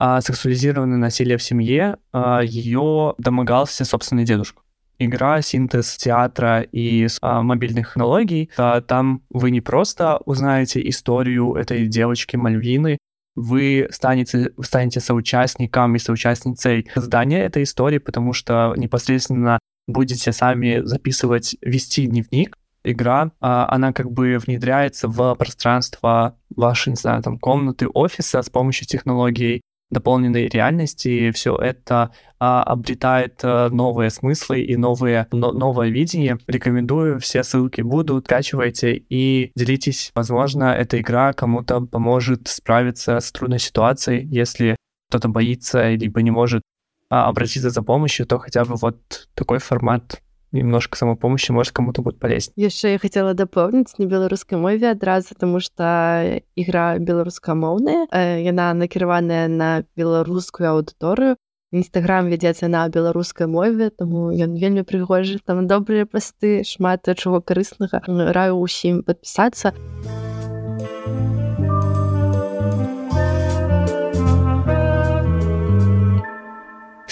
э, 0.00 0.20
сексуализированное 0.20 0.98
насилие 0.98 1.36
в 1.36 1.42
семье. 1.42 1.96
Э, 2.12 2.40
ее 2.44 3.14
домогался 3.18 3.84
собственный 3.84 4.24
дедушка 4.24 4.62
игра, 5.04 5.42
синтез 5.42 5.96
театра 5.96 6.62
и 6.62 7.06
а, 7.20 7.42
мобильных 7.42 7.88
технологий. 7.88 8.50
А, 8.56 8.80
там 8.80 9.22
вы 9.30 9.50
не 9.50 9.60
просто 9.60 10.18
узнаете 10.24 10.86
историю 10.88 11.54
этой 11.54 11.86
девочки 11.86 12.36
Мальвины, 12.36 12.98
вы 13.34 13.88
станете, 13.90 14.52
станете 14.60 15.00
соучастником 15.00 15.94
и 15.96 15.98
соучастницей 15.98 16.88
создания 16.94 17.44
этой 17.44 17.62
истории, 17.62 17.98
потому 17.98 18.32
что 18.32 18.74
непосредственно 18.76 19.58
будете 19.86 20.32
сами 20.32 20.82
записывать, 20.84 21.56
вести 21.62 22.06
дневник. 22.06 22.56
Игра, 22.84 23.32
а, 23.40 23.66
она 23.72 23.92
как 23.92 24.10
бы 24.10 24.38
внедряется 24.38 25.08
в 25.08 25.34
пространство 25.36 26.36
вашей, 26.54 26.90
не 26.90 26.96
знаю, 26.96 27.22
там, 27.22 27.38
комнаты, 27.38 27.88
офиса 27.88 28.42
с 28.42 28.50
помощью 28.50 28.86
технологий 28.86 29.62
дополненной 29.92 30.48
реальности, 30.48 31.30
все 31.32 31.54
это 31.54 32.12
а, 32.40 32.62
обретает 32.62 33.40
а, 33.44 33.68
новые 33.68 34.10
смыслы 34.10 34.62
и 34.62 34.76
новые, 34.76 35.28
но, 35.30 35.52
новое 35.52 35.90
видение. 35.90 36.38
Рекомендую, 36.46 37.20
все 37.20 37.44
ссылки 37.44 37.82
будут, 37.82 38.24
скачивайте 38.24 38.96
и 38.96 39.52
делитесь. 39.54 40.10
Возможно, 40.14 40.74
эта 40.74 40.98
игра 40.98 41.32
кому-то 41.34 41.82
поможет 41.82 42.48
справиться 42.48 43.20
с 43.20 43.30
трудной 43.30 43.58
ситуацией, 43.58 44.26
если 44.26 44.76
кто-то 45.10 45.28
боится 45.28 45.90
либо 45.90 46.22
не 46.22 46.30
может 46.30 46.62
а, 47.10 47.28
обратиться 47.28 47.68
за 47.68 47.82
помощью, 47.82 48.26
то 48.26 48.38
хотя 48.38 48.64
бы 48.64 48.76
вот 48.76 49.28
такой 49.34 49.58
формат 49.58 50.21
немножко 50.52 50.96
самопомощи, 50.96 51.52
может, 51.52 51.72
кому-то 51.72 52.02
будет 52.02 52.18
полезнее. 52.18 52.54
Яшчэ 52.56 52.92
я 52.92 52.98
хотела 52.98 53.34
дополнить 53.34 53.98
на 53.98 54.04
беларускай 54.04 54.58
мове 54.58 54.90
адразу 54.90 55.34
тому 55.34 55.60
что 55.60 56.42
игра 56.56 56.98
беларускамоўная 56.98 58.06
яна 58.40 58.74
накіраваная 58.74 59.48
на 59.48 59.84
беларускую 59.96 60.68
аўдыторыю 60.68 61.36
нстаграм 61.72 62.28
вядзецца 62.28 62.68
на 62.68 62.86
беларускай 62.88 63.46
мове 63.46 63.90
таму 63.90 64.28
ён 64.30 64.54
вельмі 64.60 64.84
прыгожы 64.84 65.40
там 65.44 65.66
добрыя 65.66 66.04
пасты 66.06 66.62
шмат 66.64 67.08
чаго 67.16 67.40
карыснага. 67.40 68.04
Раю 68.06 68.60
ўсім 68.60 69.02
падпісацца 69.08 69.72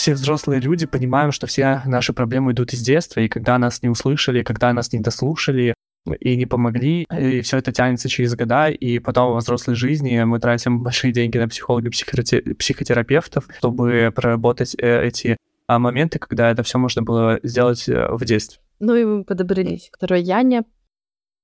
все 0.00 0.14
взрослые 0.14 0.60
люди 0.60 0.86
понимаем, 0.86 1.30
что 1.30 1.46
все 1.46 1.82
наши 1.84 2.14
проблемы 2.14 2.52
идут 2.52 2.72
из 2.72 2.80
детства, 2.80 3.20
и 3.20 3.28
когда 3.28 3.58
нас 3.58 3.82
не 3.82 3.90
услышали, 3.90 4.42
когда 4.42 4.72
нас 4.72 4.92
не 4.94 5.00
дослушали 5.00 5.74
и 6.20 6.36
не 6.36 6.46
помогли, 6.46 7.02
и 7.02 7.42
все 7.42 7.58
это 7.58 7.70
тянется 7.70 8.08
через 8.08 8.34
года, 8.34 8.68
и 8.68 8.98
потом 8.98 9.32
во 9.32 9.38
взрослой 9.40 9.74
жизни 9.74 10.22
мы 10.24 10.40
тратим 10.40 10.82
большие 10.82 11.12
деньги 11.12 11.36
на 11.36 11.48
психологов, 11.48 11.92
психотерапевтов, 11.92 13.46
чтобы 13.58 14.10
проработать 14.16 14.74
э, 14.78 15.06
эти 15.06 15.36
а, 15.66 15.78
моменты, 15.78 16.18
когда 16.18 16.50
это 16.50 16.62
все 16.62 16.78
можно 16.78 17.02
было 17.02 17.38
сделать 17.42 17.86
э, 17.86 18.08
в 18.10 18.24
детстве. 18.24 18.62
Ну 18.78 18.94
и 18.94 19.04
мы 19.04 19.24
подобрались 19.24 19.90
к 19.90 19.98
второй 19.98 20.22
Яне, 20.22 20.62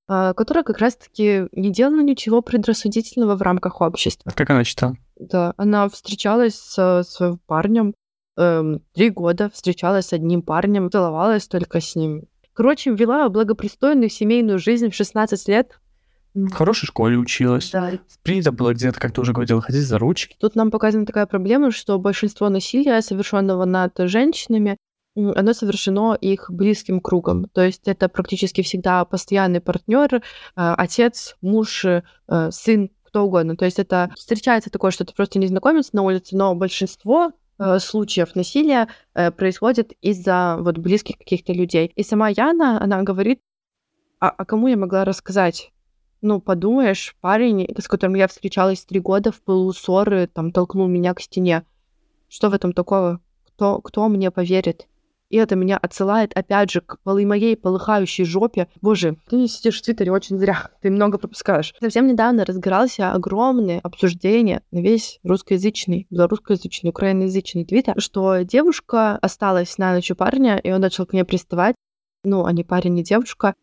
а, 0.08 0.32
которая 0.32 0.64
как 0.64 0.78
раз-таки 0.78 1.48
не 1.52 1.70
делала 1.70 2.00
ничего 2.00 2.40
предрассудительного 2.40 3.36
в 3.36 3.42
рамках 3.42 3.82
общества. 3.82 4.32
Как 4.34 4.48
она 4.48 4.64
читала? 4.64 4.96
Да, 5.20 5.52
она 5.58 5.90
встречалась 5.90 6.54
с 6.54 7.04
своим 7.04 7.38
парнем, 7.46 7.92
эм, 8.36 8.82
три 8.92 9.10
года, 9.10 9.50
встречалась 9.50 10.06
с 10.06 10.12
одним 10.12 10.42
парнем, 10.42 10.90
целовалась 10.90 11.46
только 11.46 11.80
с 11.80 11.94
ним. 11.96 12.24
Короче, 12.52 12.90
вела 12.90 13.28
благопристойную 13.28 14.08
семейную 14.08 14.58
жизнь 14.58 14.90
в 14.90 14.94
16 14.94 15.48
лет. 15.48 15.78
В 16.34 16.52
хорошей 16.52 16.86
школе 16.86 17.16
училась. 17.16 17.70
Да. 17.70 17.92
Принято 18.22 18.52
было 18.52 18.74
где-то, 18.74 19.00
как 19.00 19.12
ты 19.12 19.20
уже 19.20 19.32
говорила, 19.32 19.60
ходить 19.60 19.82
за 19.82 19.98
ручки. 19.98 20.36
Тут 20.38 20.54
нам 20.54 20.70
показана 20.70 21.06
такая 21.06 21.26
проблема, 21.26 21.70
что 21.70 21.98
большинство 21.98 22.48
насилия, 22.50 23.00
совершенного 23.00 23.64
над 23.64 23.92
женщинами, 24.00 24.76
оно 25.16 25.54
совершено 25.54 26.14
их 26.14 26.50
близким 26.50 27.00
кругом. 27.00 27.48
То 27.48 27.64
есть 27.64 27.88
это 27.88 28.08
практически 28.08 28.62
всегда 28.62 29.04
постоянный 29.06 29.60
партнер, 29.60 30.16
э, 30.16 30.20
отец, 30.54 31.36
муж, 31.40 31.84
э, 31.86 32.02
сын, 32.50 32.90
кто 33.04 33.24
угодно. 33.24 33.56
То 33.56 33.64
есть 33.64 33.78
это 33.78 34.12
встречается 34.14 34.70
такое, 34.70 34.90
что 34.90 35.06
ты 35.06 35.14
просто 35.14 35.38
не 35.38 35.46
знакомец 35.46 35.92
на 35.94 36.02
улице, 36.02 36.36
но 36.36 36.54
большинство 36.54 37.32
случаев 37.78 38.34
насилия 38.34 38.88
э, 39.14 39.30
происходит 39.30 39.92
из-за 40.02 40.56
вот 40.60 40.78
близких 40.78 41.18
каких-то 41.18 41.52
людей. 41.52 41.92
И 41.94 42.02
сама 42.02 42.28
Яна, 42.28 42.82
она 42.82 43.02
говорит, 43.02 43.40
а, 44.20 44.30
а 44.30 44.44
кому 44.44 44.68
я 44.68 44.76
могла 44.76 45.04
рассказать? 45.04 45.72
Ну, 46.22 46.40
подумаешь, 46.40 47.16
парень, 47.20 47.68
с 47.78 47.88
которым 47.88 48.14
я 48.14 48.26
встречалась 48.28 48.84
три 48.84 49.00
года 49.00 49.30
в 49.32 49.42
пылу 49.42 49.72
ссоры, 49.72 50.26
там, 50.26 50.50
толкнул 50.50 50.88
меня 50.88 51.14
к 51.14 51.20
стене. 51.20 51.64
Что 52.28 52.48
в 52.48 52.54
этом 52.54 52.72
такого? 52.72 53.20
Кто, 53.46 53.80
кто 53.80 54.08
мне 54.08 54.30
поверит? 54.30 54.86
И 55.28 55.36
это 55.36 55.56
меня 55.56 55.76
отсылает, 55.76 56.32
опять 56.34 56.70
же, 56.70 56.80
к 56.80 56.98
полы 57.02 57.26
моей 57.26 57.56
полыхающей 57.56 58.24
жопе. 58.24 58.68
Боже, 58.80 59.16
ты 59.28 59.36
не 59.36 59.48
сидишь 59.48 59.78
в 59.78 59.82
Твиттере 59.82 60.12
очень 60.12 60.38
зря, 60.38 60.70
ты 60.82 60.90
много 60.90 61.18
пропускаешь. 61.18 61.74
Совсем 61.80 62.06
недавно 62.06 62.44
разгорался 62.44 63.12
огромное 63.12 63.80
обсуждение 63.80 64.62
на 64.70 64.78
весь 64.78 65.18
русскоязычный, 65.24 66.06
белорусскоязычный, 66.10 66.90
украиноязычный 66.90 67.64
твиттер, 67.64 68.00
что 68.00 68.42
девушка 68.42 69.16
осталась 69.16 69.78
на 69.78 69.94
ночь 69.94 70.10
у 70.10 70.14
парня, 70.14 70.58
и 70.58 70.70
он 70.70 70.80
начал 70.80 71.06
к 71.06 71.12
ней 71.12 71.24
приставать. 71.24 71.74
Ну, 72.24 72.44
а 72.44 72.52
не 72.52 72.64
парень, 72.64 72.94
не 72.94 73.02
девушка. 73.02 73.54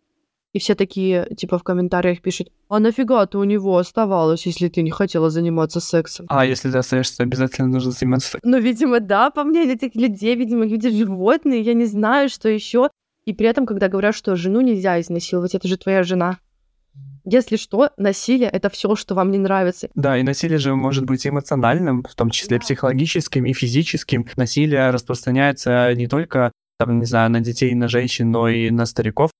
И 0.53 0.59
все 0.59 0.75
такие, 0.75 1.27
типа, 1.35 1.57
в 1.57 1.63
комментариях 1.63 2.21
пишут, 2.21 2.51
а 2.69 2.79
нафига 2.79 3.25
ты 3.25 3.39
у 3.39 3.43
него 3.43 3.75
оставалась, 3.77 4.45
если 4.45 4.69
ты 4.69 4.83
не 4.83 4.91
хотела 4.91 5.31
заниматься 5.31 5.79
сексом? 5.79 6.27
А 6.29 6.45
если 6.45 6.71
ты 6.71 6.77
остаешься, 6.77 7.23
обязательно 7.23 7.67
нужно 7.67 7.91
заниматься 7.91 8.29
сексом. 8.29 8.51
Ну, 8.51 8.59
видимо, 8.59 8.99
да, 8.99 9.31
по 9.31 9.43
мнению 9.43 9.75
этих 9.75 9.95
людей, 9.95 10.35
видимо, 10.35 10.65
люди 10.65 10.91
животные, 10.91 11.61
я 11.61 11.73
не 11.73 11.85
знаю, 11.85 12.29
что 12.29 12.49
еще. 12.49 12.89
И 13.25 13.33
при 13.33 13.47
этом, 13.47 13.65
когда 13.65 13.87
говорят, 13.87 14.13
что 14.13 14.35
жену 14.35 14.61
нельзя 14.61 15.01
изнасиловать, 15.01 15.55
это 15.55 15.67
же 15.67 15.77
твоя 15.77 16.03
жена. 16.03 16.37
Если 17.25 17.55
что, 17.55 17.89
насилие— 17.97 18.49
это 18.53 18.69
все, 18.69 18.95
что 18.95 19.15
вам 19.15 19.31
не 19.31 19.39
нравится. 19.39 19.89
Да, 19.95 20.17
и 20.17 20.23
насилие 20.23 20.59
же 20.59 20.75
может 20.75 21.05
быть 21.05 21.25
эмоциональным, 21.25 22.03
в 22.03 22.13
том 22.13 22.29
числе 22.29 22.59
психологическим 22.59 23.45
и 23.45 23.53
физическим. 23.53 24.27
Насилие 24.35 24.89
распространяется 24.91 25.93
не 25.95 26.07
только, 26.07 26.51
там, 26.77 26.99
не 26.99 27.05
знаю, 27.05 27.31
на 27.31 27.39
детей, 27.39 27.73
на 27.73 27.87
женщин, 27.87 28.29
но 28.29 28.49
и 28.49 28.69
на 28.69 28.85
стариков 28.85 29.31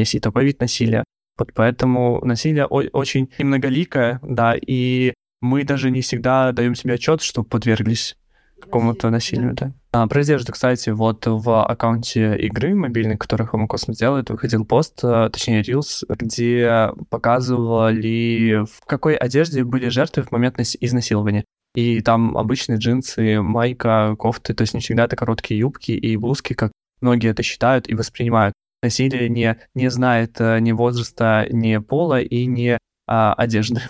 есть 0.00 0.14
и 0.14 0.20
такой 0.20 0.44
вид 0.44 0.60
насилия. 0.60 1.04
Вот 1.38 1.52
поэтому 1.54 2.24
насилие 2.24 2.66
очень 2.66 3.30
многоликое, 3.38 4.20
да, 4.22 4.54
и 4.54 5.12
мы 5.40 5.64
даже 5.64 5.90
не 5.90 6.00
всегда 6.00 6.52
даем 6.52 6.74
себе 6.74 6.94
отчет, 6.94 7.20
что 7.20 7.42
подверглись 7.42 8.16
какому-то 8.60 9.10
насилию, 9.10 9.54
да. 9.54 9.72
А, 9.92 10.06
про 10.06 10.20
одежду, 10.20 10.52
кстати, 10.52 10.90
вот 10.90 11.26
в 11.26 11.64
аккаунте 11.64 12.36
игры 12.38 12.74
мобильной, 12.74 13.16
который 13.16 13.46
Homo 13.46 13.66
Cosmos 13.66 13.94
делает, 13.94 14.30
выходил 14.30 14.64
пост, 14.64 15.00
э, 15.02 15.28
точнее, 15.32 15.62
Reels, 15.62 16.04
где 16.08 16.90
показывали, 17.10 18.64
в 18.64 18.84
какой 18.86 19.14
одежде 19.14 19.64
были 19.64 19.88
жертвы 19.88 20.22
в 20.22 20.32
момент 20.32 20.58
изнасилования. 20.58 21.44
И 21.74 22.00
там 22.00 22.36
обычные 22.38 22.78
джинсы, 22.78 23.40
майка, 23.42 24.16
кофты, 24.18 24.54
то 24.54 24.62
есть 24.62 24.72
не 24.72 24.80
всегда 24.80 25.04
это 25.04 25.16
короткие 25.16 25.60
юбки 25.60 25.92
и 25.92 26.16
блузки, 26.16 26.54
как 26.54 26.72
многие 27.00 27.30
это 27.30 27.42
считают 27.42 27.88
и 27.88 27.94
воспринимают 27.94 28.54
насилие 28.86 29.28
не, 29.28 29.56
не 29.74 29.90
знает 29.90 30.40
э, 30.40 30.60
ни 30.60 30.72
возраста, 30.72 31.46
ни 31.50 31.76
пола 31.78 32.20
и 32.20 32.46
ни 32.46 32.78
а, 33.06 33.34
одежды. 33.34 33.80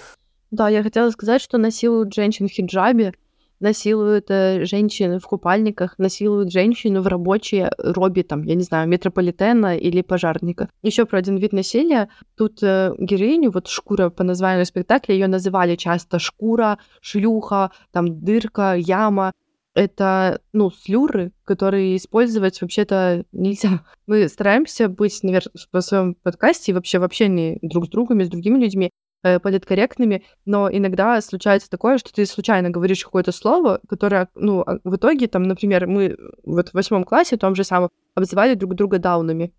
Да, 0.51 0.69
я 0.69 0.83
хотела 0.83 1.11
сказать, 1.11 1.43
что 1.43 1.59
насилуют 1.59 2.15
женщин 2.15 2.49
в 2.49 2.51
хиджабе, 2.51 3.13
насилуют 3.61 4.31
э, 4.31 4.65
женщин 4.65 5.19
в 5.19 5.27
купальниках, 5.27 5.99
насилуют 5.99 6.53
женщину 6.53 7.03
в 7.03 7.07
рабочей 7.07 7.67
робе, 7.79 8.23
там, 8.23 8.43
я 8.43 8.55
не 8.55 8.63
знаю, 8.63 8.89
метрополитена 8.89 9.77
или 9.77 10.03
пожарника. 10.03 10.69
Еще 10.83 11.05
про 11.05 11.19
один 11.19 11.37
вид 11.37 11.53
насилия. 11.53 12.09
Тут 12.37 12.63
э, 12.63 12.95
героиню, 12.99 13.51
вот 13.51 13.69
шкура 13.69 14.11
по 14.11 14.25
названию 14.25 14.67
спектакля, 14.67 15.15
ее 15.15 15.27
называли 15.27 15.77
часто 15.77 16.19
шкура, 16.19 16.79
шлюха, 17.01 17.71
там, 17.93 18.21
дырка, 18.21 18.75
яма 18.77 19.33
это, 19.77 20.41
ну, 20.55 20.71
слюры, 20.71 21.33
которые 21.45 21.97
использовать 21.97 22.61
вообще-то 22.61 23.25
нельзя. 23.31 23.85
Мы 24.07 24.27
стараемся 24.29 24.89
быть, 24.89 25.23
наверное, 25.23 25.53
в 25.71 25.81
своем 25.83 26.15
подкасте 26.15 26.73
и 26.73 26.75
вообще 26.75 26.99
в 26.99 27.05
общении 27.05 27.59
друг 27.61 27.85
с 27.85 27.89
другом 27.91 28.21
и 28.21 28.25
с 28.25 28.29
другими 28.29 28.59
людьми 28.59 28.91
э, 29.23 29.39
политкорректными, 29.39 30.25
но 30.47 30.71
иногда 30.73 31.21
случается 31.21 31.69
такое, 31.69 31.99
что 31.99 32.11
ты 32.13 32.25
случайно 32.25 32.71
говоришь 32.71 33.05
какое-то 33.05 33.33
слово, 33.33 33.81
которое, 33.87 34.29
ну, 34.35 34.63
а, 34.63 34.79
в 34.83 34.97
итоге, 34.97 35.29
там, 35.29 35.43
например, 35.43 35.87
мы 35.87 36.17
вот 36.43 36.71
в 36.71 36.75
восьмом 36.75 37.05
классе, 37.05 37.37
том 37.37 37.55
же 37.55 37.63
самом, 37.63 37.91
обзывали 38.15 38.55
друг 38.55 38.75
друга 38.75 38.99
даунами. 38.99 39.53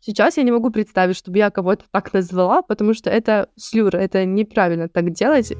Сейчас 0.00 0.38
я 0.38 0.42
не 0.42 0.50
могу 0.50 0.70
представить, 0.70 1.16
чтобы 1.16 1.38
я 1.38 1.50
кого-то 1.50 1.84
так 1.92 2.12
назвала, 2.12 2.62
потому 2.62 2.94
что 2.94 3.10
это 3.10 3.48
слюр, 3.56 3.94
это 3.94 4.24
неправильно 4.24 4.88
так 4.88 5.12
делать. 5.12 5.52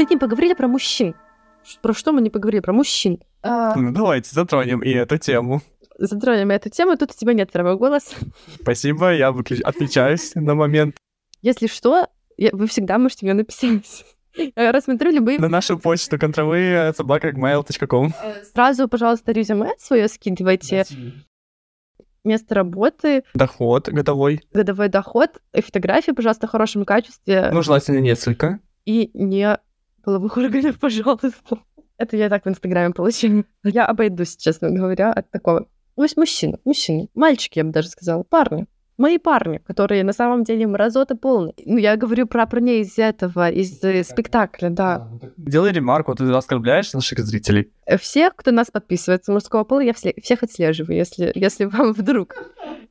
Мы 0.00 0.06
не 0.08 0.16
поговорили 0.16 0.54
про 0.54 0.66
мужчин. 0.66 1.14
Про 1.82 1.92
что 1.92 2.12
мы 2.12 2.22
не 2.22 2.30
поговорили? 2.30 2.62
Про 2.62 2.72
мужчин. 2.72 3.18
А... 3.42 3.76
Ну, 3.76 3.92
давайте 3.92 4.30
затронем 4.34 4.82
и 4.82 4.88
эту 4.88 5.18
тему. 5.18 5.60
Затронем 5.98 6.50
эту 6.50 6.70
тему. 6.70 6.96
Тут 6.96 7.10
у 7.10 7.14
тебя 7.14 7.34
нет 7.34 7.50
второго 7.50 7.76
голоса. 7.76 8.16
Спасибо, 8.62 9.12
я 9.12 9.30
выключ... 9.30 9.60
отключаюсь 9.60 10.34
на 10.34 10.54
момент. 10.54 10.96
Если 11.42 11.66
что, 11.66 12.06
я... 12.38 12.48
вы 12.54 12.66
всегда 12.66 12.96
можете 12.96 13.26
мне 13.26 13.34
написать. 13.34 14.06
Я 14.56 14.72
рассмотрю 14.72 15.10
любые... 15.10 15.38
На 15.38 15.50
нашу 15.50 15.78
почту 15.78 16.18
контровые 16.18 16.94
собака.mail.com 16.94 18.14
Сразу, 18.54 18.88
пожалуйста, 18.88 19.32
резюме 19.32 19.72
свое 19.78 20.08
скидывайте. 20.08 20.86
Место 22.24 22.54
работы. 22.54 23.24
Доход 23.34 23.90
годовой. 23.90 24.40
Годовой 24.54 24.88
доход. 24.88 25.42
И 25.52 25.60
фотографии, 25.60 26.12
пожалуйста, 26.12 26.46
в 26.46 26.50
хорошем 26.50 26.86
качестве. 26.86 27.50
Ну, 27.52 27.60
желательно 27.60 27.98
несколько. 27.98 28.60
И 28.86 29.10
не 29.12 29.58
половых 30.02 30.36
органов, 30.36 30.78
пожалуйста. 30.80 31.58
Это 31.96 32.16
я 32.16 32.28
так 32.28 32.44
в 32.44 32.48
Инстаграме 32.48 32.94
получила. 32.94 33.44
Я 33.62 33.86
обойдусь, 33.86 34.36
честно 34.36 34.70
говоря, 34.70 35.12
от 35.12 35.30
такого. 35.30 35.68
Ну, 35.96 36.02
есть 36.02 36.16
мужчина, 36.16 36.58
мужчина, 36.64 37.08
мальчики, 37.14 37.58
я 37.58 37.64
бы 37.64 37.72
даже 37.72 37.88
сказала, 37.88 38.22
парни 38.22 38.66
мои 39.00 39.18
парни, 39.18 39.58
которые 39.58 40.04
на 40.04 40.12
самом 40.12 40.44
деле 40.44 40.66
мразоты 40.66 41.16
полные. 41.16 41.54
Ну, 41.64 41.78
я 41.78 41.96
говорю 41.96 42.26
про 42.26 42.46
парней 42.46 42.82
из 42.82 42.98
этого, 42.98 43.50
из 43.50 43.82
э, 43.82 44.04
спектакля, 44.04 44.70
да. 44.70 45.08
Делай 45.36 45.72
ремарку, 45.72 46.14
ты 46.14 46.24
оскорбляешь 46.30 46.92
наших 46.92 47.18
зрителей. 47.20 47.72
Всех, 47.98 48.36
кто 48.36 48.52
нас 48.52 48.70
подписывается 48.70 49.32
мужского 49.32 49.64
пола, 49.64 49.80
я 49.80 49.94
всех 49.94 50.42
отслеживаю, 50.42 50.96
если, 50.96 51.32
если 51.34 51.64
вам 51.64 51.92
вдруг 51.94 52.36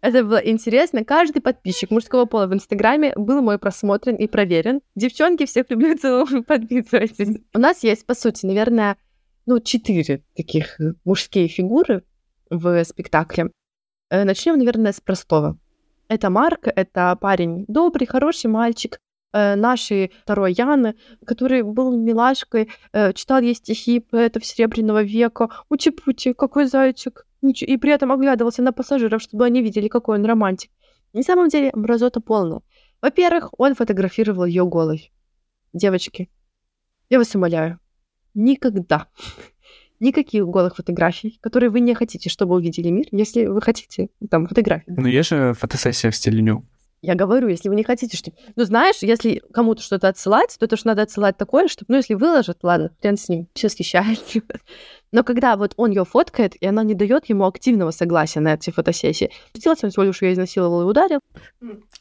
это 0.02 0.24
было 0.24 0.38
интересно. 0.38 1.04
Каждый 1.04 1.42
подписчик 1.42 1.92
мужского 1.92 2.26
пола 2.26 2.48
в 2.48 2.54
Инстаграме 2.54 3.14
был 3.16 3.42
мой 3.42 3.60
просмотрен 3.60 4.16
и 4.16 4.28
проверен. 4.28 4.82
Девчонки, 4.96 5.46
всех 5.46 5.70
люблю, 5.70 5.98
целую, 6.02 6.44
подписывайтесь. 6.44 7.42
У 7.54 7.60
нас 7.60 7.84
есть, 7.84 8.06
по 8.06 8.14
сути, 8.14 8.46
наверное, 8.46 8.98
ну, 9.46 9.60
четыре 9.60 10.24
таких 10.36 10.80
мужские 11.04 11.48
фигуры 11.48 12.04
в 12.50 12.84
спектакле. 12.84 13.52
Э, 14.10 14.24
Начнем, 14.24 14.58
наверное, 14.58 14.94
с 14.94 15.02
простого. 15.02 15.58
Это 16.10 16.32
Марк, 16.32 16.68
это 16.68 17.16
парень 17.22 17.66
добрый, 17.68 18.08
хороший 18.08 18.48
мальчик, 18.48 19.00
э, 19.32 19.56
нашей 19.56 20.12
второй 20.24 20.54
Яны, 20.54 20.96
который 21.24 21.62
был 21.62 21.96
милашкой, 21.96 22.72
э, 22.94 23.14
читал 23.14 23.42
ей 23.42 23.54
стихи 23.54 24.00
поэтов 24.00 24.44
Серебряного 24.44 25.04
века, 25.04 25.50
учи-пути, 25.70 26.34
какой 26.34 26.66
зайчик, 26.66 27.28
и 27.44 27.78
при 27.78 27.92
этом 27.92 28.12
оглядывался 28.12 28.64
на 28.64 28.74
пассажиров, 28.74 29.22
чтобы 29.22 29.46
они 29.46 29.62
видели, 29.62 29.88
какой 29.88 30.18
он 30.18 30.26
романтик. 30.26 30.72
На 31.14 31.22
самом 31.22 31.48
деле, 31.48 31.70
мразота 31.76 32.22
полная. 32.22 32.62
Во-первых, 33.04 33.54
он 33.60 33.76
фотографировал 33.76 34.46
ее 34.46 34.66
голой. 34.66 35.12
Девочки, 35.74 36.28
я 37.10 37.20
вас 37.20 37.36
умоляю, 37.36 37.80
никогда 38.34 39.08
никаких 40.00 40.48
голых 40.48 40.76
фотографий, 40.76 41.40
которые 41.42 41.70
вы 41.70 41.80
не 41.80 41.94
хотите, 41.94 42.30
чтобы 42.30 42.56
увидели 42.56 42.90
мир, 42.90 43.08
если 43.12 43.46
вы 43.46 43.62
хотите 43.62 44.10
там 44.30 44.48
фотографии. 44.48 44.86
Ну, 44.88 45.08
есть 45.08 45.30
же 45.30 45.54
фотосессия 45.54 46.12
в 46.12 46.16
стиле 46.16 46.42
ню. 46.42 46.66
Я 47.02 47.16
говорю, 47.16 47.48
если 47.48 47.70
вы 47.70 47.76
не 47.76 47.84
хотите, 47.84 48.18
что... 48.18 48.32
Ну, 48.58 48.66
знаешь, 48.66 48.98
если 49.02 49.42
кому-то 49.54 49.82
что-то 49.82 50.10
отсылать, 50.10 50.58
то 50.60 50.66
это 50.66 50.76
же 50.76 50.82
надо 50.86 51.04
отсылать 51.04 51.38
такое, 51.38 51.70
чтобы... 51.70 51.86
Ну, 51.88 51.98
если 51.98 52.14
выложат, 52.14 52.58
ладно, 52.62 52.92
хрен 53.00 53.16
с 53.16 53.30
ним, 53.30 53.48
все 53.54 53.68
восхищается. 53.68 54.42
Но 55.14 55.24
когда 55.24 55.56
вот 55.56 55.74
он 55.78 55.92
ее 55.92 56.04
фоткает, 56.04 56.56
и 56.62 56.66
она 56.66 56.84
не 56.84 56.96
дает 56.96 57.30
ему 57.30 57.46
активного 57.46 57.92
согласия 57.92 58.42
на 58.42 58.56
эти 58.56 58.72
фотосессии, 58.72 59.32
сделать 59.54 59.82
он 59.84 59.92
всего 59.92 60.04
лишь 60.04 60.22
ее 60.22 60.34
изнасиловал 60.34 60.82
и 60.82 60.86
ударил. 60.86 61.20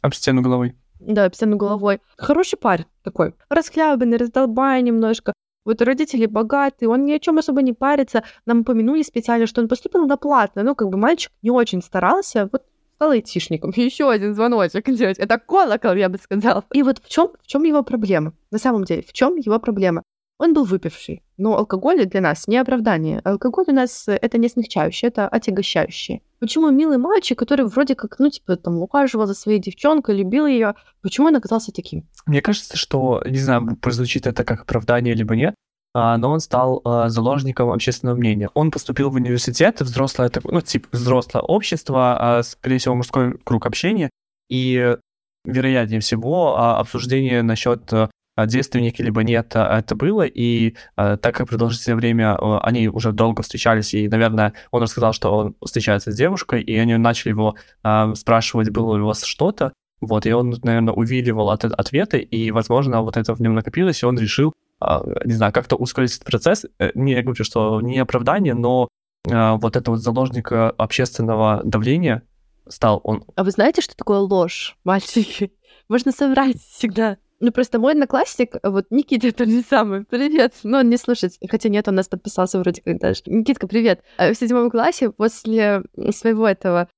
Об 0.01 0.15
стену 0.15 0.43
головой. 0.43 0.75
Да, 0.99 1.27
об 1.27 1.35
стену 1.35 1.57
головой. 1.57 2.01
Хороший 2.17 2.59
парень 2.59 2.87
такой. 3.05 3.35
Расхлябанный, 3.49 4.17
раздолбай 4.17 4.83
немножко. 4.83 5.33
Вот 5.69 5.83
родители 5.83 6.25
богатые, 6.25 6.89
он 6.89 7.05
ни 7.05 7.13
о 7.13 7.19
чем 7.19 7.37
особо 7.37 7.61
не 7.61 7.75
парится. 7.75 8.25
Нам 8.47 8.61
упомянули 8.61 9.03
специально, 9.03 9.47
что 9.47 9.61
он 9.61 9.69
поступил 9.69 10.07
на 10.07 10.17
платно. 10.17 10.63
Ну, 10.63 10.75
как 10.75 10.89
бы 10.89 10.97
мальчик 10.97 11.31
не 11.43 11.51
очень 11.51 11.83
старался. 11.83 12.49
Вот 12.51 12.63
стал 12.95 13.11
айтишником. 13.11 13.71
Еще 13.77 14.11
один 14.11 14.35
звоночек 14.35 14.87
делать. 14.97 15.19
Это 15.19 15.39
колокол, 15.39 15.93
я 15.93 16.09
бы 16.09 16.17
сказала. 16.17 16.65
И 16.73 16.83
вот 16.83 17.01
в 17.05 17.09
чем, 17.11 17.33
в 17.43 17.47
чем 17.47 17.65
его 17.65 17.83
проблема? 17.83 18.33
На 18.51 18.57
самом 18.57 18.85
деле, 18.85 19.03
в 19.03 19.13
чем 19.13 19.37
его 19.37 19.59
проблема? 19.59 20.05
Он 20.39 20.55
был 20.55 20.65
выпивший. 20.65 21.23
Но 21.37 21.57
алкоголь 21.57 22.07
для 22.07 22.21
нас 22.21 22.47
не 22.47 22.57
оправдание. 22.57 23.21
Алкоголь 23.25 23.65
у 23.69 23.73
нас 23.73 24.05
это 24.07 24.39
не 24.39 24.49
смягчающее, 24.49 25.09
это 25.09 25.29
отягощающее. 25.29 26.23
Почему 26.39 26.71
милый 26.71 26.99
мальчик, 26.99 27.37
который 27.37 27.67
вроде 27.67 27.97
как, 27.97 28.21
ну, 28.21 28.31
типа, 28.31 28.57
там, 28.57 28.79
ухаживал 28.81 29.27
за 29.27 29.35
своей 29.35 29.59
девчонкой, 29.59 30.17
любил 30.17 30.47
ее, 30.47 30.75
почему 31.03 31.27
он 31.27 31.37
оказался 31.37 31.73
таким? 31.73 32.07
Мне 32.27 32.41
кажется, 32.41 32.77
что, 32.77 33.23
не 33.27 33.39
знаю, 33.39 33.77
прозвучит 33.83 34.29
это 34.29 34.45
как 34.45 34.63
оправдание 34.63 35.15
либо 35.15 35.35
нет, 35.35 35.55
а, 35.95 36.17
но 36.17 36.31
он 36.31 36.39
стал 36.39 36.81
а, 36.85 37.09
заложником 37.09 37.71
общественного 37.71 38.17
мнения. 38.17 38.51
Он 38.55 38.71
поступил 38.71 39.11
в 39.11 39.15
университет, 39.15 39.81
взрослое, 39.81 40.31
ну, 40.45 40.61
типа, 40.61 40.89
взрослое 40.93 41.43
общество, 41.43 42.39
а, 42.39 42.43
скорее 42.45 42.79
всего, 42.79 42.95
мужской 42.95 43.37
круг 43.39 43.67
общения, 43.67 44.11
и 44.49 44.97
вероятнее 45.45 46.01
всего, 46.01 46.57
обсуждение 46.57 47.43
насчет 47.43 47.93
э, 47.93 48.09
девственники 48.47 49.03
либо 49.03 49.23
нет, 49.23 49.53
а, 49.55 49.79
это 49.79 49.95
было, 49.95 50.23
и 50.23 50.75
а, 50.97 51.17
так 51.17 51.35
как 51.35 51.49
продолжительное 51.49 51.97
время 51.97 52.37
а, 52.37 52.61
они 52.61 52.89
уже 52.89 53.13
долго 53.13 53.43
встречались, 53.43 53.95
и, 53.95 54.09
наверное, 54.09 54.55
он 54.71 54.83
рассказал, 54.83 55.13
что 55.13 55.37
он 55.37 55.57
встречается 55.65 56.13
с 56.13 56.17
девушкой, 56.17 56.63
и 56.63 56.77
они 56.77 56.97
начали 56.97 57.31
его 57.31 57.57
а, 57.83 58.15
спрашивать, 58.15 58.71
было 58.71 58.97
ли 58.97 59.03
у 59.03 59.07
вас 59.07 59.25
что-то, 59.25 59.73
вот, 60.01 60.27
и 60.27 60.33
он, 60.33 60.55
наверное, 60.63 60.95
увиливал 60.95 61.51
от 61.51 61.65
ответы, 61.65 62.19
и, 62.19 62.51
возможно, 62.51 63.03
вот 63.03 63.17
это 63.17 63.35
в 63.35 63.41
нем 63.41 63.55
накопилось, 63.55 64.03
и 64.03 64.07
он 64.07 64.19
решил, 64.19 64.53
а, 64.81 65.03
не 65.25 65.33
знаю, 65.33 65.53
как-то 65.53 65.77
ускорить 65.77 66.15
этот 66.15 66.25
процесс. 66.25 66.67
Э, 66.79 66.91
не, 66.95 67.13
я 67.13 67.23
говорю, 67.23 67.45
что 67.45 67.81
не 67.81 67.99
оправдание, 67.99 68.55
но 68.55 68.89
а, 69.29 69.57
вот 69.57 69.77
это 69.77 69.91
вот 69.91 70.01
заложник 70.01 70.53
общественного 70.53 71.63
давления 71.65 72.23
стал 72.69 73.01
он. 73.03 73.25
А 73.35 73.45
вы 73.45 73.51
знаете, 73.51 73.83
что 73.83 73.97
такое 73.97 74.19
ложь, 74.19 74.77
мальчики? 74.85 75.53
Можно 75.89 76.13
соврать 76.13 76.61
всегда. 76.61 77.17
Ну, 77.41 77.53
просто 77.53 77.79
мой 77.79 77.93
одноклассник, 77.93 78.57
вот 78.63 78.87
Никита 78.91 79.33
тот 79.37 79.49
же 79.49 79.63
самый, 79.63 80.05
привет. 80.05 80.55
Ну, 80.65 80.79
он 80.79 80.89
не 80.89 80.97
слушает, 80.97 81.35
хотя 81.49 81.69
нет, 81.69 81.87
он 81.87 81.95
нас 81.95 82.09
подписался 82.09 82.59
вроде 82.59 82.83
как 82.83 82.99
даже. 82.99 83.23
Никитка, 83.27 83.69
привет. 83.69 84.03
А 84.17 84.33
в 84.33 84.37
седьмом 84.37 84.71
классе 84.71 85.11
после 85.11 85.83
своего 86.11 86.49
этого, 86.49 86.89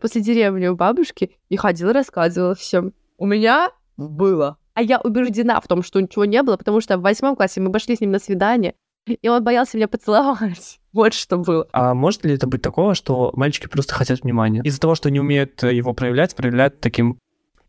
после 0.00 0.20
деревни 0.20 0.66
у 0.66 0.76
бабушки, 0.76 1.36
и 1.48 1.56
ходила, 1.56 1.92
рассказывала 1.92 2.54
всем. 2.54 2.92
У 3.16 3.26
меня 3.26 3.70
было. 3.96 4.58
А 4.74 4.82
я 4.82 5.00
убеждена 5.00 5.58
в 5.60 5.66
том, 5.66 5.82
что 5.82 6.00
ничего 6.00 6.26
не 6.26 6.42
было, 6.42 6.58
потому 6.58 6.82
что 6.82 6.98
в 6.98 7.02
восьмом 7.02 7.34
классе 7.34 7.62
мы 7.62 7.72
пошли 7.72 7.96
с 7.96 8.00
ним 8.00 8.10
на 8.10 8.18
свидание, 8.18 8.74
и 9.06 9.28
он 9.28 9.42
боялся 9.42 9.76
меня 9.76 9.88
поцеловать. 9.88 10.80
Вот 10.96 11.12
что 11.12 11.36
было. 11.36 11.68
А 11.72 11.92
может 11.92 12.24
ли 12.24 12.32
это 12.32 12.46
быть 12.46 12.62
такого, 12.62 12.94
что 12.94 13.30
мальчики 13.34 13.66
просто 13.66 13.92
хотят 13.92 14.22
внимания? 14.22 14.62
Из-за 14.64 14.80
того, 14.80 14.94
что 14.94 15.10
не 15.10 15.20
умеют 15.20 15.62
его 15.62 15.92
проявлять, 15.92 16.34
проявляют 16.34 16.80
таким... 16.80 17.18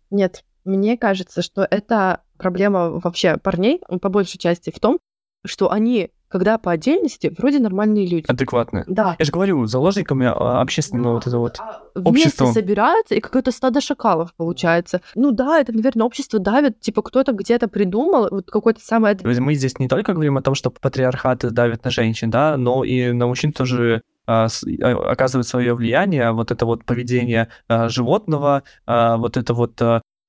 Нет, 0.09 0.45
мне 0.67 0.97
кажется, 0.97 1.41
что 1.41 1.67
это 1.69 2.21
проблема 2.37 2.99
вообще 2.99 3.37
парней, 3.37 3.81
по 4.01 4.09
большей 4.09 4.37
части, 4.37 4.69
в 4.69 4.79
том, 4.79 4.99
что 5.45 5.71
они 5.71 6.11
когда 6.29 6.57
по 6.57 6.71
отдельности 6.71 7.33
вроде 7.37 7.59
нормальные 7.59 8.05
люди. 8.07 8.25
Адекватные. 8.27 8.83
Да. 8.87 9.15
Я 9.17 9.25
же 9.25 9.31
говорю, 9.31 9.65
заложниками 9.65 10.25
а, 10.25 10.61
общественного 10.61 11.13
вот 11.13 11.27
этого 11.27 11.41
вот 11.41 11.59
а, 11.59 11.83
Вместе 11.95 12.27
общества. 12.27 12.51
собираются, 12.51 13.15
и 13.15 13.21
какое-то 13.21 13.51
стадо 13.51 13.81
шакалов 13.81 14.33
получается. 14.35 15.01
Ну 15.15 15.31
да, 15.31 15.59
это, 15.59 15.71
наверное, 15.71 16.05
общество 16.05 16.39
давит, 16.39 16.79
типа 16.79 17.01
кто-то 17.01 17.31
где-то 17.31 17.67
придумал 17.67 18.27
вот 18.29 18.51
какое-то 18.51 18.81
самое... 18.81 19.17
Мы 19.23 19.55
здесь 19.55 19.79
не 19.79 19.87
только 19.87 20.13
говорим 20.13 20.37
о 20.37 20.41
том, 20.41 20.55
что 20.55 20.69
патриархат 20.69 21.39
давит 21.53 21.85
на 21.85 21.91
женщин, 21.91 22.29
да, 22.29 22.57
но 22.57 22.83
и 22.83 23.11
на 23.11 23.27
мужчин 23.27 23.53
тоже 23.53 24.01
а, 24.25 24.47
оказывает 24.81 25.47
свое 25.47 25.73
влияние, 25.73 26.31
вот 26.33 26.51
это 26.51 26.65
вот 26.65 26.83
поведение 26.83 27.47
животного, 27.69 28.63
вот 28.85 29.37
это 29.37 29.53
вот 29.53 29.81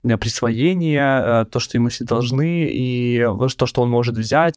присвоение, 0.02 1.42
э, 1.42 1.44
то, 1.46 1.60
что 1.60 1.76
ему 1.76 1.88
все 1.88 2.04
должны, 2.04 2.68
и 2.70 3.24
то, 3.56 3.66
что 3.66 3.82
он 3.82 3.90
может 3.90 4.16
взять 4.16 4.54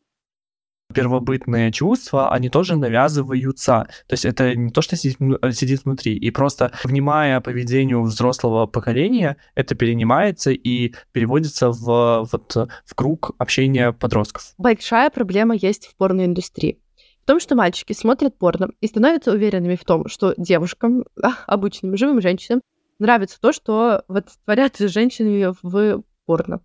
первобытные 0.91 1.71
чувства, 1.71 2.31
они 2.31 2.49
тоже 2.49 2.75
навязываются. 2.75 3.87
То 4.07 4.13
есть 4.13 4.25
это 4.25 4.55
не 4.55 4.71
то, 4.71 4.81
что 4.81 4.95
сидит, 4.95 5.17
э, 5.41 5.51
сидит 5.51 5.85
внутри. 5.85 6.15
И 6.15 6.31
просто, 6.31 6.71
внимая 6.83 7.39
поведению 7.41 8.03
взрослого 8.03 8.67
поколения, 8.67 9.37
это 9.55 9.75
перенимается 9.75 10.51
и 10.51 10.93
переводится 11.11 11.71
в, 11.71 12.27
вот, 12.31 12.55
в 12.85 12.95
круг 12.95 13.31
общения 13.37 13.91
подростков. 13.93 14.53
Большая 14.57 15.09
проблема 15.09 15.55
есть 15.55 15.87
в 15.87 15.95
порноиндустрии. 15.95 16.79
В 17.23 17.27
том, 17.27 17.39
что 17.39 17.55
мальчики 17.55 17.93
смотрят 17.93 18.37
порно 18.37 18.71
и 18.81 18.87
становятся 18.87 19.31
уверенными 19.31 19.75
в 19.75 19.85
том, 19.85 20.07
что 20.07 20.33
девушкам, 20.37 21.05
обычным 21.47 21.95
живым 21.95 22.21
женщинам, 22.21 22.61
нравится 23.01 23.39
то, 23.41 23.51
что 23.51 24.03
вот 24.07 24.27
творят 24.45 24.77
с 24.77 24.87
женщинами 24.87 25.53
в 25.61 26.03
порно. 26.25 26.61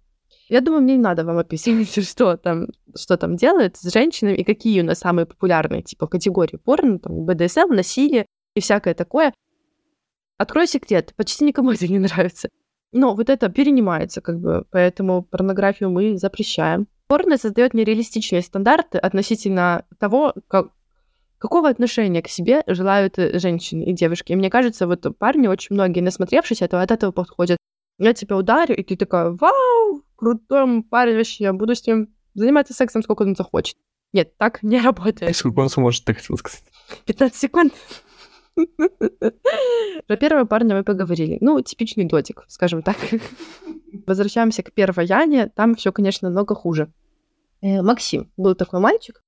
Я 0.48 0.60
думаю, 0.60 0.82
мне 0.82 0.96
не 0.96 1.02
надо 1.02 1.24
вам 1.24 1.38
описывать, 1.38 2.04
что 2.08 2.36
там, 2.36 2.68
что 2.94 3.16
там 3.16 3.36
делают 3.36 3.76
с 3.76 3.92
женщинами 3.92 4.36
и 4.36 4.44
какие 4.44 4.80
у 4.80 4.84
нас 4.84 4.98
самые 4.98 5.26
популярные 5.26 5.82
типа 5.82 6.06
категории 6.06 6.56
порно, 6.56 6.98
там 6.98 7.24
БДСМ, 7.24 7.72
насилие 7.72 8.26
и 8.54 8.60
всякое 8.60 8.94
такое. 8.94 9.32
Открой 10.38 10.66
секрет, 10.66 11.14
почти 11.16 11.44
никому 11.44 11.70
это 11.72 11.88
не 11.88 11.98
нравится. 11.98 12.48
Но 12.92 13.14
вот 13.14 13.28
это 13.28 13.48
перенимается, 13.48 14.20
как 14.20 14.38
бы, 14.38 14.64
поэтому 14.70 15.22
порнографию 15.22 15.90
мы 15.90 16.16
запрещаем. 16.16 16.86
Порно 17.08 17.36
создает 17.36 17.74
нереалистичные 17.74 18.42
стандарты 18.42 18.98
относительно 18.98 19.84
того, 19.98 20.34
как, 20.48 20.68
Какого 21.38 21.68
отношения 21.68 22.22
к 22.22 22.28
себе 22.28 22.62
желают 22.66 23.18
э, 23.18 23.38
женщины 23.38 23.84
и 23.84 23.92
девушки? 23.92 24.32
И 24.32 24.36
мне 24.36 24.50
кажется, 24.50 24.86
вот 24.86 25.06
парни 25.18 25.48
очень 25.48 25.74
многие, 25.74 26.00
насмотревшись 26.00 26.62
этого, 26.62 26.82
от 26.82 26.90
этого 26.90 27.12
подходят. 27.12 27.58
Я 27.98 28.14
тебя 28.14 28.36
ударю, 28.36 28.74
и 28.74 28.82
ты 28.82 28.96
такая, 28.96 29.30
вау, 29.30 30.02
крутой 30.16 30.82
парень 30.82 31.16
вообще, 31.16 31.44
я 31.44 31.52
буду 31.52 31.74
с 31.74 31.86
ним 31.86 32.08
заниматься 32.34 32.74
сексом, 32.74 33.02
сколько 33.02 33.22
он 33.22 33.36
захочет. 33.36 33.76
Нет, 34.12 34.36
так 34.38 34.62
не 34.62 34.80
работает. 34.80 35.36
Сколько 35.36 35.60
он 35.60 35.68
сможет, 35.68 36.04
так 36.04 36.16
хотел 36.16 36.36
сказать. 36.36 36.64
15 37.04 37.38
секунд. 37.38 37.74
Про 40.06 40.16
первого 40.16 40.46
парня 40.46 40.76
мы 40.76 40.84
поговорили. 40.84 41.36
Ну, 41.42 41.60
типичный 41.60 42.04
дотик, 42.04 42.44
скажем 42.48 42.82
так. 42.82 42.96
Возвращаемся 44.06 44.62
к 44.62 44.72
первой 44.72 45.06
Яне. 45.06 45.48
Там 45.54 45.74
все, 45.74 45.92
конечно, 45.92 46.30
много 46.30 46.54
хуже. 46.54 46.90
Э, 47.60 47.82
Максим 47.82 48.32
был 48.36 48.54
такой 48.54 48.80
мальчик, 48.80 49.22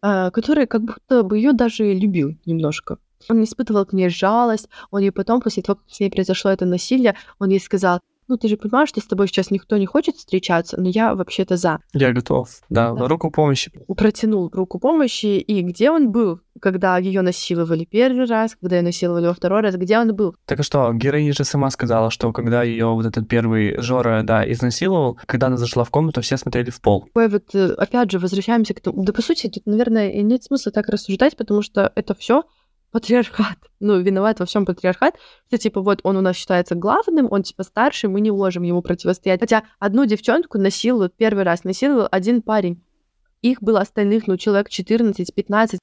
который 0.00 0.66
как 0.66 0.82
будто 0.82 1.22
бы 1.22 1.36
ее 1.38 1.52
даже 1.52 1.92
любил 1.92 2.36
немножко. 2.46 2.98
Он 3.28 3.42
испытывал 3.42 3.86
к 3.86 3.92
ней 3.92 4.08
жалость, 4.08 4.68
он 4.90 5.00
ей 5.00 5.10
потом, 5.10 5.40
после 5.40 5.62
того, 5.62 5.76
как 5.76 5.90
с 5.90 6.00
ней 6.00 6.10
произошло 6.10 6.50
это 6.50 6.66
насилие, 6.66 7.16
он 7.38 7.48
ей 7.48 7.60
сказал, 7.60 8.00
ну, 8.28 8.36
ты 8.36 8.48
же 8.48 8.56
понимаешь, 8.56 8.88
что 8.88 9.00
с 9.00 9.06
тобой 9.06 9.28
сейчас 9.28 9.50
никто 9.50 9.76
не 9.76 9.86
хочет 9.86 10.16
встречаться, 10.16 10.80
но 10.80 10.88
я 10.88 11.14
вообще-то 11.14 11.56
за. 11.56 11.80
Я 11.92 12.12
готов, 12.12 12.48
да, 12.68 12.92
да. 12.92 13.08
руку 13.08 13.30
помощи. 13.30 13.70
Протянул 13.96 14.50
руку 14.52 14.78
помощи, 14.78 15.38
и 15.38 15.62
где 15.62 15.90
он 15.90 16.10
был, 16.10 16.40
когда 16.60 16.98
ее 16.98 17.22
насиловали 17.22 17.84
первый 17.84 18.26
раз, 18.26 18.56
когда 18.60 18.76
ее 18.76 18.82
насиловали 18.82 19.26
во 19.26 19.34
второй 19.34 19.60
раз, 19.60 19.76
где 19.76 19.98
он 19.98 20.14
был? 20.14 20.36
Так 20.44 20.60
а 20.60 20.62
что, 20.62 20.92
героиня 20.92 21.32
же 21.32 21.44
сама 21.44 21.70
сказала, 21.70 22.10
что 22.10 22.32
когда 22.32 22.62
ее 22.62 22.86
вот 22.86 23.06
этот 23.06 23.28
первый 23.28 23.80
Жора, 23.80 24.22
да, 24.22 24.50
изнасиловал, 24.50 25.18
когда 25.26 25.48
она 25.48 25.56
зашла 25.56 25.84
в 25.84 25.90
комнату, 25.90 26.20
все 26.20 26.36
смотрели 26.36 26.70
в 26.70 26.80
пол. 26.80 27.08
Ой, 27.14 27.28
вот 27.28 27.54
э, 27.54 27.72
опять 27.74 28.10
же, 28.10 28.18
возвращаемся 28.18 28.74
к 28.74 28.80
тому, 28.80 29.02
да 29.02 29.12
по 29.12 29.22
сути, 29.22 29.48
тут, 29.48 29.66
наверное, 29.66 30.10
и 30.10 30.22
нет 30.22 30.44
смысла 30.44 30.72
так 30.72 30.88
рассуждать, 30.88 31.36
потому 31.36 31.62
что 31.62 31.92
это 31.94 32.14
все 32.14 32.44
патриархат. 32.96 33.58
Ну, 33.78 34.00
виноват 34.00 34.40
во 34.40 34.46
всем 34.46 34.64
патриархат. 34.64 35.16
Что, 35.48 35.58
типа, 35.58 35.82
вот 35.82 36.00
он 36.02 36.16
у 36.16 36.22
нас 36.22 36.34
считается 36.34 36.74
главным, 36.74 37.28
он, 37.30 37.42
типа, 37.42 37.62
старший, 37.62 38.08
мы 38.08 38.22
не 38.22 38.30
можем 38.30 38.62
ему 38.62 38.80
противостоять. 38.80 39.40
Хотя 39.40 39.64
одну 39.78 40.06
девчонку 40.06 40.56
насилуют, 40.56 41.14
первый 41.14 41.44
раз 41.44 41.64
насиловал 41.64 42.08
один 42.10 42.40
парень. 42.40 42.82
Их 43.42 43.62
было 43.62 43.80
остальных, 43.80 44.26
ну, 44.26 44.38
человек 44.38 44.68
14-15. 44.70 45.76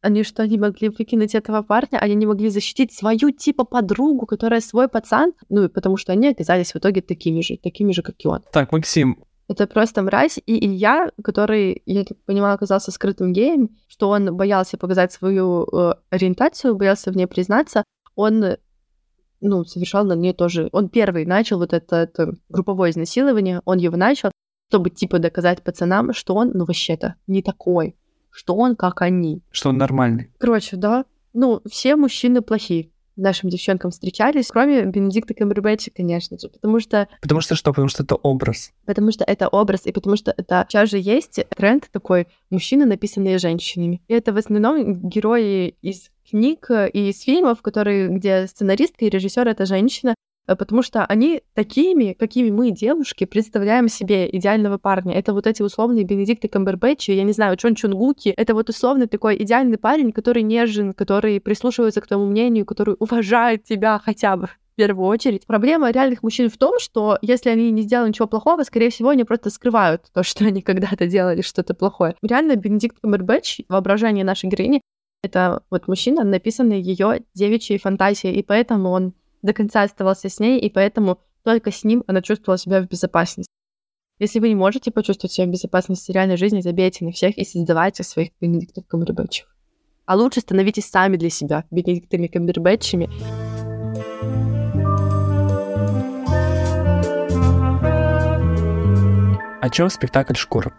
Они 0.00 0.22
что, 0.22 0.46
не 0.46 0.58
могли 0.58 0.90
выкинуть 0.90 1.34
этого 1.34 1.62
парня? 1.62 1.98
Они 1.98 2.14
не 2.14 2.26
могли 2.26 2.50
защитить 2.50 2.92
свою, 2.92 3.32
типа, 3.32 3.64
подругу, 3.64 4.26
которая 4.26 4.60
свой 4.60 4.88
пацан? 4.88 5.32
Ну, 5.48 5.68
потому 5.68 5.96
что 5.96 6.12
они 6.12 6.28
оказались 6.28 6.72
в 6.72 6.76
итоге 6.76 7.02
такими 7.02 7.40
же, 7.40 7.56
такими 7.56 7.92
же, 7.92 8.02
как 8.02 8.14
и 8.24 8.28
он. 8.28 8.40
Так, 8.52 8.70
Максим, 8.72 9.24
это 9.48 9.66
просто 9.66 10.02
мразь. 10.02 10.38
И 10.46 10.66
Илья, 10.66 11.10
который, 11.24 11.82
я 11.86 12.04
так 12.04 12.18
понимаю, 12.26 12.54
оказался 12.54 12.92
скрытым 12.92 13.32
геем, 13.32 13.70
что 13.88 14.10
он 14.10 14.36
боялся 14.36 14.76
показать 14.76 15.10
свою 15.12 15.64
э, 15.64 15.94
ориентацию, 16.10 16.76
боялся 16.76 17.10
в 17.10 17.16
ней 17.16 17.26
признаться, 17.26 17.82
он 18.14 18.56
ну, 19.40 19.64
совершал 19.64 20.04
на 20.04 20.14
ней 20.14 20.32
тоже... 20.32 20.68
Он 20.72 20.88
первый 20.88 21.24
начал 21.24 21.58
вот 21.58 21.72
это, 21.72 21.96
это 21.96 22.34
групповое 22.48 22.90
изнасилование, 22.90 23.62
он 23.64 23.78
его 23.78 23.96
начал, 23.96 24.30
чтобы, 24.68 24.90
типа, 24.90 25.18
доказать 25.18 25.62
пацанам, 25.62 26.12
что 26.12 26.34
он, 26.34 26.50
ну, 26.54 26.64
вообще-то 26.64 27.14
не 27.26 27.42
такой, 27.42 27.96
что 28.38 28.54
он 28.54 28.76
как 28.76 29.02
они. 29.02 29.42
Что 29.50 29.70
он 29.70 29.78
нормальный. 29.78 30.30
Короче, 30.38 30.76
да. 30.76 31.04
Ну, 31.32 31.60
все 31.68 31.96
мужчины 31.96 32.40
плохие 32.40 32.90
нашим 33.16 33.50
девчонкам 33.50 33.90
встречались, 33.90 34.46
кроме 34.46 34.84
Бенедикта 34.84 35.34
Камбербэтча, 35.34 35.90
конечно 35.90 36.38
же, 36.38 36.48
потому 36.48 36.78
что... 36.78 37.08
Потому 37.20 37.40
что 37.40 37.56
что? 37.56 37.72
Потому 37.72 37.88
что 37.88 38.04
это 38.04 38.14
образ. 38.14 38.70
Потому 38.86 39.10
что 39.10 39.24
это 39.24 39.48
образ, 39.48 39.86
и 39.86 39.92
потому 39.92 40.14
что 40.14 40.32
это... 40.36 40.64
Сейчас 40.68 40.88
же 40.88 40.98
есть 40.98 41.40
тренд 41.56 41.88
такой 41.90 42.28
мужчины, 42.48 42.84
написанные 42.84 43.38
женщинами. 43.38 44.00
И 44.06 44.14
это 44.14 44.32
в 44.32 44.36
основном 44.36 45.08
герои 45.08 45.74
из 45.82 46.12
книг 46.30 46.70
и 46.70 47.08
из 47.10 47.20
фильмов, 47.22 47.60
которые, 47.60 48.06
где 48.06 48.46
сценаристка 48.46 49.04
и 49.04 49.10
режиссер 49.10 49.48
это 49.48 49.66
женщина, 49.66 50.14
Э, 50.14 50.27
потому 50.56 50.82
что 50.82 51.04
они 51.04 51.42
такими, 51.54 52.12
какими 52.12 52.50
мы, 52.50 52.70
девушки, 52.70 53.24
представляем 53.24 53.88
себе 53.88 54.28
идеального 54.30 54.78
парня. 54.78 55.14
Это 55.14 55.32
вот 55.32 55.46
эти 55.46 55.62
условные 55.62 56.04
Бенедикты 56.04 56.48
Камбербэтчи, 56.48 57.10
я 57.10 57.22
не 57.22 57.32
знаю, 57.32 57.56
Чон 57.56 57.74
Чунгуки. 57.74 58.30
Это 58.30 58.54
вот 58.54 58.68
условный 58.68 59.06
такой 59.06 59.42
идеальный 59.42 59.78
парень, 59.78 60.12
который 60.12 60.42
нежен, 60.42 60.92
который 60.92 61.40
прислушивается 61.40 62.00
к 62.00 62.06
твоему 62.06 62.26
мнению, 62.26 62.66
который 62.66 62.96
уважает 62.98 63.64
тебя 63.64 64.00
хотя 64.02 64.36
бы 64.36 64.46
в 64.46 64.76
первую 64.76 65.08
очередь. 65.08 65.46
Проблема 65.46 65.90
реальных 65.90 66.22
мужчин 66.22 66.48
в 66.48 66.56
том, 66.56 66.78
что 66.78 67.18
если 67.20 67.50
они 67.50 67.70
не 67.70 67.82
сделали 67.82 68.08
ничего 68.08 68.28
плохого, 68.28 68.62
скорее 68.62 68.90
всего, 68.90 69.10
они 69.10 69.24
просто 69.24 69.50
скрывают 69.50 70.04
то, 70.12 70.22
что 70.22 70.44
они 70.44 70.62
когда-то 70.62 71.06
делали 71.06 71.42
что-то 71.42 71.74
плохое. 71.74 72.14
Реально, 72.22 72.56
Бенедикт 72.56 72.98
Камбербэтч, 73.00 73.62
воображение 73.68 74.24
нашей 74.24 74.48
героини, 74.48 74.80
это 75.22 75.62
вот 75.70 75.88
мужчина, 75.88 76.22
написанный 76.22 76.80
ее 76.80 77.22
девичьей 77.34 77.80
фантазией, 77.80 78.38
и 78.38 78.42
поэтому 78.44 78.90
он 78.90 79.14
до 79.42 79.52
конца 79.52 79.82
оставался 79.82 80.28
с 80.28 80.40
ней, 80.40 80.58
и 80.60 80.70
поэтому 80.70 81.20
только 81.44 81.70
с 81.70 81.84
ним 81.84 82.04
она 82.06 82.22
чувствовала 82.22 82.58
себя 82.58 82.80
в 82.80 82.88
безопасности. 82.88 83.50
Если 84.18 84.40
вы 84.40 84.48
не 84.48 84.56
можете 84.56 84.90
почувствовать 84.90 85.32
себя 85.32 85.46
в 85.46 85.50
безопасности 85.50 86.10
реальной 86.10 86.36
жизни, 86.36 86.60
забейте 86.60 87.04
на 87.04 87.12
всех 87.12 87.38
и 87.38 87.44
создавайте 87.44 88.02
своих 88.02 88.30
Бенедиктов 88.40 88.86
Камбербэтчев. 88.86 89.46
А 90.06 90.16
лучше 90.16 90.40
становитесь 90.40 90.90
сами 90.90 91.16
для 91.16 91.30
себя 91.30 91.64
Бенедиктами 91.70 92.26
Камбербэтчами. 92.26 93.08
О 99.60 99.70
чем 99.70 99.90
спектакль 99.90 100.34
«Шкура»? 100.34 100.72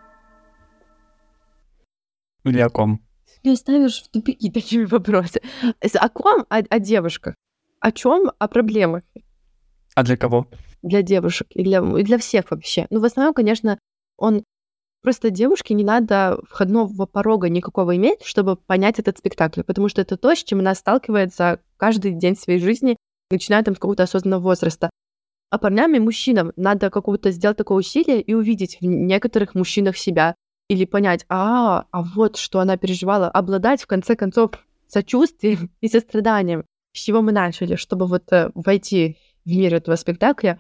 Или 2.43 2.60
о 2.60 2.70
ком? 2.70 3.05
Ты 3.43 3.55
ставишь 3.55 4.01
в 4.01 4.10
тупики 4.10 4.49
такими 4.49 4.86
вопросами. 4.86 5.45
О 5.97 6.10
ком? 6.10 6.45
О, 6.49 6.57
о 6.57 6.80
девушках. 6.80 7.36
О 7.80 7.91
чем? 7.91 8.32
О 8.38 8.47
проблемах. 8.47 9.03
А 9.95 10.03
для 10.03 10.17
кого? 10.17 10.47
Для 10.82 11.01
девушек 11.01 11.47
и 11.51 11.63
для, 11.63 11.80
и 11.80 12.03
для 12.03 12.17
всех 12.17 12.51
вообще. 12.51 12.88
Ну, 12.89 12.99
в 12.99 13.05
основном, 13.05 13.34
конечно, 13.34 13.80
он 14.17 14.43
Просто 15.01 15.30
девушке 15.30 15.73
не 15.75 15.86
надо 15.86 16.41
входного 16.49 17.05
порога 17.05 17.47
никакого 17.47 17.95
иметь, 17.95 18.23
чтобы 18.25 18.57
понять 18.57 18.99
этот 18.99 19.17
спектакль, 19.17 19.63
потому 19.63 19.88
что 19.88 20.01
это 20.01 20.17
то, 20.17 20.36
с 20.36 20.43
чем 20.43 20.59
она 20.59 20.75
сталкивается 20.75 21.61
каждый 21.77 22.11
день 22.11 22.36
своей 22.36 22.59
жизни, 22.59 22.97
начиная 23.32 23.63
там 23.63 23.75
с 23.75 23.77
какого-то 23.77 24.03
осознанного 24.03 24.41
возраста. 24.41 24.89
А 25.51 25.57
парням 25.57 25.95
и 25.95 25.99
мужчинам 25.99 26.51
надо 26.57 26.89
какого-то 26.89 27.32
сделать 27.32 27.57
такое 27.57 27.77
усилие 27.77 28.21
и 28.21 28.34
увидеть 28.34 28.77
в 28.82 28.86
некоторых 28.86 29.55
мужчинах 29.55 29.97
себя. 29.97 30.36
Или 30.67 30.86
понять, 30.86 31.25
а, 31.30 31.86
а 31.91 32.03
вот 32.03 32.36
что 32.36 32.59
она 32.59 32.77
переживала, 32.77 33.30
обладать, 33.30 33.82
в 33.82 33.88
конце 33.88 34.15
концов, 34.15 34.51
сочувствием 34.86 35.71
и 35.82 35.88
состраданием, 35.88 36.65
с 36.94 37.00
чего 37.00 37.22
мы 37.22 37.32
начали, 37.32 37.76
чтобы 37.76 38.08
вот 38.08 38.32
э, 38.32 38.52
войти 38.56 39.18
в 39.46 39.50
мир 39.50 39.76
этого 39.76 39.96
спектакля 39.96 40.60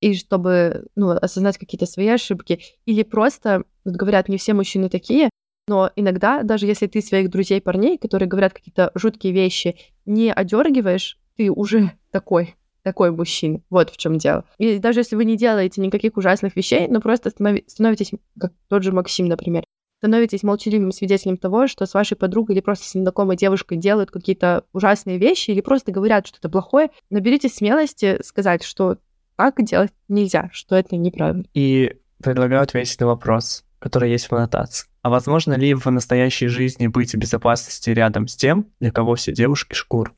и 0.00 0.14
чтобы 0.14 0.86
ну, 0.96 1.10
осознать 1.10 1.58
какие-то 1.58 1.86
свои 1.86 2.08
ошибки. 2.08 2.60
Или 2.84 3.02
просто, 3.02 3.64
вот 3.84 3.94
говорят, 3.94 4.28
не 4.28 4.38
все 4.38 4.54
мужчины 4.54 4.88
такие, 4.88 5.30
но 5.66 5.90
иногда, 5.96 6.42
даже 6.42 6.66
если 6.66 6.86
ты 6.86 7.00
своих 7.00 7.30
друзей 7.30 7.60
парней, 7.60 7.96
которые 7.96 8.28
говорят 8.28 8.52
какие-то 8.52 8.90
жуткие 8.94 9.32
вещи, 9.32 9.76
не 10.04 10.32
одергиваешь, 10.32 11.18
ты 11.36 11.50
уже 11.50 11.92
такой 12.10 12.54
такой 12.84 13.10
мужчина. 13.10 13.60
Вот 13.70 13.88
в 13.88 13.96
чем 13.96 14.18
дело. 14.18 14.44
И 14.58 14.78
даже 14.78 15.00
если 15.00 15.16
вы 15.16 15.24
не 15.24 15.38
делаете 15.38 15.80
никаких 15.80 16.18
ужасных 16.18 16.54
вещей, 16.54 16.86
но 16.86 17.00
просто 17.00 17.30
становитесь, 17.30 18.12
как 18.38 18.52
тот 18.68 18.82
же 18.82 18.92
Максим, 18.92 19.26
например, 19.26 19.64
становитесь 20.04 20.42
молчаливым 20.42 20.92
свидетелем 20.92 21.38
того, 21.38 21.66
что 21.66 21.86
с 21.86 21.94
вашей 21.94 22.14
подругой 22.14 22.54
или 22.54 22.60
просто 22.60 22.84
с 22.84 22.94
незнакомой 22.94 23.38
девушкой 23.38 23.78
делают 23.78 24.10
какие-то 24.10 24.64
ужасные 24.74 25.16
вещи 25.16 25.50
или 25.50 25.62
просто 25.62 25.92
говорят 25.92 26.26
что-то 26.26 26.50
плохое, 26.50 26.90
наберите 27.08 27.48
смелости 27.48 28.22
сказать, 28.22 28.62
что 28.64 28.98
так 29.36 29.54
делать 29.64 29.92
нельзя, 30.08 30.50
что 30.52 30.76
это 30.76 30.94
неправильно. 30.96 31.44
И 31.54 31.94
предлагаю 32.22 32.60
ответить 32.60 33.00
на 33.00 33.06
вопрос, 33.06 33.64
который 33.78 34.10
есть 34.10 34.26
в 34.26 34.34
аннотации. 34.34 34.90
А 35.00 35.08
возможно 35.08 35.54
ли 35.54 35.72
в 35.72 35.86
настоящей 35.86 36.48
жизни 36.48 36.86
быть 36.86 37.14
в 37.14 37.16
безопасности 37.16 37.88
рядом 37.88 38.28
с 38.28 38.36
тем, 38.36 38.66
для 38.80 38.90
кого 38.90 39.14
все 39.14 39.32
девушки 39.32 39.72
шкур? 39.72 40.12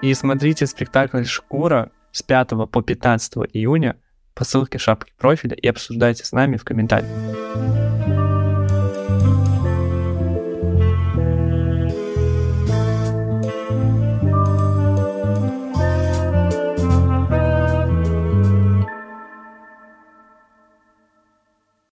И 0.00 0.14
смотрите 0.14 0.66
спектакль 0.66 1.24
«Шкура» 1.24 1.90
с 2.12 2.22
5 2.22 2.70
по 2.70 2.82
15 2.82 3.34
июня 3.52 3.96
по 4.34 4.44
ссылке 4.44 4.78
в 4.78 4.82
шапке 4.82 5.12
профиля 5.18 5.56
и 5.56 5.66
обсуждайте 5.66 6.24
с 6.24 6.32
нами 6.32 6.56
в 6.56 6.64
комментариях. 6.64 7.10